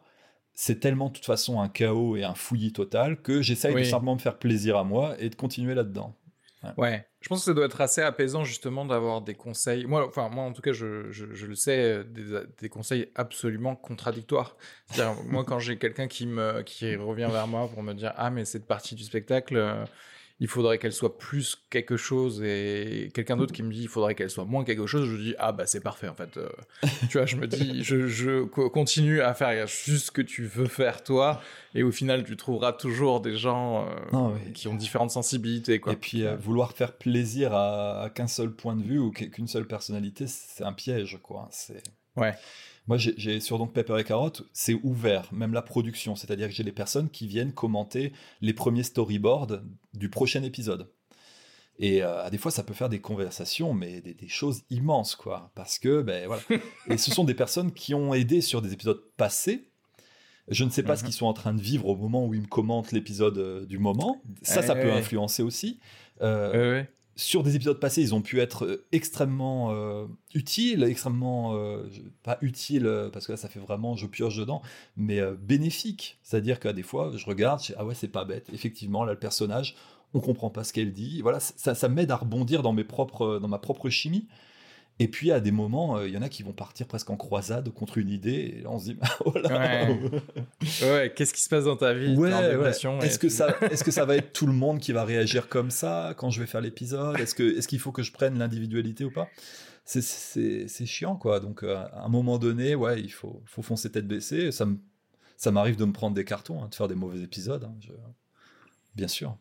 [0.61, 4.15] c'est tellement de toute façon un chaos et un fouillis total que j'essaye de simplement
[4.15, 6.17] me faire plaisir à moi et de continuer là-dedans.
[6.77, 7.07] Ouais.
[7.21, 9.85] je pense que ça doit être assez apaisant justement d'avoir des conseils.
[9.85, 14.57] Moi, enfin moi en tout cas, je, je, le sais, des, conseils absolument contradictoires.
[15.25, 18.45] moi quand j'ai quelqu'un qui me qui revient vers moi pour me dire ah mais
[18.45, 19.85] cette partie du spectacle euh,
[20.39, 24.15] il faudrait qu'elle soit plus quelque chose et quelqu'un d'autre qui me dit il faudrait
[24.15, 26.37] qu'elle soit moins quelque chose, je dis ah bah c'est parfait en fait.
[26.37, 26.49] Euh,
[27.09, 30.67] tu vois, je me dis je, je continue à faire juste ce que tu veux
[30.67, 31.41] faire toi
[31.75, 35.93] et au final tu trouveras toujours des gens euh, qui ont différentes sensibilités quoi.
[35.93, 39.67] Et puis euh, vouloir faire plaisir à, qu'un seul point de vue ou qu'une seule
[39.67, 41.49] personnalité, c'est un piège quoi.
[41.51, 41.83] C'est
[42.15, 42.33] Ouais.
[42.89, 46.15] Moi, j'ai sur donc Pepper et Carotte, c'est ouvert, même la production.
[46.15, 49.59] C'est-à-dire que j'ai les personnes qui viennent commenter les premiers storyboards
[49.93, 50.91] du prochain épisode.
[51.77, 55.51] Et euh, des fois, ça peut faire des conversations, mais des, choses immenses, quoi.
[55.53, 56.41] Parce que, ben voilà.
[56.89, 59.69] et ce sont des personnes qui ont aidé sur des épisodes passés.
[60.47, 61.09] Je ne sais pas ce mhm.
[61.09, 63.77] qu'ils sont en train de vivre au moment où ils me commentent l'épisode euh, du
[63.77, 64.19] moment.
[64.41, 65.79] Ça, ça peut influencer aussi.
[66.23, 66.83] Euh,
[67.19, 71.83] sur des épisodes passés, ils ont pu être euh, extrêmement euh, utiles, extrêmement euh,
[72.23, 74.61] pas utiles parce que là ça fait vraiment je pioche dedans,
[74.95, 76.17] mais bénéfiques.
[76.23, 78.47] C'est-à-dire qu'à des fois je regarde, je ah ouais c'est pas bête.
[78.53, 79.75] Effectivement là le personnage,
[80.13, 81.21] on comprend pas ce qu'elle dit.
[81.21, 84.27] Voilà, ça, ça m'aide à rebondir dans mes propres, dans ma propre chimie.
[85.01, 87.15] Et puis à des moments, euh, il y en a qui vont partir presque en
[87.15, 88.57] croisade contre une idée.
[88.57, 89.87] Et là, on se dit, oh là
[90.81, 91.13] ouais.
[91.15, 92.15] qu'est-ce qui se passe dans ta vie?
[92.17, 92.31] Ouais,
[93.01, 95.71] Est-ce que ça, est-ce que ça va être tout le monde qui va réagir comme
[95.71, 97.17] ça quand je vais faire l'épisode?
[97.17, 99.29] Est-ce que, est-ce qu'il faut que je prenne l'individualité ou pas?
[99.85, 101.39] C'est, c'est, chiant, quoi.
[101.39, 104.51] Donc euh, à un moment donné, ouais, il faut, faut foncer tête baissée.
[104.51, 104.67] Ça,
[105.37, 107.63] ça m'arrive de me prendre des cartons, hein, de faire des mauvais épisodes.
[107.63, 107.73] Hein,
[108.95, 109.37] bien sûr.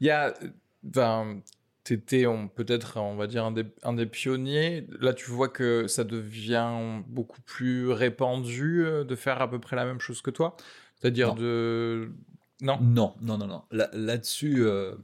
[0.00, 0.34] Il y a,
[0.82, 1.42] ben,
[1.88, 4.86] c'était peut-être, on va dire, un des, un des, pionniers.
[5.00, 9.74] Là, tu vois que ça devient beaucoup plus répandu euh, de faire à peu près
[9.74, 10.54] la même chose que toi?
[10.96, 12.12] C'est-à-dire de.
[12.60, 12.78] Non?
[12.82, 13.62] Non, non, non, non.
[13.70, 14.96] Là-dessus, euh,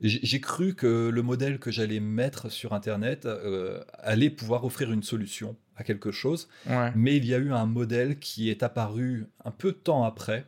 [0.00, 5.02] j'ai cru que le modèle que j'allais mettre sur Internet euh, allait pouvoir offrir une
[5.02, 6.48] solution à quelque chose.
[6.94, 10.46] Mais il y a eu un modèle qui est apparu un peu de temps après,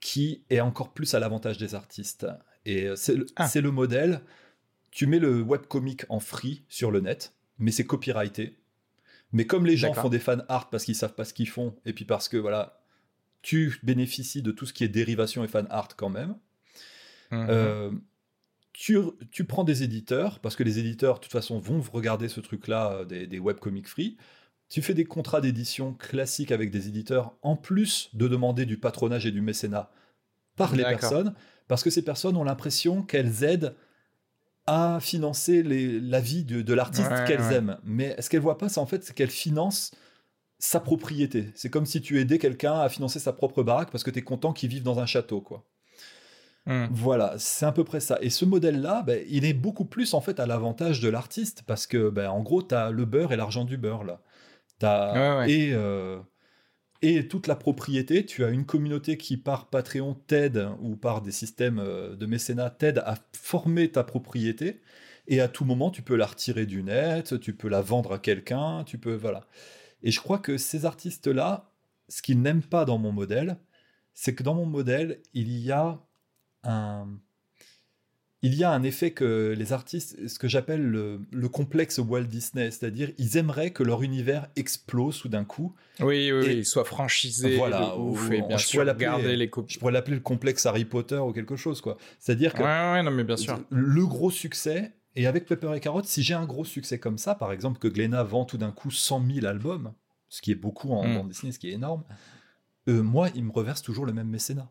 [0.00, 2.26] qui est encore plus à l'avantage des artistes.
[2.64, 3.48] Et c'est le, ah.
[3.54, 4.20] le modèle
[4.94, 8.56] tu mets le webcomic en free sur le net, mais c'est copyrighté.
[9.32, 11.74] Mais comme les gens font des fan art parce qu'ils savent pas ce qu'ils font,
[11.84, 12.80] et puis parce que voilà,
[13.42, 16.36] tu bénéficies de tout ce qui est dérivation et fan art quand même.
[17.32, 17.46] Mhm.
[17.50, 17.90] Euh,
[18.72, 18.98] tu,
[19.32, 22.92] tu, prends des éditeurs, parce que les éditeurs, de toute façon, vont regarder ce truc-là,
[22.92, 24.16] euh, des, des webcomics free.
[24.68, 29.26] Tu fais des contrats d'édition classiques avec des éditeurs, en plus de demander du patronage
[29.26, 29.90] et du mécénat
[30.54, 31.34] par les personnes,
[31.66, 33.74] parce que ces personnes ont l'impression qu'elles aident
[34.66, 37.78] à financer la vie de, l'artiste qu'elles aiment.
[37.84, 39.92] Mais ce qu'elles voient pas, c'est en fait qu'elles financent
[40.58, 41.50] sa propriété.
[41.54, 44.22] C'est comme si tu aidais quelqu'un à financer sa propre baraque parce que tu es
[44.22, 45.64] content qu'il vive dans un château, quoi.
[46.66, 46.86] Hmm.
[46.90, 48.16] Voilà, c'est à peu près ça.
[48.22, 51.86] Et ce modèle-là, ben, il est beaucoup plus en fait à l'avantage de l'artiste parce
[51.86, 54.20] que, ben, en gros, tu as le beurre et l'argent du beurre là.
[54.82, 56.18] As, et euh,
[57.04, 58.24] et toute la propriété.
[58.24, 62.70] Tu as une communauté qui, par Patreon, t'aide ou par des systèmes euh, de mécénat,
[62.70, 64.80] t'aide à former ta propriété.
[65.28, 68.18] Et à tout moment, tu peux la retirer du net, tu peux la vendre à
[68.18, 69.14] quelqu'un, tu peux.
[69.14, 69.46] Voilà.
[70.02, 71.70] Et je crois que ces artistes-là,
[72.08, 73.58] ce qu'ils n'aiment pas dans mon modèle,
[74.14, 76.00] c'est que dans mon modèle, il y a
[76.62, 77.08] un,
[78.44, 82.70] il y a un effet que les artistes, ce que j'appelle le, complexe Walt Disney,
[82.70, 85.74] c'est-à-dire ils aimeraient que leur univers explose tout d'un coup.
[86.00, 90.16] Oui, oui, et, soit franchisé, voilà, ouf, et bien sûr garder les Je pourrais l'appeler
[90.16, 91.96] le complexe Harry Potter ou quelque chose, quoi.
[92.18, 93.58] C'est-à-dire que ouais, non, mais bien sûr.
[93.70, 97.34] le gros succès, et avec Pepper et Carotte, si j'ai un gros succès comme ça,
[97.34, 99.94] par exemple que Glenna vend tout d'un coup 100 000 albums,
[100.28, 101.14] ce qui est beaucoup en mm.
[101.14, 102.04] bande dessinée, ce qui est énorme,
[102.88, 104.70] euh, moi, il me reverse toujours le même mécénat.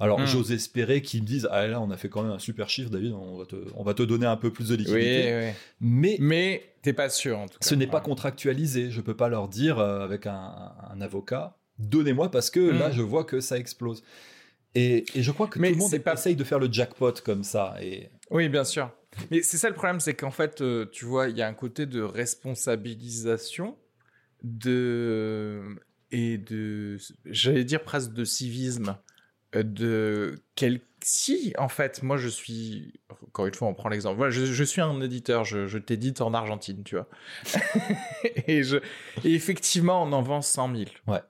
[0.00, 0.26] Alors, hmm.
[0.26, 2.90] j'ose espérer qu'ils me disent Ah là, on a fait quand même un super chiffre,
[2.90, 5.52] David, on va te, on va te donner un peu plus de liquidité.
[5.80, 7.66] Mais, Mais t'es pas sûr, en tout cas.
[7.66, 8.90] Ce n'est pas contractualisé.
[8.90, 12.92] Je peux pas leur dire euh, avec un, avocat Donnez-moi parce que là, hmm.
[12.92, 14.02] je vois que ça explose.
[14.74, 16.14] Et, je crois que tout le monde pas...
[16.14, 17.76] essaye de faire le jackpot comme ça.
[17.80, 18.10] Et...
[18.30, 18.90] Oui, bien sûr.
[19.30, 21.54] Mais c'est ça le problème, c'est qu'en fait, euh, tu vois, il y a un
[21.54, 23.76] côté de responsabilisation
[24.42, 25.62] de
[26.10, 28.96] et de, j'allais dire presque de civisme
[29.62, 32.94] de quel si en fait moi je suis
[33.28, 34.16] encore une fois on prend l'exemple.
[34.16, 37.08] Voilà, je, suis un éditeur je, t'édite en Argentine tu vois.
[38.46, 38.78] Et, je,
[39.24, 41.20] effectivement on en vend 100 000 ouais.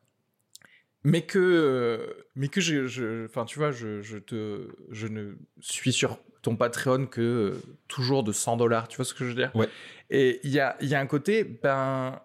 [1.03, 6.19] Mais que mais que je enfin tu vois je, je te je ne suis sur
[6.41, 9.55] ton Patreon que toujours de 100 dollars tu vois ce que je veux dire?
[9.55, 9.69] Ouais.
[10.11, 12.21] Et il y a il y a un côté ben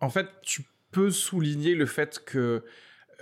[0.00, 2.64] en fait tu peux souligner le fait que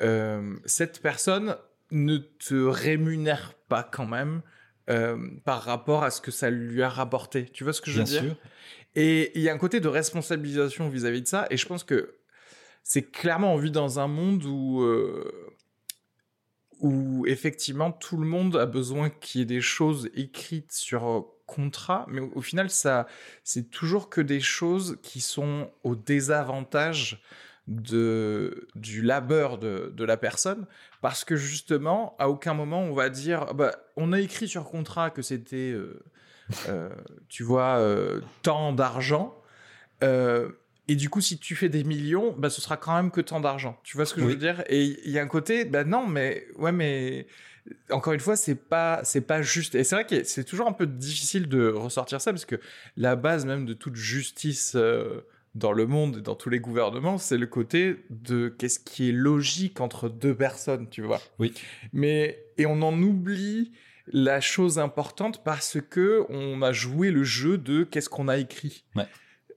[0.00, 1.56] euh, cette personne
[1.93, 4.43] ne te rémunère pas quand même
[4.90, 7.45] euh, par rapport à ce que ça lui a rapporté.
[7.45, 8.36] Tu vois ce que je veux dire sûr.
[8.95, 11.47] Et il y a un côté de responsabilisation vis-à-vis de ça.
[11.51, 12.16] Et je pense que
[12.82, 15.30] c'est clairement on vit dans un monde où euh,
[16.80, 22.07] où effectivement tout le monde a besoin qu'il y ait des choses écrites sur contrat,
[22.09, 23.07] mais au, final ça
[23.45, 27.22] c'est toujours que des choses qui sont au désavantage
[27.68, 30.66] de, du labeur de, de, la personne,
[31.00, 35.10] parce que justement, à aucun moment on va dire, bah, on a écrit sur contrat
[35.10, 36.02] que c'était, euh,
[36.68, 36.90] euh,
[37.28, 39.38] tu vois, euh, tant d'argent,
[40.88, 43.40] et du coup, si tu fais des millions, bah, ce sera quand même que tant
[43.40, 43.78] d'argent.
[43.84, 44.64] Tu vois ce que je veux dire?
[44.66, 47.28] Et il y a un côté, bah non, mais ouais, mais
[47.90, 49.74] encore une fois, c'est pas, c'est pas juste.
[49.74, 52.56] Et c'est vrai que c'est toujours un peu difficile de ressortir ça parce que
[52.96, 55.20] la base même de toute justice euh,
[55.55, 59.12] dans le monde et dans tous les gouvernements, c'est le côté de qu'est-ce qui est
[59.12, 61.20] logique entre deux personnes, tu vois.
[61.38, 61.53] Oui.
[61.92, 63.72] Mais et on en oublie
[64.07, 68.84] la chose importante parce que on a joué le jeu de qu'est-ce qu'on a écrit.
[68.96, 69.07] Ouais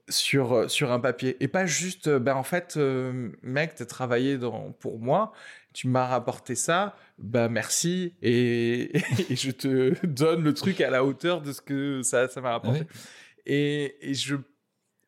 [0.08, 1.36] sur, euh, sur un papier.
[1.40, 5.32] Et pas juste, ben en fait, euh, mec, t'as travaillé dans, pour moi,
[5.72, 8.96] tu m'as rapporté ça, bah merci, et,
[9.30, 12.52] et, je te donne le truc à la hauteur de ce que ça, ça m'a
[12.52, 12.82] rapporté.
[13.46, 14.36] Et, et, je.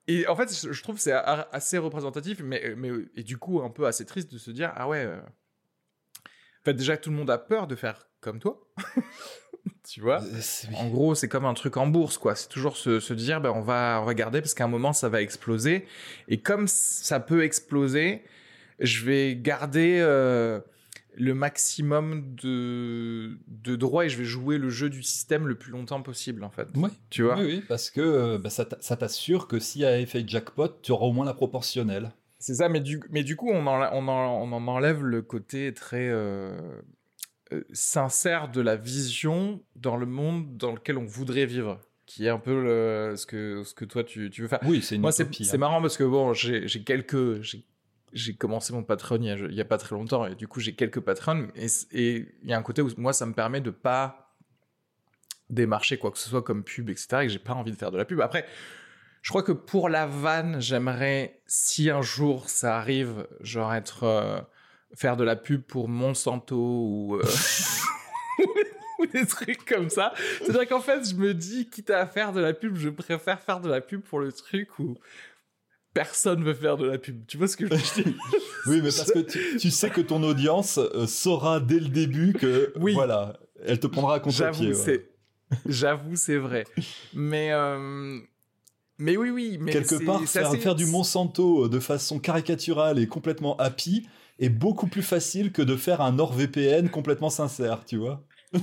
[0.08, 3.70] Et en fait, je trouve que c'est assez représentatif, mais, mais et du coup un
[3.70, 5.06] peu assez triste de se dire ah ouais.
[5.06, 8.60] En fait, déjà tout le monde a peur de faire comme toi.
[9.88, 10.22] tu vois?
[10.22, 10.40] Euh,
[10.76, 12.34] En gros, c'est comme un truc en bourse, quoi.
[12.34, 14.92] C'est toujours se, se, dire, ben, on va, on va garder parce qu'à un moment,
[14.92, 15.86] ça va exploser.
[16.28, 18.22] Et comme ça peut exploser,
[18.80, 20.60] je vais garder euh,
[21.18, 25.72] le maximum de, de droits et je vais jouer le jeu du système le plus
[25.72, 26.68] longtemps possible, en fait.
[26.74, 26.90] Oui.
[27.10, 27.36] Tu vois?
[27.36, 30.92] Oui, oui, parce que euh, bah, ça t'assure que s'il y a effet jackpot, tu
[30.92, 32.12] auras au moins la proportionnelle.
[32.38, 35.22] C'est ça, mais du, mais du coup, on en, on en, on en enlève le
[35.22, 36.80] côté très euh,
[37.72, 42.38] sincère de la vision dans le monde dans lequel on voudrait vivre qui est un
[42.38, 44.60] peu le, ce que ce que toi tu, tu veux faire.
[44.64, 45.58] Oui, c'est une Moi c'est c'est hein.
[45.58, 47.66] marrant parce que bon, j'ai quelques j'ai
[48.38, 51.48] commencé mon Patreon il y, a, pas très longtemps et du coup j'ai quelques patrons
[51.56, 51.66] et
[52.42, 54.34] il y a un côté où moi ça me permet de pas
[55.50, 57.90] démarcher quoi que ce soit comme pub etc et que j'ai pas envie de faire
[57.90, 58.46] de la pub après
[59.22, 64.40] je crois que pour la vanne j'aimerais si un jour ça arrive genre être euh,
[64.94, 67.22] faire de la pub pour Monsanto ou, euh,
[68.98, 70.12] ou des trucs comme ça.
[70.38, 73.60] C'est-à-dire qu'en fait, je me dis, quitte à faire de la pub, je préfère faire
[73.60, 74.96] de la pub pour le truc où
[75.98, 77.26] personne veut faire de la pub.
[77.26, 78.14] Tu vois ce que je veux dire?
[78.66, 79.18] Oui, mais parce que
[79.58, 82.92] tu, sais que ton audience euh, saura dès le début que oui.
[82.92, 84.74] voilà, elle te prendra à contre-pied.
[85.66, 86.64] J'avoue, c'est vrai.
[87.14, 88.20] Mais euh,
[88.98, 89.58] mais oui, oui.
[89.60, 94.06] Mais quelque part, faire, faire, du Monsanto de façon caricaturale et complètement happy,
[94.38, 98.22] est beaucoup plus facile que de faire un NordVPN complètement sincère, tu vois.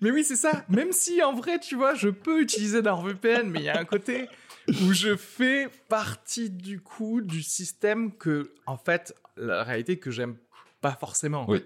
[0.00, 0.64] mais oui, c'est ça.
[0.68, 3.84] Même si en vrai, tu vois, je peux utiliser NordVPN, mais il y a un
[3.84, 4.26] côté
[4.82, 10.36] où je fais partie du coup du système que, en fait, la réalité que j'aime
[10.80, 11.46] pas forcément.
[11.48, 11.62] oui.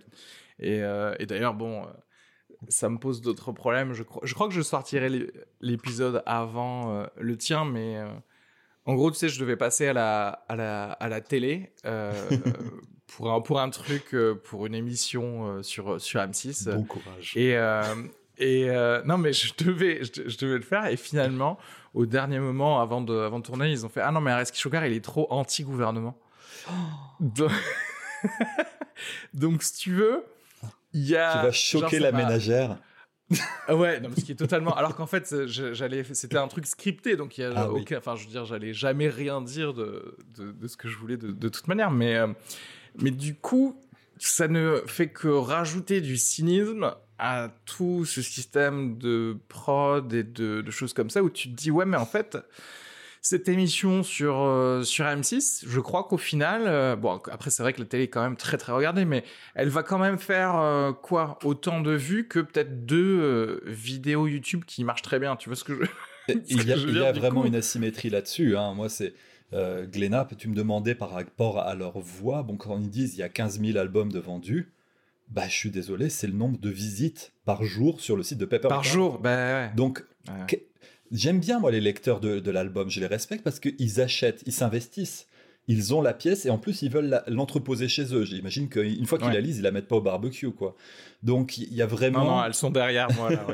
[0.61, 1.87] Et, euh, et d'ailleurs, bon, euh,
[2.69, 3.95] ça me pose d'autres problèmes.
[3.95, 5.09] Je crois, je crois que je sortirai
[5.61, 7.99] l'épisode avant euh, le tien, mais
[8.85, 11.73] en gros, tu sais, je devais passer à la, à la, à la télé
[13.07, 16.75] pour, un, pour un truc, pour une émission sur, sur M6.
[16.75, 17.33] Bon courage.
[17.37, 17.53] Et,
[18.37, 18.69] et
[19.07, 20.87] non, mais je devais, je, devais le faire.
[20.87, 21.59] Et finalement,
[21.95, 24.59] au dernier moment, avant de, avant de tourner, ils ont fait Ah non, mais Areski
[24.59, 26.17] Sugar, il est trop anti-gouvernement.
[27.21, 27.51] Donc...
[29.35, 30.25] Donc, si tu veux,
[30.93, 31.33] il y a.
[31.33, 32.79] Tu vas choquer la ménagère.
[33.69, 34.75] Ah ouais, non, ce qui est totalement.
[34.75, 37.99] Alors qu'en fait, j'allais, c'était un truc scripté, donc il y a ah aucun.
[37.99, 41.17] Enfin, je veux dire, j'allais jamais rien dire de, de, de, ce que je voulais
[41.17, 42.27] de, de toute manière, mais euh,
[43.01, 43.81] mais du coup,
[44.19, 50.63] ça ne fait que rajouter du cynisme à tout ce système de prod et de,
[50.63, 52.39] de choses comme ça où tu te dis ouais, mais en fait
[53.23, 57.75] cette émission sur euh, sur M6, je crois qu'au final, euh, bon après c'est vrai
[57.75, 60.57] que la télé est quand même très très regardée, mais elle va quand même faire
[60.57, 65.37] euh, quoi autant de vues que peut-être deux vidéos YouTube qui marchent très bien.
[65.37, 65.91] Tu vois ce que je
[66.49, 68.57] Il y a, il y a vraiment une asymétrie là-dessus.
[68.57, 68.73] Hein.
[68.75, 69.15] Moi c'est
[69.53, 73.21] euh, Glénat, tu me demandais par rapport à leur voix, bon quand ils disent il
[73.21, 74.71] y a 15 000 albums de vendus,
[75.31, 78.45] bah je suis désolé, c'est le nombre de visites par jour sur le site de
[78.45, 78.69] Pepper.
[78.69, 79.71] Par jour, bah ouais.
[79.77, 80.05] Donc
[81.13, 82.89] J'aime bien, moi, les lecteurs de, l'album.
[82.89, 85.27] Je les respecte parce qu'ils achètent, ils s'investissent.
[85.67, 88.25] Ils ont la pièce et en plus, ils veulent l'entreposer chez eux.
[88.25, 90.75] J'imagine qu'une fois qu'ils la lisent, ils la mettent pas au barbecue, quoi.
[91.23, 92.25] Donc, il y a vraiment.
[92.25, 93.47] Non, non, elles sont derrière moi, là,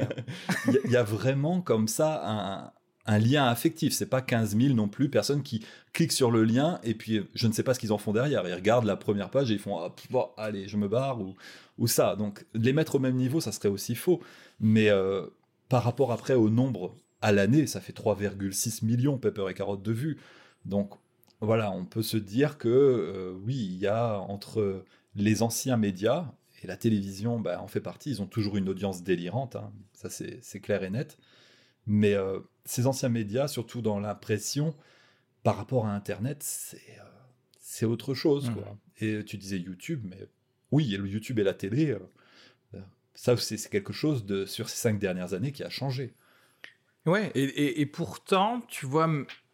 [0.84, 2.72] Il y, a vraiment comme ça un,
[3.06, 3.92] un lien affectif.
[3.92, 7.46] C'est pas 15 000 non plus personnes qui cliquent sur le lien et puis je
[7.46, 8.46] ne sais pas ce qu'ils en font derrière.
[8.46, 9.94] Ils regardent la première page et ils font ah,
[10.36, 11.34] allez, je me barre ou,
[11.78, 12.16] ou ça.
[12.16, 14.20] Donc les mettre au même niveau, ça serait aussi faux.
[14.60, 15.26] Mais euh,
[15.68, 19.92] par rapport après au nombre à l'année, ça fait 3,6 millions Pepper et Carotte de
[19.92, 20.18] vues.
[20.64, 20.94] Donc
[21.40, 24.84] voilà, on peut se dire que euh, oui, il y a entre
[25.14, 26.26] les anciens médias
[26.62, 29.72] et la télévision, bah, en fait partie, ils ont toujours une audience délirante, hein.
[29.92, 31.18] ça c'est clair et net.
[31.86, 34.74] Mais euh, ces anciens médias, surtout dans l'impression,
[35.42, 36.82] par rapport à Internet, c'est
[37.82, 38.50] euh, autre chose.
[38.50, 38.72] Quoi.
[38.72, 39.04] Mmh.
[39.04, 40.28] Et tu disais YouTube, mais
[40.72, 41.96] oui, le YouTube et la télé,
[43.14, 46.12] ça c'est quelque chose de, sur ces cinq dernières années qui a changé.
[47.06, 49.08] Ouais, et, et, et, pourtant, tu vois,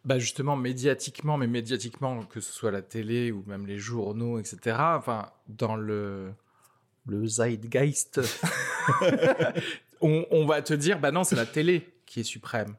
[0.05, 4.75] Bah justement, médiatiquement, mais médiatiquement, que ce soit la télé ou même les journaux, etc.
[4.79, 6.33] Enfin, dans le,
[7.05, 8.19] le zeitgeist,
[10.01, 12.75] on, on va te dire, bah non, c'est la télé qui est suprême.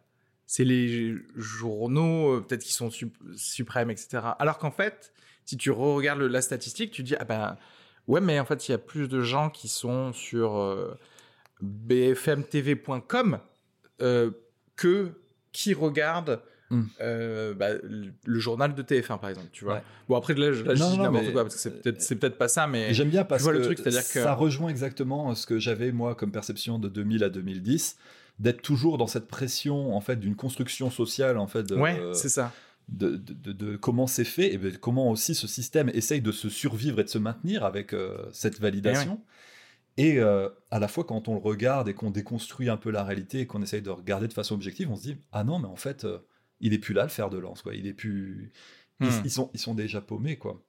[0.46, 4.18] C'est les journaux, euh, peut-être qui sont sup- suprêmes, etc.
[4.38, 5.12] Alors qu'en fait,
[5.44, 7.56] si tu regardes la statistique, tu dis, ah ben,
[8.08, 10.94] ouais, mais en fait, il y a plus de gens qui sont sur euh,
[11.62, 13.38] bfmtv.com
[14.02, 14.30] euh,
[14.76, 15.12] que
[15.52, 16.40] qui regardent
[17.00, 19.74] euh, bah, le journal de TF1, par exemple, tu vois.
[19.74, 19.82] Ouais.
[20.08, 21.60] Bon, après, là, je, là, je dis n'importe quoi, parce que
[22.00, 22.92] c'est peut-être pas ça, mais...
[22.92, 23.90] J'aime bien parce vois que le truc, que-
[24.22, 27.96] ça rejoint exactement ce que j'avais moi comme perception de 2000 à 2010,
[28.38, 32.28] d'être toujours dans cette pression en fait d'une construction sociale en fait de, Ouais, c'est
[32.28, 32.52] ça.
[32.88, 36.32] de, de- de- de comment c'est fait et de comment aussi ce système essaye de
[36.32, 39.22] se survivre et de se maintenir avec euh, cette validation.
[39.96, 43.04] Et euh, à la fois quand on le regarde et qu'on déconstruit un peu la
[43.04, 45.68] réalité et qu'on essaye de regarder de façon objective, on se dit ah non mais
[45.68, 46.18] en fait euh,
[46.60, 48.52] il est plus là le fer de lance quoi, il est plus
[49.00, 49.22] ils, Hmm.
[49.24, 50.62] ils sont ils sont déjà paumés quoi.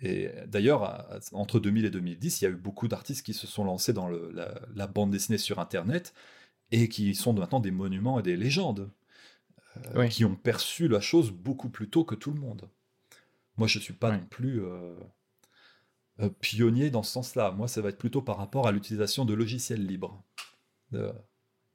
[0.00, 3.64] Et d'ailleurs, entre 2000 et 2010, il y a eu beaucoup d'artistes qui se sont
[3.64, 6.12] lancés dans le- la, la bande dessinée sur Internet
[6.72, 8.90] et qui sont maintenant des monuments et des légendes,
[9.76, 10.08] euh, Oui.
[10.08, 12.68] qui ont perçu la chose beaucoup plus tôt que tout le monde.
[13.56, 14.16] Moi, je ne suis pas Oui.
[14.18, 14.94] non plus euh,
[16.20, 17.50] euh, pionnier dans ce sens-là.
[17.52, 20.22] Moi, ça va être plutôt par rapport à l'utilisation de logiciels libres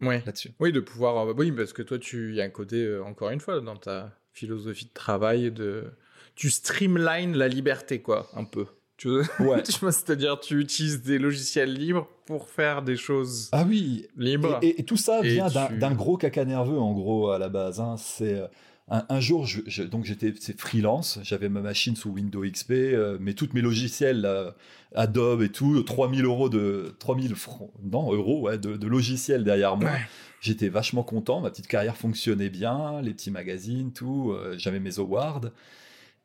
[0.02, 0.24] Ouais.
[0.26, 0.52] là-dessus.
[0.60, 1.28] Oui, de pouvoir.
[1.30, 3.76] euh, oui, parce que toi, tu y a un côté, euh, encore une fois, dans
[3.76, 5.92] ta philosophie de travail, de
[6.36, 8.66] tu streamlines la liberté, quoi, un peu.
[9.00, 9.64] Tu veux Ouais.
[9.66, 14.60] C'est-à-dire, tu utilises des logiciels libres pour faire des choses Ah oui, libres.
[14.62, 17.50] Et, et- et tout ça vient d'un tu- gros caca nerveux, en gros, à la
[17.50, 17.80] base.
[17.80, 17.96] hein.
[17.98, 18.48] C'est euh,
[18.90, 23.18] un, un jour, je, je- donc j'étais freelance, j'avais ma machine sous Windows XP, euh,
[23.22, 24.54] mais tous mes logiciels, là,
[24.96, 29.78] Adobe et tout, 3000 euros de 3000 francs, non euros, ouais, de, de logiciels derrière
[29.78, 29.90] moi.
[29.92, 30.00] Ouais.
[30.42, 35.00] J'étais vachement content, ma petite carrière fonctionnait bien, les petits magazines, tout, euh, j'avais mes
[35.00, 35.42] awards.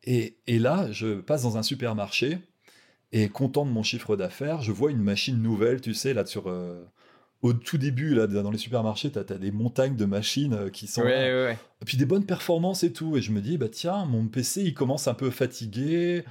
[0.05, 2.39] Et, et là, je passe dans un supermarché
[3.13, 6.49] et content de mon chiffre d'affaires, je vois une machine nouvelle, tu sais, là sur
[6.49, 6.85] euh,
[7.43, 10.87] au tout début là dans les supermarchés, tu as, des montagnes de machines euh, qui
[10.87, 11.59] sont Ouais, ouais, ouais.
[11.83, 14.63] Et puis des bonnes performances et tout et je me dis bah tiens, mon PC
[14.63, 16.25] il commence un peu fatigué.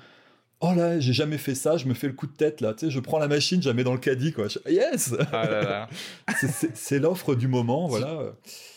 [0.60, 2.86] Oh là, j'ai jamais fait ça, je me fais le coup de tête là, tu
[2.86, 4.48] sais, je prends la machine, je la mets dans le caddie quoi.
[4.48, 5.88] Je- yes Ah
[6.74, 8.34] c'est l'offre du moment, voilà.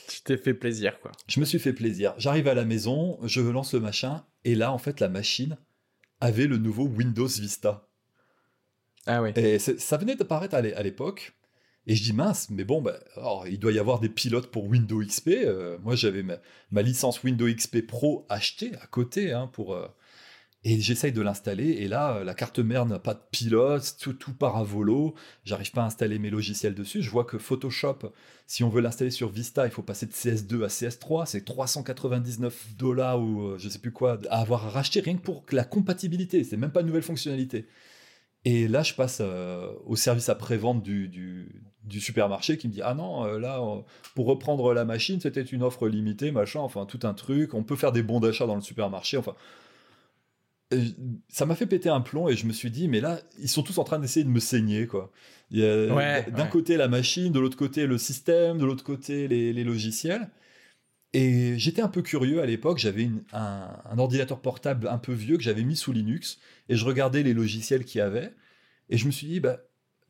[0.08, 1.12] tu t'es fait plaisir, quoi.
[1.28, 2.14] Je me suis fait plaisir.
[2.18, 5.56] J'arrive à la maison, je lance le machin, et là, en fait, la machine
[6.20, 7.85] avait le nouveau Windows Vista.
[9.06, 9.22] Ah.
[9.36, 11.34] Et ça venait d'apparaître à l'é- à l'époque.
[11.86, 12.98] Et je dis mince, mais bon, bah,
[13.48, 15.28] il doit y avoir des pilotes pour Windows XP.
[15.44, 19.86] Euh, moi, j'avais ma, licence Windows XP Pro achetée à côté hein, euh,
[20.64, 21.68] et j'essaye de l'installer.
[21.68, 25.14] Et là, euh, la carte mère n'a pas de pilote, tout, tout part à volo.
[25.44, 27.02] J'arrive pas à installer mes logiciels dessus.
[27.02, 28.12] Je vois que Photoshop,
[28.48, 31.24] si on veut l'installer sur Vista, il faut passer de CS2 à CS3.
[31.26, 35.22] C'est 399 dollars ou euh, je sais plus quoi à avoir à racheter rien que
[35.22, 36.42] pour la compatibilité.
[36.42, 37.66] C'est même pas une nouvelle fonctionnalité.
[38.46, 42.80] Et là, je passe euh, au service après-vente du, du, du supermarché qui me dit
[42.80, 43.80] Ah non, euh, là, euh,
[44.14, 47.54] pour reprendre la machine, c'était une offre limitée, machin, enfin, tout un truc.
[47.54, 49.16] On peut faire des bons d'achat dans le supermarché.
[49.16, 49.34] Enfin,
[51.28, 53.64] ça m'a fait péter un plomb et je me suis dit Mais là, ils sont
[53.64, 55.10] tous en train d'essayer de me saigner, quoi.
[55.50, 56.48] Ouais, d'un ouais.
[56.48, 60.30] côté la machine, de l'autre côté le système, de l'autre côté les, les logiciels.
[61.18, 65.42] Et j'étais un peu curieux à l'époque, j'avais un, ordinateur portable un peu vieux que
[65.42, 66.38] j'avais mis sous Linux,
[66.68, 68.34] et je regardais les logiciels qu'il y avait,
[68.90, 69.60] et je me suis dit, bah,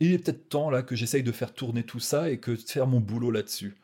[0.01, 2.57] il est peut-être temps là que j'essaye de faire tourner tout ça et que de
[2.57, 3.77] faire mon boulot là-dessus.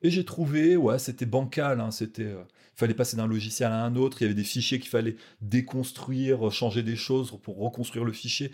[0.00, 2.42] Et j'ai trouvé, ouais, c'était bancal, hein, c'était, euh,
[2.76, 6.50] fallait passer d'un logiciel à un autre, il y avait des fichiers qu'il fallait déconstruire,
[6.50, 8.52] changer des choses pour reconstruire le fichier.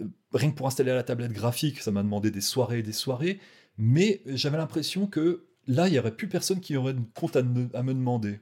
[0.00, 2.92] Euh, Rien que pour installer la tablette graphique, ça m'a demandé des soirées et des
[2.92, 3.38] soirées,
[3.76, 7.42] mais j'avais l'impression que là, il n'y aurait plus personne qui aurait de compte à
[7.42, 8.40] me, à me demander.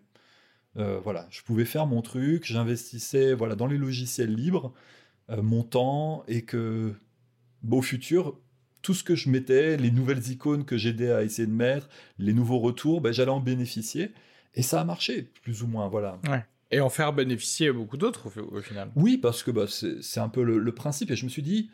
[0.76, 4.72] Euh, voilà, je pouvais faire mon truc, j'investissais voilà, dans les logiciels libres,
[5.30, 6.92] euh, mon temps, et que
[7.62, 8.38] bah, au futur,
[8.82, 12.32] tout ce que je mettais, les nouvelles icônes que j'aidais à essayer de mettre, les
[12.32, 14.12] nouveaux retours, ben, j'allais en bénéficier.
[14.54, 16.20] Et ça a marché, plus ou moins, voilà.
[16.70, 18.90] Et en faire bénéficier beaucoup d'autres, au, au final.
[18.96, 21.10] Oui, parce que bah, c'est c'est un peu le, le principe.
[21.10, 21.70] Et je me suis dit,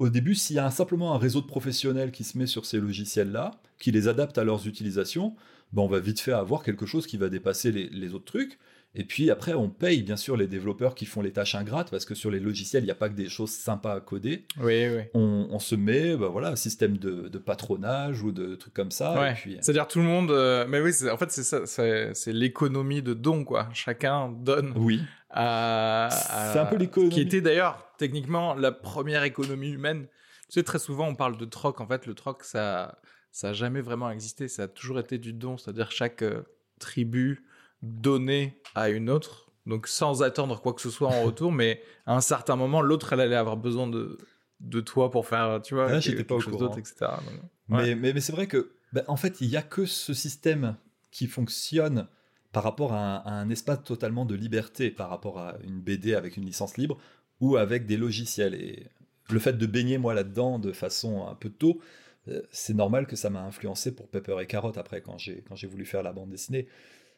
[0.00, 2.66] au début, s'il y a un- simplement un réseau de professionnels qui se met sur
[2.66, 5.34] ces logiciels-là, qui les adapte à leurs utilisations,
[5.72, 8.58] bah, on va vite fait avoir quelque chose qui va dépasser les, les autres trucs.
[8.96, 12.04] Et puis après, on paye bien sûr les développeurs qui font les tâches ingrates, parce
[12.04, 14.46] que sur les logiciels, il n'y a pas que des choses sympas à coder.
[14.60, 15.02] Oui, oui.
[15.14, 18.90] On, on se met, bah, voilà, un système de, de patronage ou de trucs comme
[18.90, 19.14] ça.
[19.20, 19.34] ouais.
[19.34, 20.32] Puis, C'est-à-dire tout le monde.
[20.32, 21.66] euh, Mais oui, en fait, c'est ça.
[21.66, 23.68] C'est l'économie de don, quoi.
[23.74, 26.06] Chacun donne oui, à.
[26.06, 27.10] à- C'est un peu l'économie.
[27.14, 30.06] Qui était d'ailleurs techniquement la première économie humaine.
[30.48, 31.80] Tu sais, très souvent, on parle de troc.
[31.80, 32.98] En fait, le troc, ça,
[33.30, 34.48] ça a jamais vraiment existé.
[34.48, 35.56] Ça a toujours été du don.
[35.58, 36.42] C'est-à-dire chaque euh,
[36.78, 37.44] tribu
[37.82, 42.16] donner à une autre, donc sans attendre quoi que ce soit en retour, mais à
[42.16, 44.18] un certain moment, l'autre, elle allait avoir besoin de,
[44.60, 46.66] de toi pour faire, tu vois, Ah, j'étais pas au chose courant.
[46.66, 46.94] d'autre, etc.
[47.00, 47.94] Donc, Mais, ouais.
[47.94, 50.76] mais, mais c'est vrai que, ben, en fait, il n'y a que ce système
[51.10, 52.08] qui fonctionne
[52.52, 56.14] par rapport à un, à un espace totalement de liberté, par rapport à une BD
[56.14, 56.98] avec une licence libre
[57.40, 58.54] ou avec des logiciels.
[58.54, 58.86] Et
[59.30, 61.80] le fait de baigner, moi, là-dedans de façon un peu tôt,
[62.28, 65.56] euh, c'est normal que ça m'a influencé pour Pepper et Carotte après, quand j'ai, quand
[65.56, 66.66] j'ai voulu faire la bande dessinée.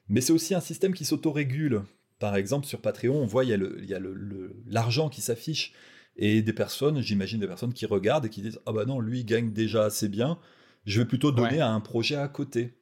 [0.08, 1.82] Mais c'est aussi un système qui s'autorégule.
[2.18, 4.54] Par exemple, sur Patreon, on voit, il y a, le, il y a le- le-
[4.66, 5.72] l'argent qui s'affiche.
[6.16, 9.20] Et des personnes, j'imagine des personnes qui regardent et qui disent Ah bah non, lui
[9.20, 10.38] il gagne déjà assez bien,
[10.84, 11.60] je vais plutôt donner Ouais.
[11.60, 12.74] à un projet à côté.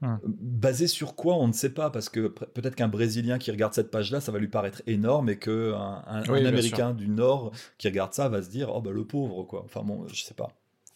[0.00, 0.20] Hum.
[0.24, 3.74] Basé sur quoi On ne sait pas, parce que pe- peut-être qu'un Brésilien qui regarde
[3.74, 7.08] cette page-là, ça va lui paraître énorme, et qu'un un, un Oui, bien Américain du
[7.08, 9.62] Nord qui regarde ça va se dire Oh bah le pauvre, quoi.
[9.64, 10.48] Enfin bon, je sais pas.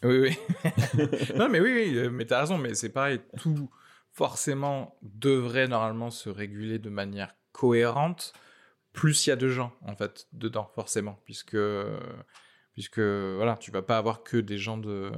[0.05, 0.39] Oui, oui.
[1.37, 3.71] non, mais oui, oui, euh, mais t'as raison, mais c'est pareil, tout
[4.13, 8.33] forcément devrait normalement se réguler de manière cohérente,
[8.93, 11.57] plus il y a de gens, en fait, dedans, forcément, puisque,
[12.75, 15.11] puisque voilà, tu vas pas avoir que des gens de,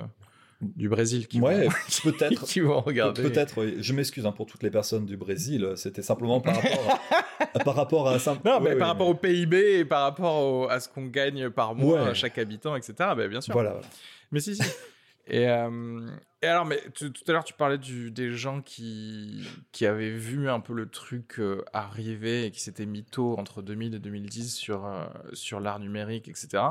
[0.77, 1.73] du Brésil qui, Ouais, vont,
[2.13, 2.45] peut-être.
[2.45, 3.23] qui vont regarder.
[3.23, 3.77] Peut-être, oui.
[3.81, 7.01] je m'excuse hein, pour toutes les personnes du Brésil, c'était simplement par rapport
[7.55, 10.69] à, par rapport à simple- Non, mais par rapport au PIB et par rapport au-
[10.69, 12.11] à ce qu'on gagne par mois, Ouais.
[12.11, 13.53] à chaque habitant, etc., ben, bien sûr.
[13.53, 13.87] Voilà, voilà.
[14.33, 14.63] Mais si, si.
[15.27, 16.07] Et, euh,
[16.43, 19.43] et alors, mais tu- tout à l'heure, tu parlais du, des gens qui,
[19.73, 23.63] qui avaient vu un peu le truc euh, arriver et qui s'étaient mis tôt entre
[23.63, 26.63] 2000 et 2010 sur, euh, sur l'art numérique, etc.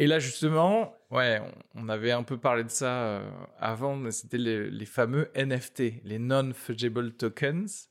[0.00, 1.42] Et là, justement, ouais,
[1.74, 5.30] on, on avait un peu parlé de ça euh, avant, mais c'était les, les fameux
[5.36, 7.90] NFT, les Non-Fungible Tokens,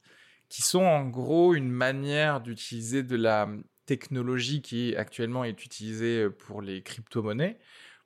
[0.50, 3.48] qui sont en gros une manière d'utiliser de la
[3.86, 7.60] technologie qui actuellement est utilisée pour les crypto-monnaies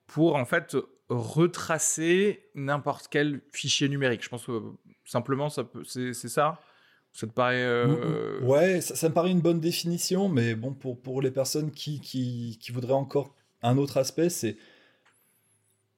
[0.05, 0.75] pour en fait
[1.07, 4.21] retracer n'importe quel fichier numérique.
[4.21, 4.61] Je pense que
[5.05, 6.59] simplement ça peut, c'est, c'est ça?
[7.13, 11.01] Ça te paraît euh, Ouais, ça, ça me paraît une bonne définition, mais bon, pour,
[11.01, 13.33] pour les personnes qui, qui, qui voudraient encore
[13.63, 14.57] un autre aspect, c'est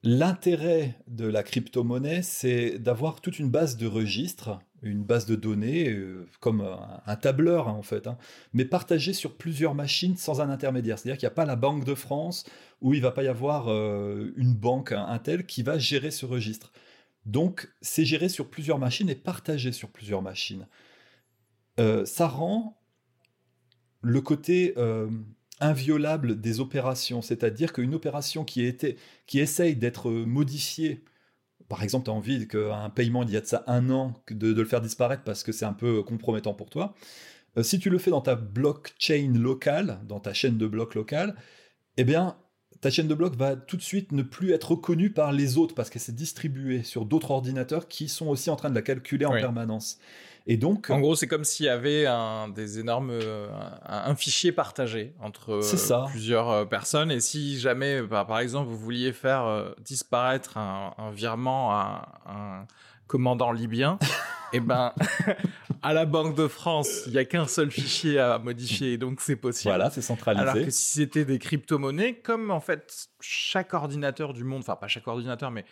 [0.03, 5.89] l'intérêt de la crypto-monnaie, c'est d'avoir toute une base de registres, une base de données,
[5.89, 8.17] euh, comme un, tableur hein, en fait, hein,
[8.53, 10.99] mais partagée sur plusieurs machines sans un intermédiaire.
[10.99, 12.45] C'est-à-dire qu'il n'y a pas la Banque de France
[12.81, 16.27] où il va pas y avoir euh, une banque, un, tel, qui va gérer ce
[16.27, 16.71] registre.
[17.25, 20.67] Donc, c'est géré sur plusieurs machines et partagé sur plusieurs machines.
[21.79, 22.79] Euh, ça rend
[24.03, 24.75] le côté
[25.61, 28.97] inviolable des opérations, c'est-à-dire qu'une opération qui, était,
[29.27, 31.03] qui essaye d'être modifiée,
[31.69, 34.53] par exemple, tu as envie qu'un paiement il y a de ça un an, de,
[34.53, 36.95] de le faire disparaître parce que c'est un peu compromettant pour toi,
[37.57, 41.35] euh, si tu le fais dans ta blockchain locale, dans ta chaîne de blocs locale,
[41.97, 42.37] eh bien,
[42.81, 45.75] ta chaîne de blocs va tout de suite ne plus être reconnue par les autres
[45.75, 49.25] parce qu'elle s'est distribuée sur d'autres ordinateurs qui sont aussi en train de la calculer
[49.25, 49.39] en Oui.
[49.39, 49.99] permanence.
[50.47, 53.47] Et donc, En gros, c'est comme s'il y avait un, des énormes, euh,
[53.83, 56.05] un, un fichier partagé entre euh, ça.
[56.11, 57.09] plusieurs euh, personnes.
[57.11, 62.21] Et si jamais, bah, par exemple, vous vouliez faire euh, disparaître un, un virement à
[62.27, 62.67] un
[63.07, 63.97] commandant libyen,
[64.53, 64.93] et ben,
[65.81, 69.21] à la Banque de France, il n'y a qu'un seul fichier à modifier, et donc
[69.21, 69.69] c'est possible.
[69.69, 70.41] voilà, c'est centralisé.
[70.43, 74.87] Alors que si c'était des crypto-monnaies, comme en fait chaque ordinateur du monde, enfin pas
[74.87, 75.65] chaque ordinateur, mais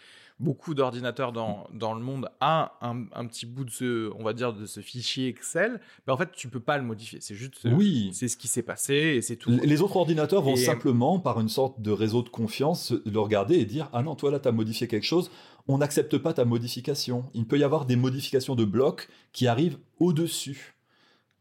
[0.43, 4.33] beaucoup d'ordinateurs dans, dans le monde a un, un petit bout de ce, on va
[4.33, 7.19] dire, de ce fichier Excel, ben en fait tu peux pas le modifier.
[7.21, 8.09] C'est juste, euh, Oui.
[8.13, 9.49] c'est ce qui s'est passé et c'est tout.
[9.49, 13.55] Les autres ordinateurs vont Et- simplement, par une sorte de réseau de confiance, le regarder
[13.55, 15.31] et dire Ah non, toi là, tu as modifié quelque chose,
[15.67, 17.25] on n'accepte pas ta modification.
[17.33, 20.75] Il peut y avoir des modifications de blocs qui arrivent au-dessus,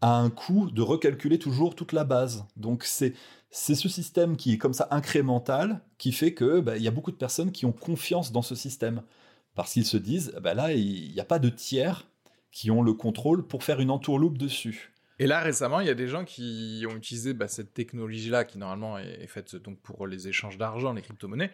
[0.01, 2.45] à un coût de recalculer toujours toute la base.
[2.57, 3.15] Donc c'est.
[3.55, 6.91] C'est ce système qui est comme ça incrémental qui fait que bah, il y a
[6.91, 9.03] beaucoup de personnes qui ont confiance dans ce système
[9.55, 12.09] parce qu'ils se disent bah là il n'y a pas de tiers
[12.51, 14.93] qui ont le contrôle pour faire une entourloupe dessus.
[15.19, 18.57] Et là récemment, il y a des gens qui ont utilisé bah, cette technologie-là, qui
[18.59, 21.51] normalement est, est faite donc pour les échanges d'argent, les crypto-monnaies,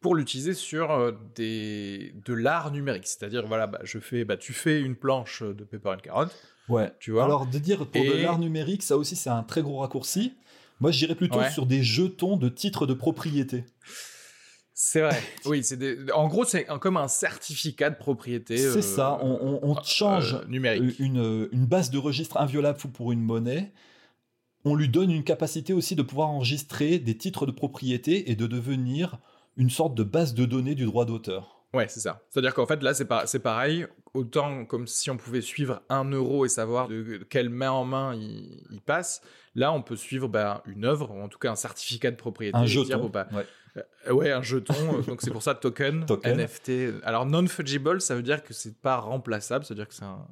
[0.00, 3.06] pour l'utiliser sur euh, des, de l'art numérique.
[3.06, 6.26] C'est-à-dire, voilà, bah, je fais, bah, tu fais une planche de Pepper and Carrot,
[6.68, 6.92] Ouais.
[7.00, 7.24] tu vois.
[7.24, 10.34] Alors, de dire pour de l'art numérique, ça aussi, c'est un très gros raccourci.
[10.80, 11.50] Moi, je dirais plutôt Ouais.
[11.50, 13.64] sur des jetons de titres de propriété.
[14.74, 15.20] C'est vrai.
[15.46, 15.96] oui, c'est des...
[16.14, 18.56] en gros, c'est comme un certificat de propriété.
[18.56, 20.98] C'est euh, ça, on, on- on change euh, numérique.
[21.00, 23.72] une, une base de registre inviolable pour une monnaie.
[24.64, 28.46] On lui donne une capacité aussi de pouvoir enregistrer des titres de propriété et de
[28.46, 29.18] devenir
[29.56, 31.57] une sorte de base de données du droit d'auteur.
[31.74, 32.22] Ouais, c'est ça.
[32.30, 33.86] C'est-à-dire qu'en fait, là, c'est c'est pareil.
[34.14, 38.14] Autant comme si on pouvait suivre un euro et savoir de quelle main en main
[38.14, 39.20] il, il passe.
[39.54, 42.56] Là, on peut suivre bah, une œuvre, ou en tout cas un certificat de propriété.
[42.56, 43.00] Un et dire, jeton.
[43.00, 43.46] bon, bah, ouais.
[44.06, 45.00] euh, ouais, un jeton.
[45.06, 46.40] donc c'est pour ça token, Token.
[46.40, 47.02] NFT.
[47.02, 49.64] Alors non fungible, ça veut dire que c'est pas remplaçable.
[49.64, 50.26] Ça veut dire que c'est un,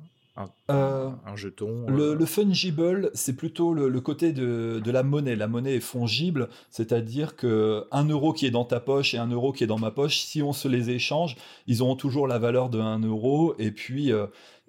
[0.68, 5.37] un, jeton le, fungible, c'est plutôt le, côté de, la monnaie.
[5.37, 9.28] La monnaie est fongible, c'est-à-dire que un euro qui est dans ta poche et un
[9.28, 12.39] euro qui est dans ma poche, si on se les échange, ils auront toujours la
[12.39, 13.55] valeur de 1 euro.
[13.59, 14.12] Et puis,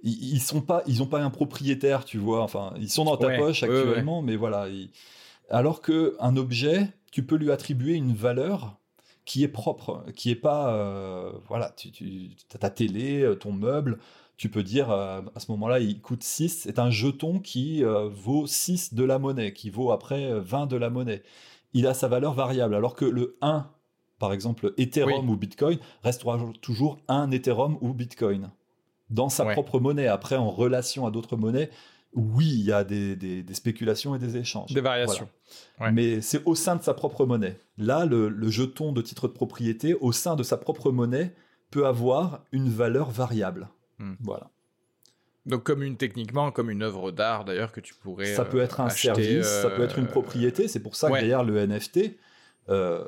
[0.04, 2.42] ils, sont pas, ils ont pas un propriétaire, tu vois.
[2.44, 4.68] Enfin, ils sont dans ta poche actuellement, mais voilà.
[5.50, 8.78] Alors que un objet, tu peux lui attribuer une valeur
[9.26, 13.52] qui est propre, qui est pas, euh, voilà, tu, tu as ta télé, euh, ton
[13.52, 14.00] meuble,
[14.38, 18.48] tu peux dire euh, à ce moment-là, il coûte 6, c'est un jeton qui vaut
[18.48, 21.24] 6 de la monnaie, qui vaut après 20 de la monnaie.
[21.74, 23.68] Il a sa valeur variable, alors que le 1,
[24.20, 28.52] par exemple Ethereum ou Bitcoin, restera toujours un Ethereum ou Bitcoin
[29.10, 30.08] dans sa propre monnaie.
[30.08, 31.70] Après, en relation à d'autres monnaies,
[32.14, 34.74] oui, il y a des, spéculations et des échanges.
[34.74, 35.30] Des variations.
[35.92, 37.58] Mais c'est au sein de sa propre monnaie.
[37.78, 41.34] Là, le, jeton de titre de propriété, au sein de sa propre monnaie,
[41.70, 43.68] peut avoir une valeur variable.
[44.00, 44.14] Hmm.
[44.20, 44.50] Voilà.
[45.46, 48.82] Donc comme une techniquement comme une œuvre d'art d'ailleurs que tu pourrais ça peut être
[48.82, 52.18] un service ça peut être une euh, propriété c'est pour ça que derrière le NFT
[52.68, 53.06] euh,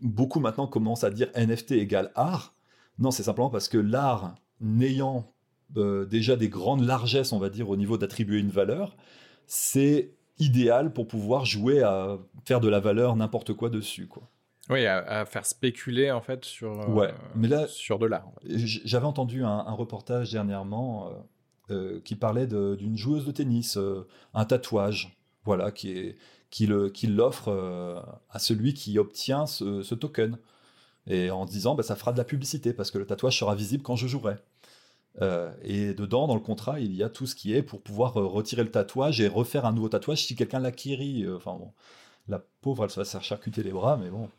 [0.00, 2.54] beaucoup maintenant commencent à dire NFT égale art
[2.98, 5.32] non c'est simplement parce que l'art n'ayant
[5.76, 8.96] euh, déjà des grandes largesses, on va dire, au niveau d'attribuer une valeur,
[9.46, 14.22] c'est idéal pour pouvoir jouer à faire de la valeur n'importe quoi dessus, quoi.
[14.70, 18.30] Oui, à, faire spéculer en fait sur, euh, ouais, mais là, sur de l'art.
[18.44, 21.10] J'avais entendu un, reportage dernièrement
[21.70, 23.78] euh, qui parlait d'une joueuse de tennis,
[24.34, 26.16] un tatouage, voilà, qui est
[26.50, 30.38] qui l'offre à celui qui obtient ce, token,
[31.06, 33.82] et en disant bah, ça fera de la publicité parce que le tatouage sera visible
[33.82, 34.36] quand je jouerai.
[35.20, 38.16] Euh, et dedans, dans le contrat, il y a tout ce qui est pour pouvoir
[38.18, 41.24] euh, retirer le tatouage et refaire un nouveau tatouage si quelqu'un l'acquérit.
[41.24, 41.72] Euh, enfin bon,
[42.28, 44.30] la pauvre, elle se va se faire charcuter les bras, mais bon.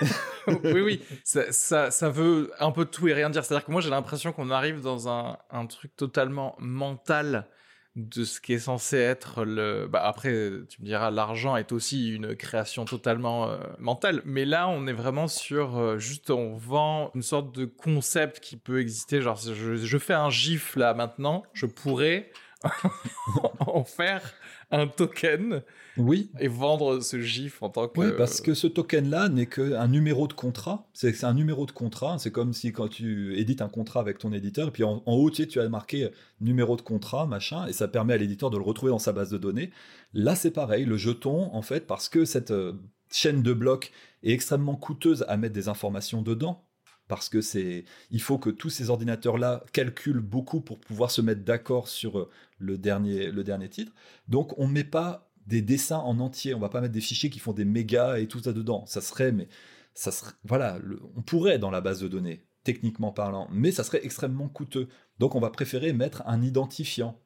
[0.64, 3.44] oui, oui, ça, ça, veut un peu tout et rien dire.
[3.44, 7.46] C'est-à-dire que moi, j'ai l'impression qu'on arrive dans un, un, truc totalement mental
[7.94, 9.88] de ce qui est censé être le.
[9.90, 10.30] Bah après,
[10.68, 14.92] tu me diras, l'argent est aussi une création totalement euh, mentale, mais là, on est
[14.92, 19.22] vraiment sur euh, juste on vend une sorte de concept qui peut exister.
[19.22, 22.30] Genre, je, je fais un gif là maintenant, je pourrais
[23.60, 24.34] en faire
[24.70, 25.62] un token
[25.96, 26.30] oui.
[26.40, 28.00] et vendre ce GIF en tant que.
[28.00, 30.88] Oui, parce que ce token-là n'est qu'un numéro de contrat.
[30.92, 32.18] C'est un numéro de contrat.
[32.18, 35.30] C'est comme si quand tu édites un contrat avec ton éditeur, et puis en, haut,
[35.30, 36.10] tu, tu as marqué
[36.40, 39.30] numéro de contrat, machin, et ça permet à l'éditeur de le retrouver dans sa base
[39.30, 39.70] de données.
[40.14, 40.84] Là, c'est pareil.
[40.84, 42.72] Le jeton, en fait, parce que cette euh,
[43.10, 43.92] chaîne de blocs
[44.22, 46.65] est extrêmement coûteuse à mettre des informations dedans,
[47.08, 51.20] parce que c'est il faut que tous ces ordinateurs là calculent beaucoup pour pouvoir se
[51.20, 53.92] mettre d'accord sur euh, le dernier le dernier titre.
[54.28, 57.38] Donc on met pas des dessins en entier, on va pas mettre des fichiers qui
[57.38, 58.84] font des mégas et tout ça dedans.
[58.86, 59.48] Ça serait mais
[59.94, 60.78] ça serait voilà,
[61.16, 64.88] on pourrait dans la base de données techniquement parlant, mais ça serait extrêmement coûteux.
[65.20, 67.20] Donc on va préférer mettre un identifiant.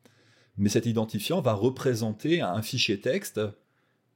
[0.59, 3.41] Mais cet identifiant va représenter un fichier texte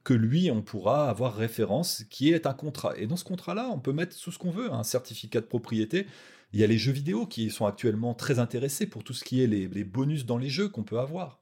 [0.05, 2.93] que lui, on pourra avoir référence, qui est un contrat.
[2.95, 6.05] Et dans ce contrat-là, on peut mettre tout ce qu'on veut, un certificat de propriété.
[6.53, 9.43] Il y a les jeux vidéo qui sont actuellement très intéressés pour tout ce qui
[9.43, 11.41] est les, bonus dans les jeux qu'on peut avoir.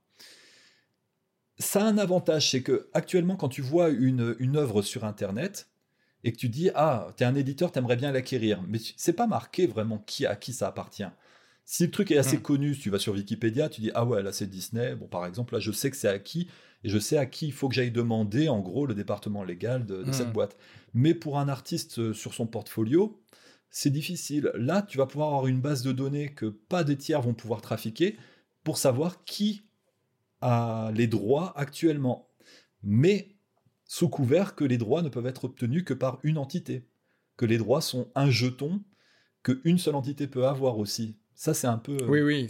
[1.60, 5.70] Ça a un avantage, c'est que actuellement, quand tu vois une, une œuvre sur Internet
[6.24, 9.14] et que tu dis ah, tu es un éditeur, tu aimerais bien l'acquérir, mais c'est
[9.14, 11.04] pas marqué vraiment qui à qui ça appartient.
[11.66, 12.42] Si le truc est assez hmm.
[12.42, 14.96] connu, si tu vas sur Wikipédia, tu dis ah ouais là c'est Disney.
[14.96, 16.48] Bon par exemple là je sais que c'est à qui
[16.84, 19.86] et je sais à qui il faut que j'aille demander, en gros, le département légal
[19.86, 20.34] de, cette hmm.
[20.34, 20.58] boîte.
[20.94, 23.22] Mais pour un artiste euh, sur son portfolio,
[23.70, 24.52] c'est difficile.
[24.56, 27.62] Là, tu vas pouvoir avoir une base de données que pas des tiers vont pouvoir
[27.62, 28.18] trafiquer
[28.64, 29.64] pour savoir qui
[30.42, 32.30] a les droits actuellement.
[32.84, 33.36] Mais
[33.86, 36.88] sous couvert que les droits ne peuvent être obtenus que par une entité.
[37.38, 38.84] Que les droits sont un jeton
[39.42, 41.18] qu'une seule entité peut avoir aussi.
[41.36, 41.98] Ça, c'est un peu.
[42.08, 42.48] Oui, oui.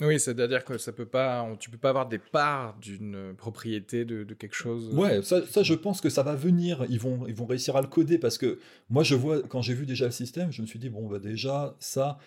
[0.00, 4.24] Oui, c'est-à-dire que ça peut pas, tu peux pas avoir des parts d'une propriété de,
[4.34, 4.90] quelque chose.
[4.92, 4.96] Euh.
[4.96, 6.84] Ouais, ça, ça, je pense que ça va venir.
[6.90, 8.58] Ils vont, ils vont réussir à le coder parce que
[8.90, 11.18] moi, je vois quand j'ai vu déjà le système, je me suis dit bon, bah
[11.18, 12.18] déjà ça,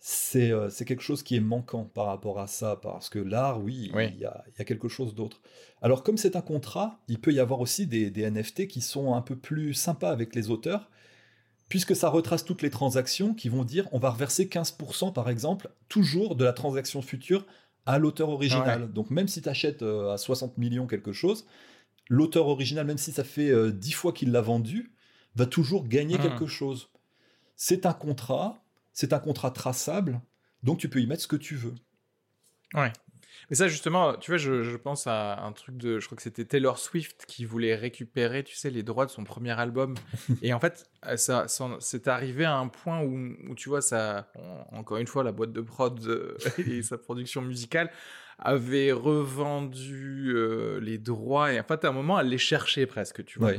[0.00, 3.92] c'est euh, quelque chose qui est manquant par rapport à ça parce que l'art, oui,
[3.94, 5.40] il y a, y a quelque chose d'autre.
[5.82, 9.14] Alors comme c'est un contrat, il peut y avoir aussi des, des NFT qui sont
[9.14, 10.90] un peu plus sympas avec les auteurs
[11.74, 15.70] puisque ça retrace toutes les transactions qui vont dire on va reverser 15% par exemple,
[15.88, 17.44] toujours de la transaction future
[17.84, 18.92] à l'auteur original.
[18.92, 21.48] Donc même si tu achètes euh, à 60 millions quelque chose,
[22.08, 24.92] l'auteur original, même si ça fait 10 euh, fois qu'il l'a vendu,
[25.34, 26.22] va toujours gagner hmm.
[26.22, 26.90] quelque chose.
[27.56, 30.20] C'est un contrat, c'est un contrat traçable,
[30.62, 31.74] donc tu peux y mettre ce que tu veux.
[32.74, 32.92] Ouais.
[33.50, 35.98] Mais ça, justement, tu vois, je, pense à un truc de.
[36.00, 39.24] Je crois que c'était Taylor Swift qui voulait récupérer, tu sais, les droits de son
[39.24, 39.94] premier album.
[40.42, 41.46] et en fait, ça,
[41.80, 44.30] c'est arrivé à un point où, où tu vois, ça.
[44.72, 46.36] encore une fois, la boîte de prod euh,
[46.66, 47.90] et sa production musicale
[48.38, 51.52] avait revendu euh, les droits.
[51.52, 53.52] Et en fait, à un moment, elle les cherchait presque, tu vois.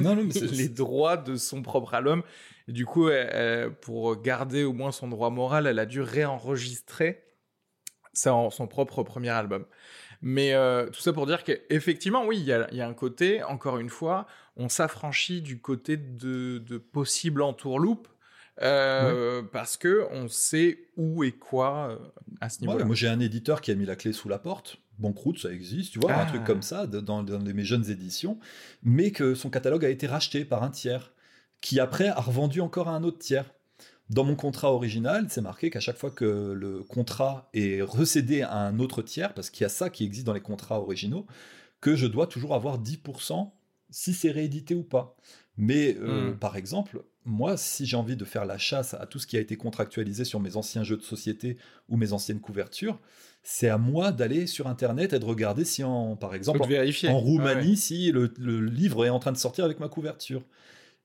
[0.00, 2.22] Non, non, mais les droits de son propre album.
[2.68, 3.10] Et du coup,
[3.82, 7.25] pour garder au moins son droit moral, elle a dû réenregistrer
[8.24, 9.64] en son propre premier album.
[10.22, 13.90] Mais euh, tout ça pour dire qu'effectivement, oui, il y, a, un côté, encore une
[13.90, 14.26] fois,
[14.56, 18.08] on s'affranchit du côté de, de possible entourloupe.
[18.62, 21.98] Euh, parce que on sait où et quoi euh,
[22.40, 22.86] à ce niveau-là.
[22.86, 24.78] moi, j'ai un éditeur qui a mis la clé sous la porte.
[24.98, 26.46] Banqueroute, ça existe, tu vois, un truc ah.
[26.46, 28.38] comme ça dans, dans, mes jeunes éditions,
[28.82, 31.12] mais que son catalogue a été racheté par un tiers,
[31.60, 33.44] qui après a revendu encore à un autre tiers.
[34.08, 38.54] Dans mon contrat original, c'est marqué qu'à chaque fois que le contrat est recédé à
[38.54, 41.26] un autre tiers, parce qu'il y a ça qui existe dans les contrats originaux,
[41.80, 43.50] que je dois toujours avoir 10%
[43.90, 45.16] si c'est réédité ou pas.
[45.56, 46.38] Mais euh, hmm.
[46.38, 49.40] par exemple, moi, si j'ai envie de faire la chasse à tout ce qui a
[49.40, 51.56] été contractualisé sur mes anciens jeux de société
[51.88, 53.00] ou mes anciennes couvertures,
[53.42, 57.76] c'est à moi d'aller sur Internet et de regarder si, en, par exemple, en, Roumanie,
[57.76, 60.42] si le, livre est en train de sortir avec ma couverture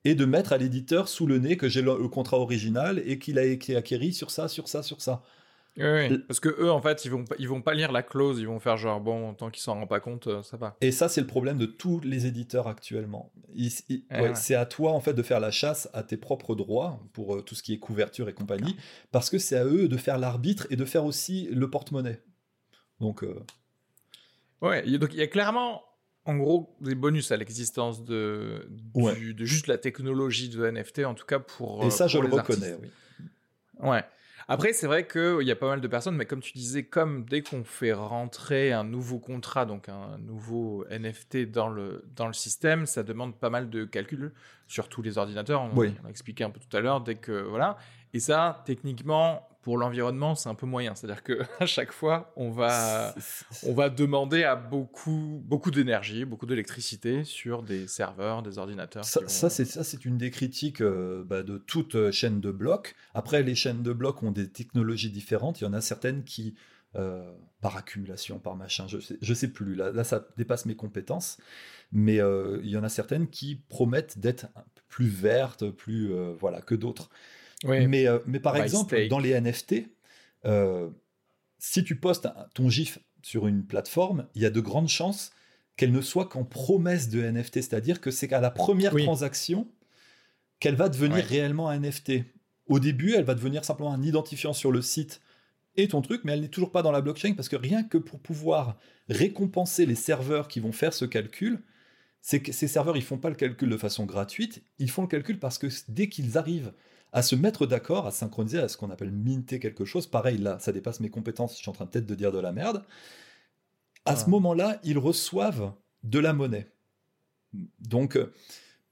[0.05, 3.37] et de mettre à l'éditeur sous le nez que j'ai le, contrat original et qu'il
[3.37, 5.23] a été acquéri sur ça, sur ça, sur ça.
[5.77, 8.47] Oui, parce que eux, en fait, ils vont, ils vont pas lire la clause, ils
[8.47, 10.75] vont faire genre, bon, tant qu'ils s'en rendent pas compte, euh, ça va.
[10.81, 13.31] Et ça, c'est le problème de tous les éditeurs actuellement.
[14.33, 17.41] C'est à toi, en fait, de faire la chasse à tes propres droits pour euh,
[17.41, 18.75] tout ce qui est couverture et compagnie,
[19.11, 22.21] parce que c'est à eux de faire l'arbitre et de faire aussi le porte-monnaie.
[22.99, 23.23] Donc.
[23.23, 23.39] Euh...
[24.61, 25.83] Ouais, donc il y a clairement
[26.25, 31.25] en gros des bonus à l'existence de, de juste la technologie de NFT, en tout
[31.25, 31.83] cas pour.
[31.85, 32.89] Et ça, je le reconnais, oui.
[33.79, 34.03] Ouais.
[34.47, 37.23] Après, c'est vrai qu'il y a pas mal de personnes, mais comme tu disais, comme
[37.23, 42.33] dès qu'on fait rentrer un nouveau contrat, donc un nouveau NFT dans le, dans le
[42.33, 44.33] système, ça demande pas mal de calculs
[44.67, 45.61] sur tous les ordinateurs.
[45.61, 47.31] On, on a expliqué un peu tout à l'heure, dès que.
[47.31, 47.77] Voilà.
[48.13, 50.95] Et ça, techniquement, pour l'environnement, c'est un peu moyen.
[50.95, 53.13] C'est-à-dire que à chaque fois, on va,
[53.63, 59.05] on va demander à beaucoup, beaucoup d'énergie, beaucoup d'électricité sur des serveurs, des ordinateurs.
[59.05, 62.95] Ça, c'est ça, c'est une des critiques euh, bah, de toute euh, chaîne de blocs.
[63.13, 65.61] Après, les chaînes de blocs ont des technologies différentes.
[65.61, 66.55] Il y en a certaines qui
[66.95, 67.31] euh,
[67.61, 69.75] par accumulation, par machin, je sais, je sais plus.
[69.75, 71.37] Là, là, ça dépasse mes compétences.
[71.93, 74.47] Mais il y en a certaines qui promettent d'être
[74.87, 77.09] plus vertes, plus voilà que d'autres.
[77.63, 79.87] Mais, euh, mais par exemple, dans les NFT,
[80.45, 80.89] euh,
[81.59, 85.31] si tu postes ton GIF sur une plateforme, il y a de grandes chances
[85.77, 89.67] qu'elle ne soit qu'en promesse de NFT, c'est-à-dire que c'est qu'à la première transaction
[90.59, 92.23] qu'elle va devenir réellement un NFT.
[92.67, 95.21] Au début, elle va devenir simplement un identifiant sur le site
[95.75, 97.97] et ton truc, mais elle n'est toujours pas dans la blockchain parce que rien que
[97.97, 98.77] pour pouvoir
[99.09, 101.61] récompenser les serveurs qui vont faire ce calcul,
[102.21, 105.07] c'est que ces serveurs ils font pas le calcul de façon gratuite, ils font le
[105.07, 106.73] calcul parce que dès qu'ils arrivent
[107.11, 110.07] à se mettre d'accord, à synchroniser, à ce qu'on appelle minter quelque chose.
[110.07, 112.51] Pareil, là, ça dépasse mes compétences, je suis en train peut-être de dire de la
[112.51, 112.83] merde.
[114.05, 115.73] À ce moment-là, ils reçoivent
[116.03, 116.71] de la monnaie.
[117.79, 118.17] Donc,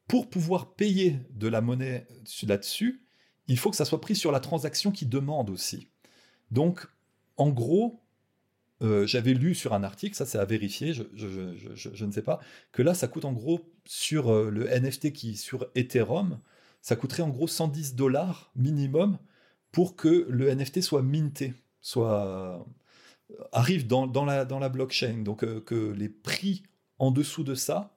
[0.08, 2.08] pour pouvoir payer de la monnaie
[2.44, 3.02] là-dessus,
[3.48, 5.88] il faut que ça soit pris sur la transaction qui demande aussi.
[6.52, 6.88] Donc,
[7.38, 8.02] en gros,
[8.82, 12.40] euh, j'avais lu sur un article, ça c'est à vérifier, je, je, ne sais pas,
[12.72, 16.40] que là ça coûte en gros sur euh, le NFT qui sur Ethereum,
[16.90, 19.20] ça coûterait en gros 110 dollars minimum
[19.72, 22.58] pour que le NFT soit minté, soit euh,
[23.52, 25.20] arrive dans, dans, la, dans la blockchain.
[25.20, 26.64] Donc euh, que les prix
[26.98, 27.96] en dessous de ça,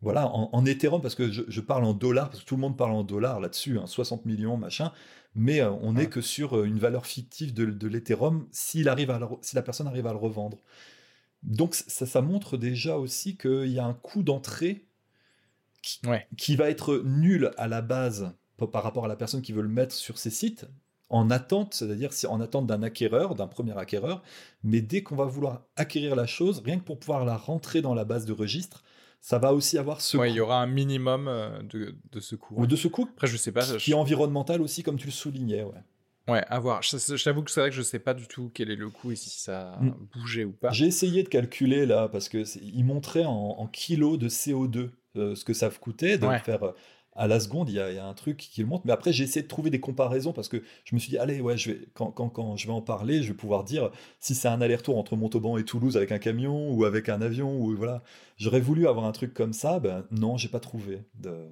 [0.00, 2.92] voilà, en, Ethereum, parce que je, parle en dollars, parce que tout le monde parle
[2.92, 4.92] en dollars là-dessus, 60 hein, millions, machin,
[5.36, 8.96] mais euh, on n'est que sur une valeur fictive de, de l'Ethereum si la
[9.64, 10.58] personne arrive à le revendre.
[11.44, 14.87] Donc ça, ça montre déjà aussi qu'il y a un coût d'entrée
[15.82, 18.32] qui, va être nul à la base
[18.72, 20.66] par rapport à la personne qui veut le mettre sur ses sites,
[21.10, 24.22] en attente, c'est-à-dire en attente d'un acquéreur, d'un premier acquéreur,
[24.62, 27.94] mais dès qu'on va vouloir acquérir la chose, rien que pour pouvoir la rentrer dans
[27.94, 28.82] la base de registre,
[29.20, 32.36] ça va aussi avoir ce ouais, il y aura un minimum euh, de, de ce
[32.36, 32.66] coût.
[32.66, 33.64] De ce coût Après, je sais pas.
[33.78, 35.82] Qui, est environnemental aussi, comme tu le soulignais, ouais.
[36.28, 36.82] Ouais, à voir.
[36.82, 39.12] Je, t'avoue que c'est vrai que je sais pas du tout quel est le coût
[39.12, 40.08] et si ça a mm.
[40.12, 40.70] bougé ou pas.
[40.72, 45.34] J'ai essayé de calculer là, parce que il montrait en, en kilos de CO2 euh,
[45.34, 46.72] ce que ça coûtait de faire euh,
[47.18, 48.86] à la seconde, il y, a, un truc qui le montre.
[48.86, 51.40] Mais après, j'ai essayé de trouver des comparaisons parce que je me suis dit, allez,
[51.40, 53.90] ouais, je vais, quand, quand, quand je vais en parler, je vais pouvoir dire
[54.20, 57.58] si c'est un aller-retour entre Montauban et Toulouse avec un camion ou avec un avion
[57.60, 58.04] ou voilà.
[58.36, 61.02] J'aurais voulu avoir un truc comme ça, ben non, j'ai pas trouvé.
[61.14, 61.48] De...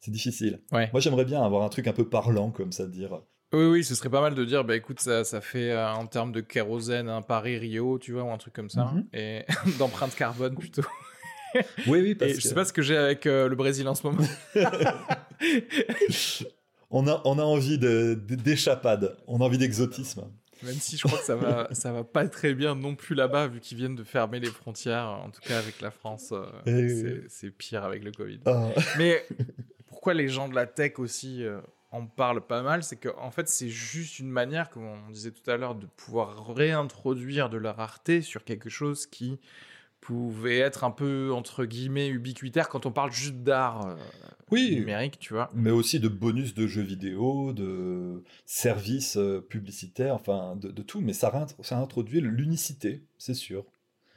[0.00, 0.60] C'est difficile.
[0.72, 3.20] Moi, j'aimerais bien avoir un truc un peu parlant comme ça, de dire
[3.52, 6.06] Oui, oui, ce serait pas mal de dire, bah écoute, ça, ça fait euh, en
[6.06, 9.06] termes de kérosène un Paris-Rio, tu vois, ou un truc comme ça, Mhm.
[9.12, 9.44] et
[9.78, 10.82] d'empreinte carbone plutôt.
[11.86, 13.86] Oui, oui, parce Et je que sais pas ce que j'ai avec euh, le Brésil
[13.88, 14.24] en ce moment.
[16.90, 20.24] on, a, on a envie de- de- d'échappade, on a envie d'exotisme.
[20.62, 23.48] Même si je crois que ça va, ça va pas très bien non plus là-bas,
[23.48, 27.24] vu qu'ils viennent de fermer les frontières, en tout cas avec la France, euh, Eh
[27.28, 28.40] c'est pire avec le Covid.
[28.46, 28.68] Ah.
[28.98, 29.26] Mais
[29.88, 31.60] pourquoi les gens de la tech aussi euh,
[31.90, 35.48] en parlent pas mal, c'est qu'en fait c'est juste une manière, comme on disait tout
[35.50, 39.38] à l'heure, de pouvoir réintroduire de la rareté sur quelque chose qui
[40.04, 43.96] pouvait être un peu entre guillemets ubiquitaire quand on parle juste d'art euh,
[44.50, 45.50] Oui, numérique, tu vois.
[45.54, 51.00] mais aussi de bonus de jeux vidéo, de services euh, publicitaires, enfin de, de tout,
[51.00, 51.32] mais ça
[51.70, 53.64] introduit l'unicité, c'est sûr.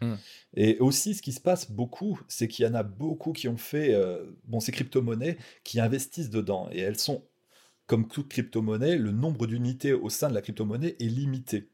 [0.02, 0.16] Hmm.
[0.56, 3.58] Et aussi, ce qui se passe beaucoup, c'est qu'il y en a beaucoup qui ont
[3.58, 7.24] fait, euh, bon, ces crypto-monnaies, qui investissent dedans, et elles sont,
[7.88, 11.70] comme toute crypto-monnaie, le nombre d'unités au sein de la crypto-monnaie est limité.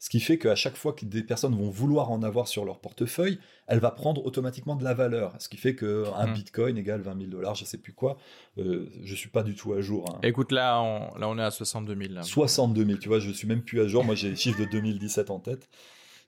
[0.00, 2.78] Ce qui fait qu'à chaque fois que des personnes vont vouloir en avoir sur leur
[2.80, 5.34] portefeuille, elle va prendre automatiquement de la valeur.
[5.40, 6.32] Ce qui fait qu'un Hmm.
[6.34, 8.16] bitcoin égale 20 000 dollars, je sais plus quoi.
[8.58, 10.04] Euh, je suis pas du tout à jour.
[10.14, 10.20] hein.
[10.22, 12.12] Écoute, là on, là, on est à 62 000.
[12.14, 12.22] là.
[12.22, 14.04] 62 000, tu vois, je suis même plus à jour.
[14.04, 15.68] Moi, j'ai les chiffres de 2017 en tête.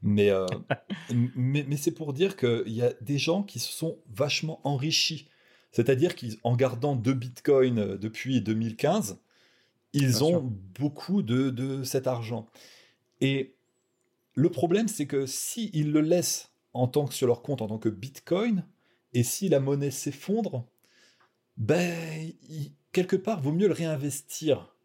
[0.03, 0.47] Mais, euh,
[1.37, 5.29] mais, mais c'est pour dire qu'il y a des gens qui se sont vachement enrichis.
[5.73, 9.21] C'est-à-dire qu'en gardant deux bitcoins euh, depuis 2015,
[9.93, 10.41] ils Bien ont sûr.
[10.41, 12.49] beaucoup de, de cet argent.
[13.21, 13.55] Et
[14.35, 17.79] le problème, c'est que s'ils le laissent en tant que sur leur compte en tant
[17.79, 18.65] que bitcoin,
[19.13, 20.67] et si la monnaie s'effondre,
[21.57, 22.33] ben,
[22.93, 24.77] quelque part, vaut mieux le réinvestir.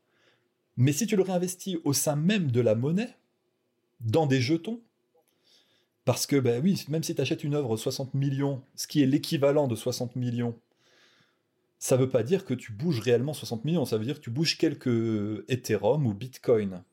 [0.77, 3.15] Mais si tu le réinvestis au sein même de la monnaie,
[4.01, 4.81] dans des jetons,
[6.03, 9.07] parce que, ben oui, même si tu achètes une œuvre 60 millions, ce qui est
[9.07, 10.59] l'équivalent de 60 millions,
[11.79, 14.29] ça veut pas dire que tu bouges réellement 60 millions, ça veut dire que tu
[14.29, 16.83] bouges quelques Ethereum ou Bitcoin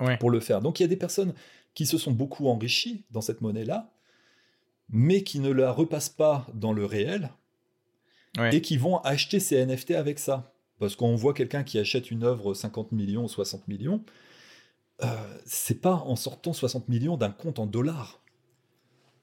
[0.00, 0.16] Ouais.
[0.18, 0.60] pour le faire.
[0.60, 1.32] Donc il y a des personnes
[1.74, 3.92] qui se sont beaucoup enrichies dans cette monnaie-là,
[4.88, 7.30] mais qui ne la repassent pas dans le réel,
[8.38, 8.54] Ouais.
[8.56, 10.54] et qui vont acheter ces NFT avec ça.
[10.78, 14.02] Parce qu'on voit quelqu'un qui achète une œuvre 50 millions ou 60 millions,
[15.02, 15.06] euh,
[15.44, 18.20] c'est pas en sortant 60 millions d'un compte en dollars.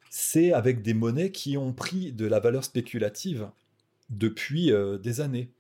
[0.10, 3.50] C'est avec des monnaies qui ont pris de la valeur spéculative
[4.10, 5.52] depuis euh, des années.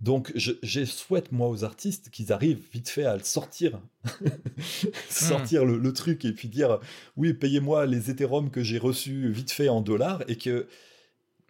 [0.00, 3.80] Donc je, je souhaite moi aux artistes qu'ils arrivent vite fait à le sortir,
[5.10, 6.78] sortir le, le truc et puis dire
[7.16, 10.68] oui payez-moi les Ethereum que j'ai reçus vite fait en dollars et que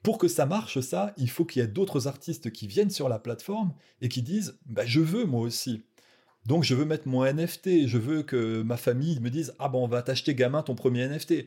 [0.02, 3.08] pour que ça marche ça, il faut qu'il y ait d'autres artistes qui viennent sur
[3.08, 5.82] la plateforme et qui disent bah, je veux moi aussi.
[6.46, 9.84] Donc je veux mettre mon NFT, je veux que ma famille me dise ah bon
[9.84, 11.44] on va t'acheter gamin ton premier NFT.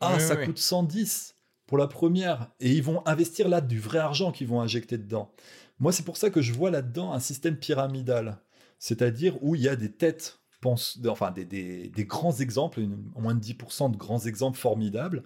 [0.00, 0.46] Ah Oui, ça oui, oui.
[0.46, 1.34] coûte 110
[1.66, 5.32] pour la première et ils vont investir là du vrai argent qu'ils vont injecter dedans.
[5.78, 8.38] Moi c'est pour ça que je vois là-dedans un système pyramidal,
[8.78, 13.10] c'est-à-dire où il y a des têtes pense, enfin des, des- des grands exemples, une-
[13.16, 15.22] moins de 10% de grands exemples formidables,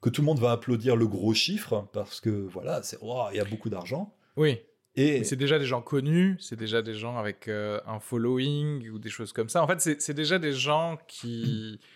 [0.00, 3.36] que tout le monde va applaudir le gros chiffre, parce que voilà, c'est Ouah, il
[3.36, 4.14] y a beaucoup d'argent.
[4.36, 4.60] Oui,
[4.96, 8.98] Et c'est déjà des gens connus, c'est déjà des gens avec euh, un following ou
[8.98, 9.62] des choses comme ça.
[9.62, 11.78] En fait, c'est déjà des gens qui.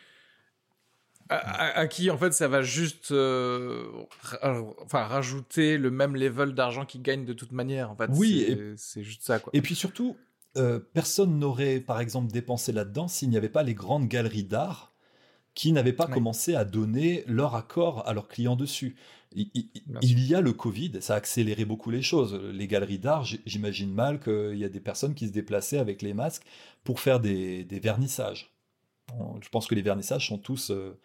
[1.28, 3.84] à- à qui, en fait, ça va juste euh,
[4.22, 7.90] ra- enfin, rajouter le même level d'argent qu'ils gagnent de toute manière.
[7.90, 9.50] En fait, Oui, c'est- juste ça, quoi.
[9.54, 10.16] Et puis surtout,
[10.56, 14.92] euh, personne n'aurait, par exemple, dépensé là-dedans s'il n'y avait pas les grandes galeries d'art
[15.54, 16.12] qui n'avaient pas Ouais.
[16.12, 18.94] commencé à donner leur accord à leurs clients dessus.
[19.34, 22.34] Il, il- Bien il y a le Covid, ça a accéléré beaucoup les choses.
[22.52, 26.14] Les galeries d'art, j'imagine mal qu'il y a des personnes qui se déplaçaient avec les
[26.14, 26.44] masques
[26.84, 28.52] pour faire des, des vernissages.
[29.40, 30.98] Je pense que les vernissages sont tous euh,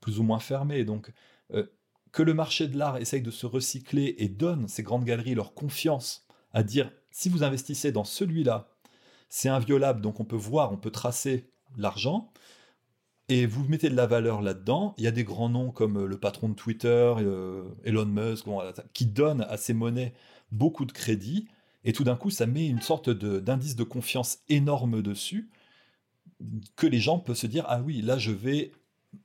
[0.00, 0.84] plus ou moins fermés.
[0.84, 1.12] Donc,
[1.52, 1.66] euh,
[2.12, 5.54] que le marché de l'art essaye de se recycler et donne ces grandes galeries leur
[5.54, 8.68] confiance à dire si vous investissez dans celui-là,
[9.28, 12.32] c'est inviolable, donc on peut voir, on peut tracer l'argent,
[13.28, 14.94] et vous mettez de la valeur là-dedans.
[14.96, 18.46] Il y a des grands noms comme euh, le patron de Twitter, euh, Elon Musk,
[18.94, 20.14] qui donnent à ces monnaies
[20.50, 21.46] beaucoup de crédit,
[21.84, 25.50] et tout d'un coup, ça met une sorte d'indice de confiance énorme dessus,
[26.76, 28.72] que les gens peuvent se dire ah oui, là je vais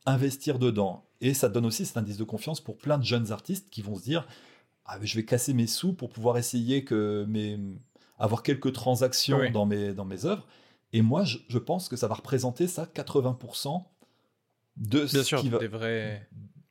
[0.05, 1.05] investir dedans.
[1.21, 3.95] Et ça donne aussi cet indice de confiance pour plein de jeunes artistes qui vont
[3.95, 4.27] se dire
[4.85, 7.57] ah, je vais casser mes sous pour pouvoir essayer que mes,
[8.19, 9.51] avoir quelques transactions Oui.
[9.51, 10.45] dans, mes, dans mes œuvres.
[10.91, 13.83] Et moi, je, je pense que ça va représenter ça 80%
[14.77, 16.27] de Bien ce sûr, qui va, des vrais,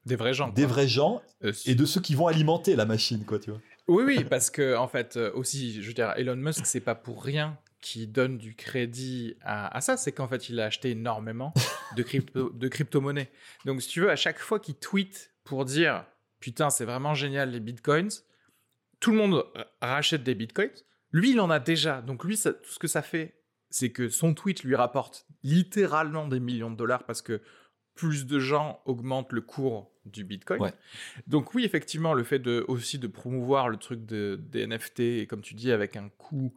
[0.06, 0.48] des vrais gens.
[0.50, 0.72] des quoi.
[0.72, 3.60] vrais gens Euh, et de ceux qui vont alimenter la machine, quoi, tu vois.
[3.88, 6.94] Oui, oui, parce que en fait, euh, aussi, je veux dire, Elon Musk, c'est pas
[6.94, 10.90] pour rien qu'il donne du crédit à, à ça, c'est qu'en fait, il a acheté
[10.92, 11.52] énormément
[11.96, 13.30] de crypto, de crypto-monnaies.
[13.66, 16.06] Donc, si tu veux, à chaque fois qu'il tweet pour dire
[16.40, 18.08] putain, c'est vraiment génial les bitcoins,
[19.00, 19.44] tout le monde
[19.80, 20.70] rachète des bitcoins.
[21.12, 22.00] Lui, il en a déjà.
[22.00, 23.34] Donc, lui, ça- tout ce que ça fait,
[23.68, 27.40] c'est que son tweet lui rapporte littéralement des millions de dollars parce que
[27.94, 30.60] plus de gens augmentent le cours du Bitcoin.
[31.26, 35.26] Donc oui, effectivement, le fait de, aussi de promouvoir le truc de, des NFT, et
[35.26, 36.54] comme tu dis, avec un coût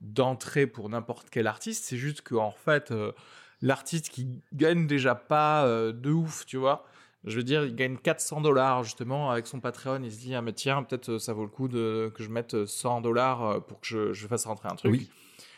[0.00, 3.12] d'entrée pour n'importe quel artiste, c'est juste qu'en fait, euh,
[3.62, 6.86] l'artiste qui gagne déjà pas euh, de ouf, tu vois,
[7.24, 10.02] je veux dire, il gagne 400 dollars justement avec son Patreon.
[10.04, 12.28] Il se dit, ah, mais tiens, peut-être euh, ça vaut le coup de, que je
[12.28, 15.08] mette 100 dollars pour que je, fasse rentrer un truc.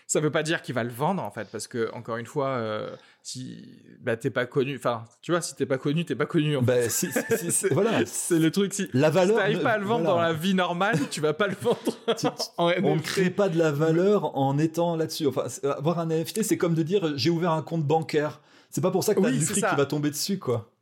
[0.09, 2.49] Ça veut pas dire qu'il va le vendre en fait parce que encore une fois
[2.49, 2.91] euh,
[3.23, 6.57] si bah t'es pas connu enfin tu vois si t'es pas connu t'es pas connu
[6.57, 6.77] en bah,
[7.71, 8.07] voilà.
[8.07, 10.99] c'est le truc si la valeur t'arrives pas à le vendre dans la vie normale
[11.11, 11.79] tu vas pas le vendre.
[12.59, 15.27] On ne crée pas de la valeur en étant là-dessus.
[15.27, 18.41] Enfin avoir un NFT c'est comme de dire j'ai ouvert un compte bancaire.
[18.71, 20.73] C'est pas pour ça que t'as du fric qui va tomber dessus quoi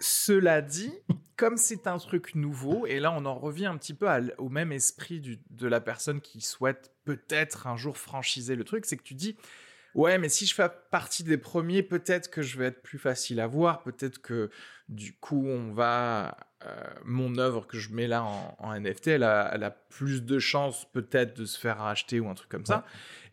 [0.00, 0.92] cela dit
[1.38, 4.08] comme c'est un truc nouveau, et là on en revient un petit peu
[4.38, 8.96] au même esprit de la personne qui souhaite peut-être un jour franchiser le truc, c'est
[8.96, 9.36] que tu dis,
[9.94, 13.38] ouais, mais si je fais partie des premiers, peut-être que je vais être plus facile
[13.38, 14.50] à voir, peut-être que
[14.88, 18.24] du coup on va, euh, mon œuvre que je mets là
[18.58, 22.50] en, NFT, elle a, plus de chances peut-être de se faire racheter ou un truc
[22.50, 22.84] comme ça.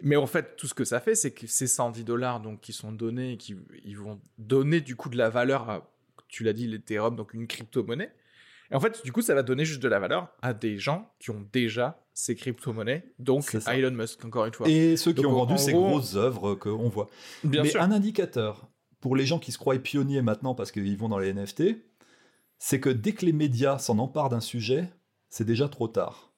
[0.03, 2.71] Mais en fait, tout ce que ça fait, c'est que ces 110 dollars donc qui
[2.71, 5.89] sont donnés, qui ils vont donner du coup de la valeur à
[6.35, 8.11] tu l'as dit, l'Ethereum, donc une crypto-monnaie.
[8.69, 11.13] Et en fait, du coup, ça va donner juste de la valeur à des gens
[11.19, 14.67] qui ont déjà ces crypto-monnaies, donc Elon Musk, encore une fois.
[14.67, 17.07] Et ceux qui ont vendu ces grosses œuvres qu'on voit.
[17.45, 18.67] Bien Mais un indicateur
[18.99, 21.63] pour les gens qui se croient pionniers maintenant parce qu'ils vont dans les NFT,
[22.57, 24.89] c'est que dès que les médias s'en emparent d'un sujet,
[25.29, 26.33] c'est déjà trop tard.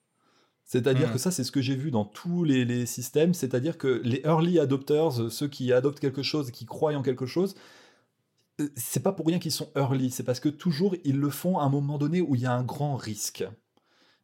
[0.63, 1.13] C'est-à-dire hmm.
[1.13, 4.21] que ça, c'est ce que j'ai vu dans tous les, les systèmes, c'est-à-dire que les
[4.25, 7.55] early adopters, ceux qui adoptent quelque chose, qui croient en quelque chose,
[8.75, 11.63] c'est pas pour rien qu'ils sont early, c'est parce que toujours ils le font à
[11.63, 13.45] un moment donné où il y a un grand risque.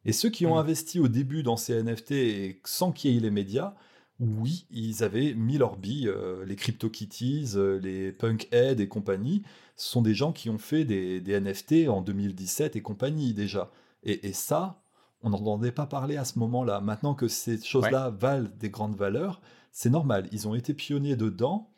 [0.04, 0.58] Et ceux qui ont mm.
[0.58, 3.74] investi au début dans ces NFT et sans qu'il y ait les médias,
[4.20, 9.42] oui, ils avaient mis leur billes, euh, les CryptoKitties, euh, les Punkhead et compagnie,
[9.76, 13.70] ce sont des gens qui ont fait des, NFT en 2017 et compagnie déjà.
[14.04, 14.82] Et, ça,
[15.22, 16.80] on n'entendait pas parler à ce moment-là.
[16.80, 19.40] Maintenant que ces choses-là valent des grandes valeurs,
[19.72, 20.28] c'est normal.
[20.30, 21.70] Ils ont été pionniers dedans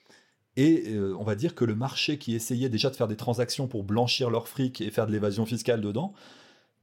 [0.56, 3.68] et euh, on va dire que le marché qui essayait déjà de faire des transactions
[3.68, 6.14] pour blanchir leur fric et faire de l'évasion fiscale dedans,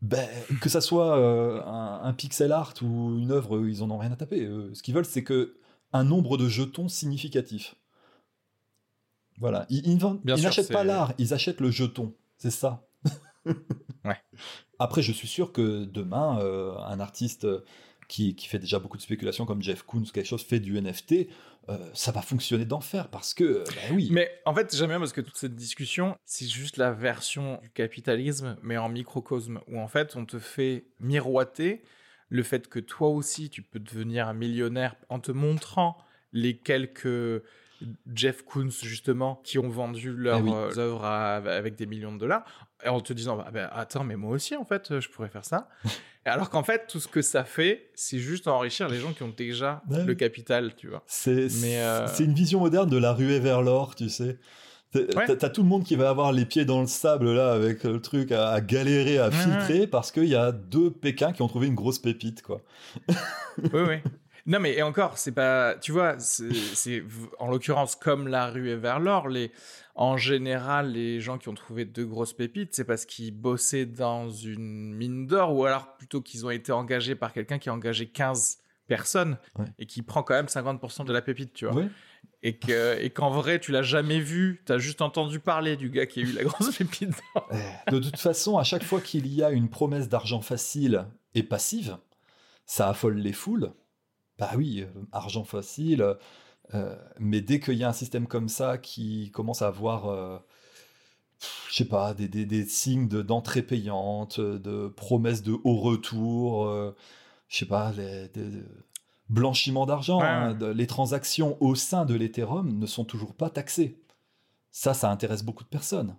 [0.01, 0.27] ben,
[0.61, 4.15] que ça soit euh, un, pixel art ou une œuvre, ils en ont rien à
[4.15, 4.47] taper.
[4.73, 5.55] ce qu'ils veulent, c'est que
[5.91, 7.75] un nombre de jetons significatif.
[9.39, 9.65] Voilà.
[9.69, 12.13] Ils, n'achètent pas l'art, ils achètent le jeton.
[12.37, 12.85] C'est ça.
[13.45, 14.17] ouais.
[14.79, 17.47] Après, je suis sûr que demain, euh, un artiste
[18.13, 21.29] qui, qui, fait déjà beaucoup de spéculation comme Jeff Koons, quelque chose, fait du NFT
[21.69, 24.09] euh, ça va fonctionner d'enfer parce que, euh, bah oui.
[24.11, 27.71] Mais en fait, j'aime bien parce que toute cette discussion, c'est juste la version du
[27.71, 31.81] capitalisme, mais en microcosme, où en fait, on te fait miroiter
[32.27, 35.97] le fait que toi aussi, tu peux devenir un millionnaire en te montrant
[36.33, 37.41] les quelques
[38.13, 42.45] Jeff Koons, justement, qui ont vendu leurs ah euh, œuvres avec des millions de dollars,
[42.87, 45.69] en te disant, bah, bah, attends, mais moi aussi, en fait, je pourrais faire ça.
[46.25, 49.33] Alors qu'en fait, tout ce que ça fait, c'est juste enrichir les gens qui ont
[49.35, 51.03] déjà le capital, tu vois.
[51.05, 54.37] C'est euh, c'est une vision moderne de la ruée vers l'or, tu sais.
[54.93, 57.99] T'as tout le monde qui va avoir les pieds dans le sable là avec le
[57.99, 61.73] truc à, galérer, à filtrer parce qu'il y a deux Pékins qui ont trouvé une
[61.73, 62.61] grosse pépite quoi.
[63.09, 63.95] oui oui.
[64.45, 67.03] Non mais et encore c'est pas tu vois c'est
[67.39, 69.51] en l'occurrence comme la ruée vers l'or les
[69.95, 74.29] en général, les gens qui ont trouvé deux grosses pépites, c'est parce qu'ils bossaient dans
[74.29, 78.07] une mine d'or ou alors plutôt qu'ils ont été engagés par quelqu'un qui a engagé
[78.07, 79.37] 15 personnes
[79.77, 81.83] et qui prend quand même 50% de la pépite, tu vois.
[82.41, 85.89] Et que et qu'en vrai, tu l'as jamais vu, tu as juste entendu parler du
[85.89, 87.21] gars qui a eu la grosse pépite.
[87.91, 91.05] de toute façon, à chaque fois qu'il y a une promesse d'argent facile
[91.35, 91.97] et passive,
[92.65, 93.71] ça affole les foules.
[94.39, 96.17] Bah oui, euh, argent facile,
[96.73, 100.37] euh, mais dès qu'il y a un système comme ça qui commence à avoir, euh,
[101.69, 106.95] je sais pas, des, des, signes d'entrée payante, de promesses de haut retour, euh,
[107.49, 108.29] je sais pas, les,
[109.29, 113.99] blanchiment d'argent, hein, les transactions au sein de l'Ethereum ne sont toujours pas taxées.
[114.71, 116.15] Ça, ça intéresse beaucoup de personnes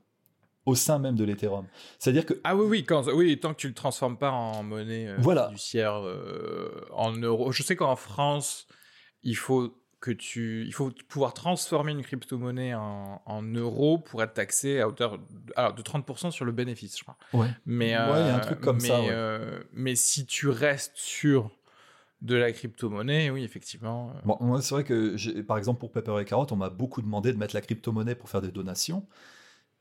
[0.66, 1.66] au sein même de l'Ethereum.
[1.98, 5.14] C'est-à-dire que ah oui oui quand oui tant que tu le transformes pas en monnaie
[5.18, 5.48] voilà.
[5.48, 6.02] fiduciaire
[6.92, 7.52] en euros.
[7.52, 8.66] Je sais qu'en France
[9.22, 9.74] il faut
[10.04, 14.86] que tu, il faut pouvoir transformer une crypto-monnaie en, en, euros pour être taxé à
[14.86, 15.24] hauteur de,
[15.56, 17.16] alors de 30% sur le bénéfice, je crois.
[17.32, 17.48] Ouais.
[17.64, 18.98] Mais il y a un truc comme mais, ça.
[18.98, 21.50] Euh, mais si tu restes sur
[22.20, 24.10] de la crypto-monnaie, oui, effectivement.
[24.10, 24.20] Euh.
[24.26, 27.32] Bon, moi, c'est vrai que, par exemple, pour Pepper et Carotte, on m'a beaucoup demandé
[27.32, 29.06] de mettre la crypto-monnaie pour faire des donations.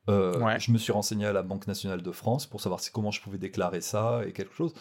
[0.10, 3.22] Euh, Je me suis renseigné à la Banque nationale de France pour savoir comment je
[3.22, 4.74] pouvais déclarer ça et quelque chose.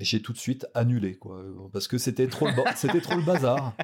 [0.00, 1.42] Et j'ai tout de suite annulé, quoi,
[1.74, 3.74] parce que c'était trop, le c'était trop le bazar.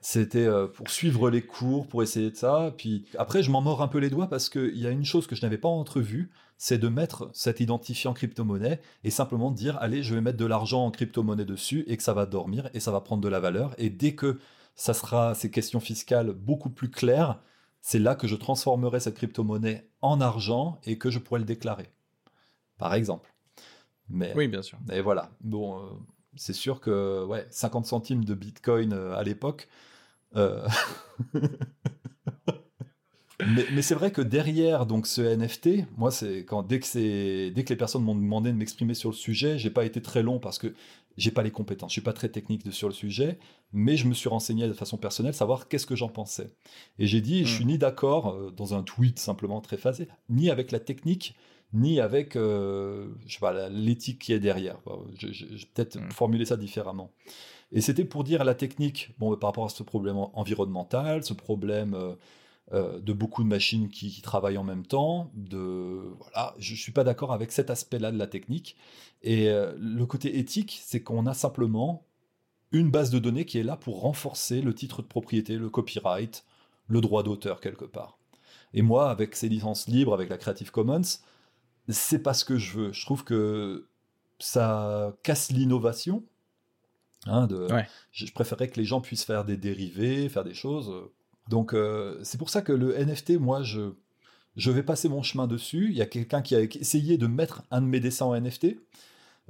[0.00, 2.72] C'était euh, pour suivre les cours, pour essayer de ça.
[2.78, 5.26] Puis après, je m'en mords un peu les doigts parce qu'il y a une chose
[5.26, 10.04] que je n'avais pas entrevue, c'est de mettre cet identifiant crypto-monnaie et simplement dire allez,
[10.04, 12.92] je vais mettre de l'argent en crypto-monnaie dessus et que ça va dormir et ça
[12.92, 13.74] va prendre de la valeur.
[13.78, 14.38] Et dès que
[14.76, 17.40] ça sera ces questions fiscales beaucoup plus claires,
[17.80, 21.90] c'est là que je transformerai cette crypto-monnaie en argent et que je pourrai le déclarer.
[22.76, 23.32] Par exemple.
[24.08, 24.78] Mais, oui, bien sûr.
[24.90, 25.30] Et voilà.
[25.40, 25.88] Bon, euh,
[26.36, 29.68] c'est sûr que ouais, 50 centimes de Bitcoin euh, à l'époque.
[30.36, 30.66] Euh,
[33.46, 37.64] mais, c'est vrai que derrière donc ce NFT, moi c'est quand dès que c'est dès
[37.64, 40.38] que les personnes m'ont demandé de m'exprimer sur le sujet, j'ai pas été très long
[40.38, 40.74] parce que
[41.18, 43.38] j'ai pas les compétences, je suis pas très technique sur le sujet,
[43.72, 46.54] mais je me suis renseigné de façon personnelle savoir qu'est-ce que j'en pensais.
[46.98, 47.56] Et j'ai dit, je hmm.
[47.56, 51.34] suis ni d'accord euh, dans un tweet simplement très phasé, ni avec la technique,
[51.72, 53.08] ni avec euh,
[53.70, 54.78] l'éthique qui est derrière.
[55.18, 56.10] Je, vais peut-être mm.
[56.12, 57.10] formuler ça différemment.
[57.72, 61.34] Et c'était pour dire à la technique, bon, par rapport à ce problème environnemental, ce
[61.34, 61.94] problème
[62.72, 66.92] euh, euh, de beaucoup de machines qui, travaillent en même temps, de voilà, je suis
[66.92, 68.76] pas d'accord avec cet aspect-là de la technique.
[69.22, 72.06] Et le côté éthique, c'est qu'on a simplement
[72.70, 76.44] une base de données qui est là pour renforcer le titre de propriété, le copyright,
[76.86, 78.18] le droit d'auteur quelque part.
[78.74, 81.02] Et moi, avec ces licences libres, avec la Creative Commons,
[81.88, 82.92] c'est pas ce que je veux.
[82.92, 83.88] Je trouve que
[84.38, 86.22] ça casse l'innovation.
[87.26, 87.66] Hein, de,
[88.12, 90.92] Je préférerais que les gens puissent faire des dérivés, faire des choses.
[91.48, 93.92] Donc euh, c'est pour ça que le NFT, moi, je,
[94.56, 95.88] je vais passer mon chemin dessus.
[95.90, 98.76] Il y a quelqu'un qui a essayé de mettre un de mes dessins en NFT.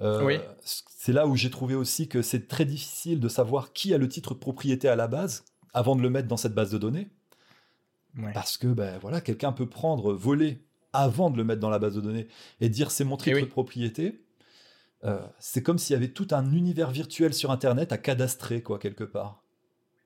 [0.00, 3.98] Euh, c'est là où j'ai trouvé aussi que c'est très difficile de savoir qui a
[3.98, 5.44] le titre de propriété à la base
[5.74, 7.08] avant de le mettre dans cette base de données.
[8.32, 11.94] Parce que ben, voilà, quelqu'un peut prendre, voler avant de le mettre dans la base
[11.94, 12.26] de données
[12.60, 14.24] et dire c'est mon titre eh de propriété,
[15.04, 18.78] euh, c'est comme s'il y avait tout un univers virtuel sur Internet à cadastrer, quoi,
[18.78, 19.44] quelque part.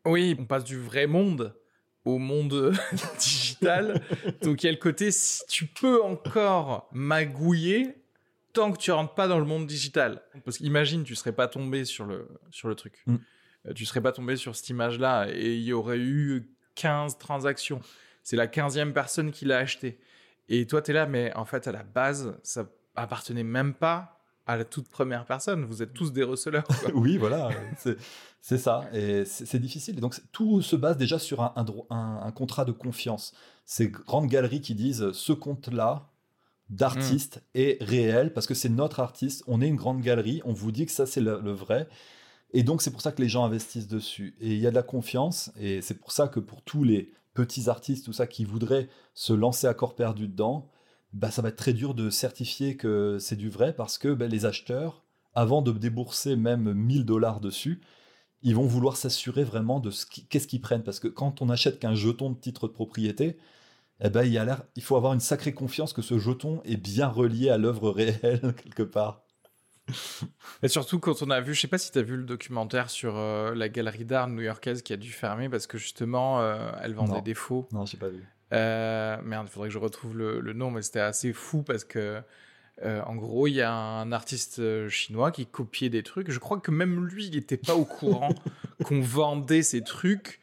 [0.04, 1.54] Oui, on passe du vrai monde
[2.04, 2.74] au monde
[3.18, 4.02] digital.
[4.42, 7.96] Donc, il y a le côté, si tu peux encore magouiller,
[8.52, 10.22] tant que tu rentres pas dans le monde digital.
[10.44, 13.02] Parce qu'imagine, tu serais pas tombé sur le, sur le truc.
[13.06, 13.16] Mm.
[13.66, 17.80] Euh, tu serais pas tombé sur cette image-là et il y aurait eu 15 transactions.
[18.22, 19.98] C'est la 15e personne qui l'a acheté.
[20.48, 24.21] Et toi, tu es là, mais en fait, à la base, ça appartenait même pas
[24.46, 25.64] à la toute première personne.
[25.64, 26.66] Vous êtes tous des receleurs.
[26.94, 27.50] oui, voilà,
[28.40, 28.88] c'est ça.
[28.92, 29.98] Et c'est difficile.
[29.98, 31.54] Et donc, tout se base déjà sur un,
[31.90, 33.32] un, contrat de confiance.
[33.66, 36.08] Ces grandes galeries qui disent ce compte-là
[36.70, 37.58] d'artiste hmm.
[37.58, 39.44] est réel parce que c'est notre artiste.
[39.46, 40.40] On est une grande galerie.
[40.44, 41.88] On vous dit que ça, c'est le, le, vrai.
[42.52, 44.36] Et donc, c'est pour ça que les gens investissent dessus.
[44.40, 45.52] Et il y a de la confiance.
[45.58, 49.32] Et c'est pour ça que pour tous les petits artistes, tout ça, qui voudraient se
[49.32, 50.68] lancer à corps perdu dedans,
[51.12, 54.26] bah, ça va être très dur de certifier que c'est du vrai parce que bah,
[54.26, 55.02] les acheteurs,
[55.34, 57.80] avant de débourser même 1000 dollars dessus,
[58.42, 60.82] ils vont vouloir s'assurer vraiment de ce qu'est-ce qu'ils prennent.
[60.82, 63.38] Parce que quand on achète qu'un jeton de titre de propriété,
[64.00, 67.08] eh ben, il, a il faut avoir une sacrée confiance que ce jeton est bien
[67.08, 69.22] relié à l'œuvre réelle quelque part.
[70.62, 72.88] Et surtout quand on a vu, je sais pas si tu as vu le documentaire
[72.88, 76.94] sur euh, la galerie d'art new-yorkaise qui a dû fermer parce que justement euh, elle
[76.94, 77.68] vendait des faux.
[77.72, 78.24] Non, j'ai pas vu.
[78.52, 82.20] Euh, merde, il faudrait que je retrouve le, nom, mais c'était assez fou parce que
[82.82, 86.30] en gros il y a un artiste chinois qui copiait des trucs.
[86.30, 88.34] Je crois que même lui il était pas au courant
[88.84, 90.40] qu'on vendait ces trucs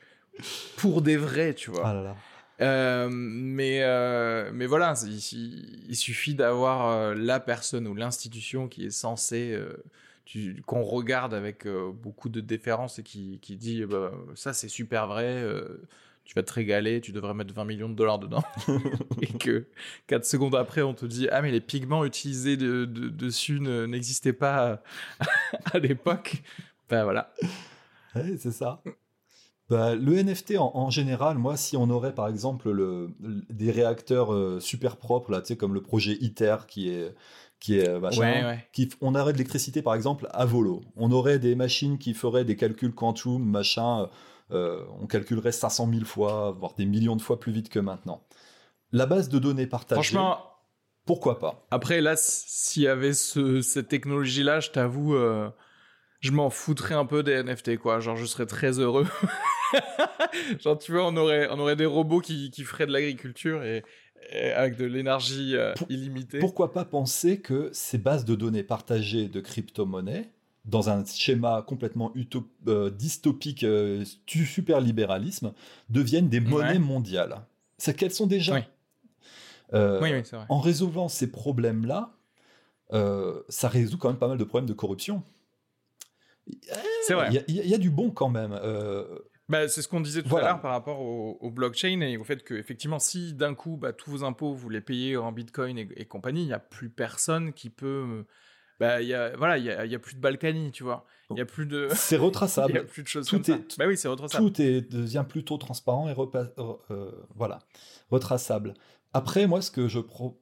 [0.77, 1.85] pour des vrais, tu vois.
[1.85, 2.15] Ah là là.
[2.61, 8.89] Euh, mais, euh, mais voilà, il, suffit d'avoir euh, la personne ou l'institution qui est
[8.89, 9.57] censée,
[10.65, 15.43] qu'on regarde avec beaucoup de déférence et qui, qui dit bah, ça c'est super vrai,
[16.29, 18.43] tu vas te régaler, tu devrais mettre 20 millions de dollars dedans.
[19.21, 19.65] et que
[20.05, 24.83] 4 secondes après, on te dit ah, mais les pigments utilisés de, dessus n'existaient pas
[25.73, 26.43] à, l'époque.
[26.87, 27.33] Ben voilà.
[28.13, 28.83] c'est ça.
[29.71, 33.09] Bah, le NFT en, général, moi, si on aurait par exemple le,
[33.49, 37.11] des réacteurs euh, super propres, là, comme le projet ITER qui est
[37.59, 40.81] qui est euh, machin, Qui, on aurait de l'électricité par exemple à volo.
[40.95, 44.09] On aurait des machines qui feraient des calculs quantum, machin.
[44.51, 48.23] Euh, on calculerait 500 000 fois, voire des millions de fois plus vite que maintenant.
[48.91, 50.01] La base de données partagée.
[50.01, 50.39] Franchement,
[51.05, 51.67] pourquoi pas?
[51.69, 55.15] Après, là, s'il y avait cette technologie-là, je t'avoue,
[56.21, 57.99] je m'en foutrais un peu des NFT, quoi.
[57.99, 59.05] Genre, je serais très heureux.
[60.59, 63.83] Genre, tu vois, on aurait, on aurait des robots qui, qui feraient de l'agriculture et,
[64.55, 66.39] avec de l'énergie euh, illimitée.
[66.39, 70.29] Pourquoi pas penser que ces bases de données partagées de crypto-monnaies,
[70.65, 72.13] dans un schéma complètement
[72.67, 75.53] euh, dystopique, euh, super libéralisme,
[75.89, 77.41] deviennent des monnaies mondiales
[77.77, 78.55] C'est qu'elles sont déjà.
[78.55, 78.61] Oui.
[79.73, 80.45] oui, oui vrai.
[80.49, 82.13] En résolvant ces problèmes-là,
[83.49, 85.23] ça résout quand même pas mal de problèmes de corruption.
[87.03, 87.29] C'est vrai.
[87.47, 88.59] Il y, a du bon quand même.
[89.49, 90.47] Bah, c'est ce qu'on disait tout Voilà.
[90.47, 93.77] à l'heure par rapport au, au blockchain et au fait que effectivement, si d'un coup
[93.77, 96.59] bah, tous vos impôts vous les payez en Bitcoin et, et compagnie, il n'y a
[96.59, 98.25] plus personne qui peut.
[98.79, 101.05] Bah, il y a, voilà, il y a, y a plus de Balkany, tu vois.
[101.31, 101.89] Il y a plus de.
[101.95, 102.85] C'est Il y a retraçable.
[102.85, 103.55] plus de choses Tout comme ça.
[103.55, 104.45] est- Bah oui, c'est retraçable.
[104.51, 106.15] Tout est, devient plutôt transparent et
[106.91, 107.59] euh, voilà,
[108.09, 108.73] retraçable.
[109.13, 110.41] Après, moi, ce que je pro-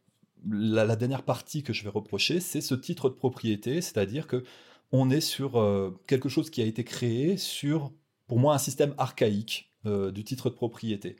[0.50, 4.44] la, la dernière partie que je vais reprocher, c'est ce titre de propriété, c'est-à-dire que
[4.92, 7.92] on est sur euh, quelque chose qui a été créé sur,
[8.28, 11.16] pour moi, un système archaïque euh, du titre de propriété.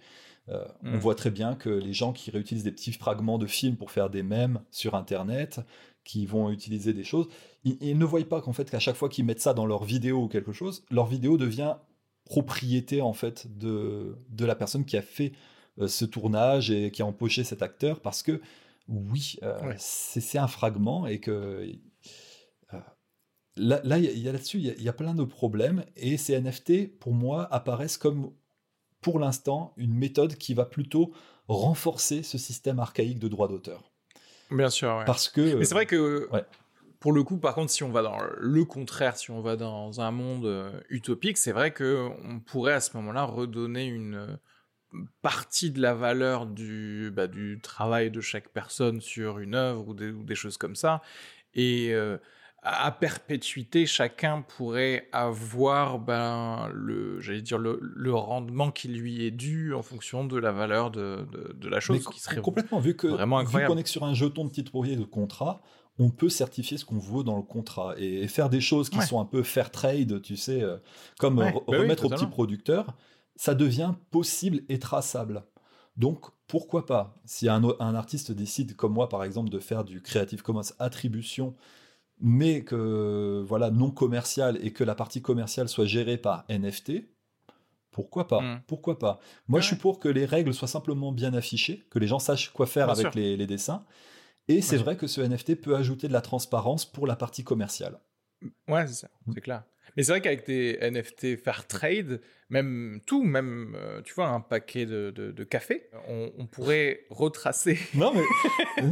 [0.50, 1.00] Euh, On Mm.
[1.00, 4.10] voit très bien que les gens qui réutilisent des petits fragments de films pour faire
[4.10, 5.60] des mèmes sur Internet,
[6.06, 7.28] qui vont utiliser des choses,
[7.66, 9.84] ils, ils ne voient pas qu'en fait, qu'à chaque fois qu'ils mettent ça dans leur
[9.84, 11.76] vidéo ou quelque chose, leur vidéo devient
[12.26, 15.32] propriété en fait de, de la personne qui a fait
[15.80, 18.42] euh, ce tournage et qui a empoché cet acteur parce que
[18.90, 19.76] oui, euh, Ouais.
[19.78, 21.70] c'est un fragment et que
[23.58, 25.84] là, là, il y a- là-dessus, il y a- il y, a plein de problèmes
[25.96, 28.32] et ces NFT, pour moi, apparaissent comme,
[29.02, 31.12] pour l'instant, une méthode qui va plutôt
[31.48, 33.92] renforcer ce système archaïque de droit d'auteur.
[34.52, 35.06] Bien sûr, ouais.
[35.06, 35.56] Parce que...
[35.56, 36.44] Mais c'est vrai que, ouais.
[37.00, 40.02] pour le coup, par contre, si on va dans le contraire, si on va dans
[40.02, 44.36] un monde euh, utopique, c'est vrai que on pourrait à ce moment-là redonner une euh,
[45.22, 49.94] partie de la valeur du, bah, du travail de chaque personne sur une œuvre ou
[49.94, 51.02] des, ou des choses comme ça.
[51.54, 52.18] Et euh,
[52.68, 59.32] à perpétuité, chacun pourrait avoir ben, le, j'allais dire, le, le rendement qui lui est
[59.32, 62.42] dû en fonction de la valeur de, de, de la Mais chose, co- qui serait
[62.42, 65.62] complètement, vu que vraiment vu qu'on est sur un jeton de titre de contrat,
[66.00, 68.98] on peut certifier ce qu'on veut dans le contrat et, et faire des choses qui
[68.98, 69.06] Ouais.
[69.06, 70.78] sont un peu fair trade, tu sais, euh,
[71.18, 72.96] comme Ouais, re- bah oui, remettre aux petits producteurs,
[73.36, 75.44] ça devient possible et traçable.
[75.96, 77.16] Donc pourquoi pas?
[77.26, 81.56] Si un artiste décide, comme moi par exemple, de faire du Creative Commons attribution,
[82.20, 87.08] mais que voilà non commercial et que la partie commerciale soit gérée par NFT,
[87.92, 88.62] pourquoi pas Mm.
[88.68, 89.62] Pourquoi pas Moi, Ouais.
[89.62, 92.66] je suis pour que les règles soient simplement bien affichées, que les gens sachent quoi
[92.68, 93.84] faire Bien avec les, les dessins.
[94.48, 98.00] Et c'est vrai que ce NFT peut ajouter de la transparence pour la partie commerciale.
[98.68, 99.64] Ouais, c'est ça, c'est clair.
[99.96, 102.20] Mais c'est vrai qu'avec des NFT fair trade,
[102.50, 107.02] même tout, même, euh, tu vois, un paquet de, de, de café, on, on pourrait
[107.10, 108.24] retracer Non, mais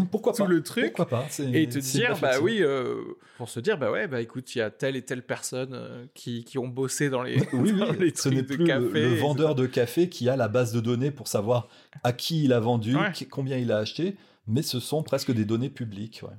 [0.12, 3.02] pourquoi tout le truc Pourquoi pas et te dire, bah oui, euh,
[3.38, 6.06] pour se dire, bah ouais, bah écoute, il y a telle et telle personne euh,
[6.14, 8.66] qui, qui ont bossé dans les, Oui, dans oui, les ce n'est de plus le,
[8.66, 8.82] café.
[8.90, 11.70] le et vendeur de café qui a la base de données pour savoir
[12.04, 13.12] à qui il a vendu, Ouais.
[13.30, 14.16] combien il a acheté,
[14.48, 16.22] mais ce sont presque des données publiques.
[16.24, 16.36] ouais.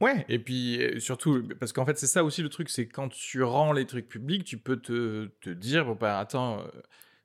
[0.00, 3.08] Ouais, et puis euh, surtout, parce qu'en fait, c'est ça aussi le truc, c'est quand
[3.08, 6.64] tu rends les trucs publics, tu peux te, te dire, bon, bah attends, euh,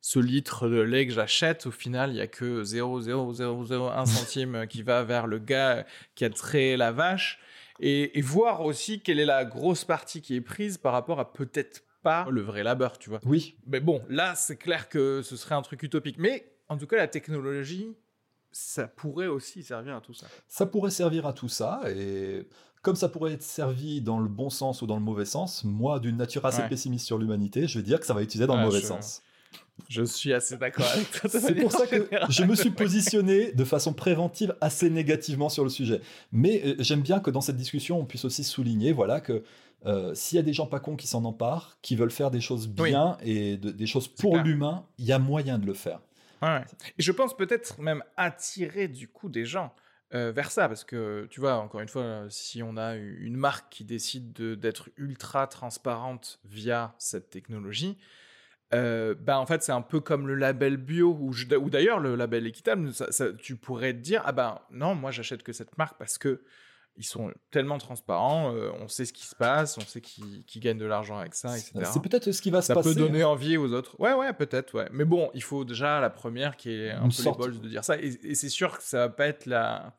[0.02, 4.84] ce litre de lait que j'achète, au final, il y a que 0,0001 centime qui
[4.84, 5.86] va vers le gars
[6.16, 7.40] qui a trait la vache,
[7.80, 11.34] et, et voir aussi quelle est la grosse partie qui est prise par rapport à
[11.34, 13.20] peut-être pas le vrai labeur, tu vois.
[13.26, 16.18] Oui, Mais bon, là, c'est clair que ce serait un truc utopique.
[16.18, 17.96] Mais en tout cas, la technologie,
[18.52, 20.28] ça pourrait aussi servir à tout ça.
[20.48, 22.48] Ça pourrait servir à tout ça, et
[22.82, 26.00] comme ça pourrait être servi dans le bon sens ou dans le mauvais sens, moi,
[26.00, 26.70] d'une nature assez Ouais.
[26.70, 28.82] pessimiste sur l'humanité, je vais dire que ça va être utilisé dans Ouais, le mauvais
[28.82, 29.22] je- sens.
[29.88, 31.30] Je suis assez d'accord avec toi.
[31.30, 35.70] C'est pour ça que je me suis positionné de façon préventive assez négativement sur le
[35.70, 36.02] sujet.
[36.34, 39.44] Mais euh, j'aime bien que dans cette discussion, on puisse aussi souligner voilà, que
[39.86, 42.42] euh, s'il y a des gens pas cons qui s'en emparent, qui veulent faire des
[42.42, 42.90] choses Oui.
[42.90, 46.02] bien et de- des choses pour l'humain, il y a moyen de le faire.
[46.98, 49.74] Et je pense peut-être même attirer du coup des gens
[50.14, 53.70] euh, vers ça, parce que tu vois, encore une fois, si on a une marque
[53.70, 57.98] qui décide de- d'être ultra transparente via cette technologie,
[58.74, 61.34] euh, bah en fait c'est un peu comme le label bio ou,
[61.70, 62.92] d'ailleurs le label équitable.
[63.40, 66.44] tu pourrais te dire ah ben non, moi j'achète que cette marque parce que
[67.00, 70.60] ils sont tellement transparents, euh, on sait ce qui se passe, on sait qui, qui
[70.60, 71.72] gagne de l'argent avec ça, etc.
[71.92, 72.90] C'est peut-être ce qui va se Ça passer.
[72.90, 74.00] peut donner envie aux autres.
[74.00, 74.90] Ouais, ouais, peut-être, ouais.
[74.92, 77.60] Mais bon, il faut déjà la première qui est un Une peu sorte- les balls
[77.62, 77.98] de dire ça.
[77.98, 79.96] Et, et c'est sûr que ça va pas être la.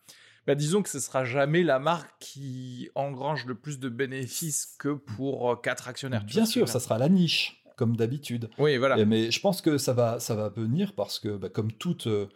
[0.47, 4.89] Bah, disons que ce sera jamais la marque qui engrange le plus de bénéfices que
[4.90, 6.24] pour euh, quatre actionnaires.
[6.24, 8.51] Bien sûr, ça sera la niche, comme d'habitude.
[8.59, 8.98] Oui, voilà.
[8.98, 12.06] Et- Mais je pense que ça va, ça va venir parce que, bah, comme toute
[12.06, 12.27] euh,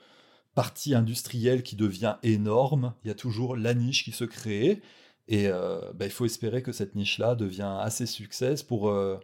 [0.54, 4.82] partie industrielle qui devient énorme, il y a toujours la niche qui se crée.
[5.26, 9.18] Et euh, bah, il faut espérer que cette niche-là devient assez succès pour euh,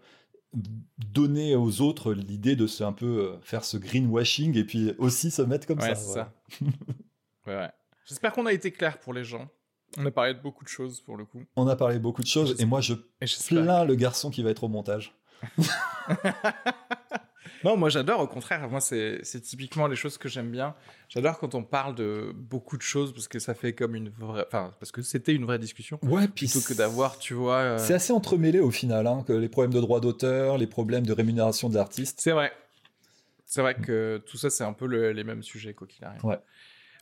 [0.99, 5.31] donner aux autres l'idée de se un peu euh, faire ce greenwashing et puis aussi
[5.31, 6.15] se mettre comme Ouais, ça.
[6.15, 6.33] ça.
[7.47, 7.71] ouais, ouais.
[8.07, 9.49] J'espère qu'on a été clair pour les gens.
[9.99, 11.43] On a parlé de beaucoup de choses pour le coup.
[11.57, 12.95] On a parlé beaucoup de choses et moi je
[13.49, 15.15] plains le garçon qui va être au montage.
[17.65, 20.75] Non, moi j'adore, au contraire, moi c'est typiquement les choses que j'aime bien.
[21.09, 24.45] J'adore quand on parle de beaucoup de choses parce que ça fait comme une vraie.
[24.47, 25.99] Enfin, parce que c'était une vraie discussion.
[26.03, 27.57] Ouais, Plutôt que d'avoir, tu vois.
[27.59, 31.05] euh, C'est assez entremêlé au final, hein, que les problèmes de droit d'auteur, les problèmes
[31.07, 32.21] de rémunération de l'artiste.
[32.21, 32.53] C'est vrai.
[33.45, 36.25] C'est vrai que tout ça, c'est un peu le- les mêmes sujets, quoi qu'il arrive.
[36.25, 36.39] Ouais.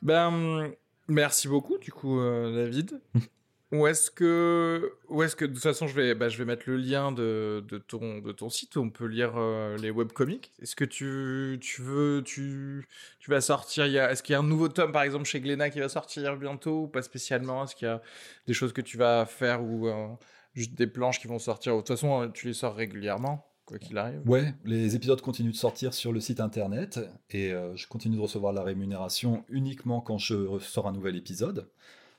[0.03, 0.71] Ben,
[1.07, 3.01] merci beaucoup, du coup, euh, David.
[3.71, 6.63] Où est-ce que, où est-ce que, de toute façon, je vais, bah, je vais mettre
[6.67, 10.53] le lien de, ton, de ton site où on peut lire euh, les webcomics.
[10.63, 12.89] Est-ce que tu, tu veux, tu,
[13.19, 15.69] tu vas sortir, il est-ce qu'il y a un nouveau tome, par exemple, chez Glénat
[15.69, 17.65] qui va sortir bientôt ou pas spécialement?
[17.65, 18.01] Est-ce qu'il y a
[18.47, 20.07] des choses que tu vas faire ou euh,
[20.55, 21.75] juste des planches qui vont sortir?
[21.75, 24.23] De toute façon, euh, tu les sors régulièrement, quoi qu'il arrive.
[24.25, 28.23] Ouais, les épisodes continuent de sortir sur le site internet et euh, je continue de
[28.23, 31.69] recevoir la rémunération uniquement quand je sors un nouvel épisode.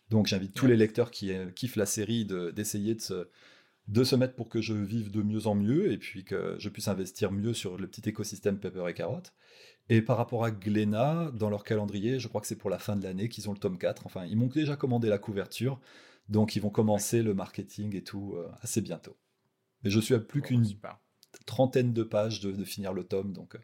[0.10, 0.68] Donc j'invite tous Ouais.
[0.68, 3.28] les lecteurs qui euh, kiffent la série de- d'essayer de, se,
[3.88, 6.70] de se mettre pour que je vive de mieux en mieux et puis que je
[6.70, 9.34] puisse investir mieux sur le petit écosystème Pepper et Carotte.
[9.90, 12.96] Et par rapport à Glénat, dans leur calendrier, je crois que c'est pour la fin
[12.96, 14.06] de l'année qu'ils ont le tome 4.
[14.06, 15.80] Enfin, ils m'ont déjà commandé la couverture,
[16.30, 19.18] donc ils vont commencer le marketing et tout euh, assez bientôt.
[19.84, 20.66] Mais je suis à plus Bon, qu'une
[21.46, 23.60] trentaine de pages de, de finir le tome, donc euh,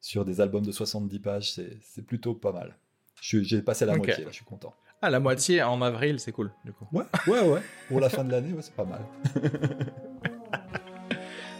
[0.00, 2.76] sur des albums de 70 pages, c'est plutôt pas mal.
[3.20, 3.94] J'ai passé la Ok.
[3.96, 4.74] moitié, là, je suis content.
[5.04, 6.86] Ah, la moitié en avril, c'est cool, du coup.
[6.92, 7.60] Ouais, ouais, ouais.
[7.88, 9.00] Pour la fin de l'année, ouais, c'est pas mal.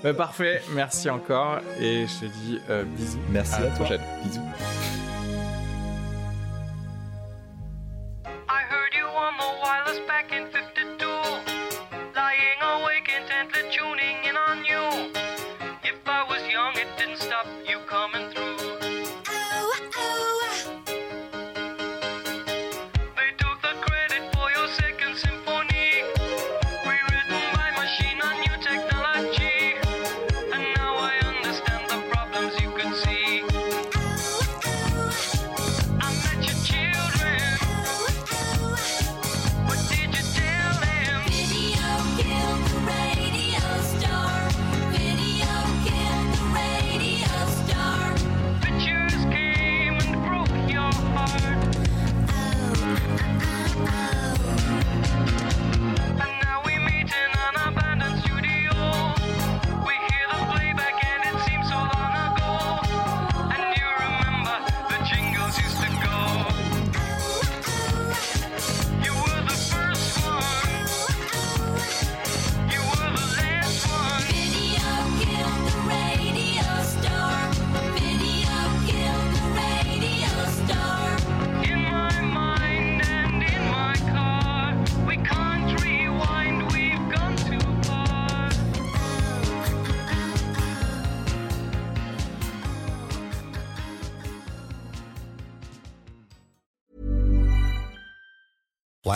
[0.02, 3.20] Bah, parfait, merci encore et je te dis euh, bisous.
[3.30, 3.74] Merci à à, la toi.
[3.86, 4.00] prochaine.
[4.24, 4.40] Bisous.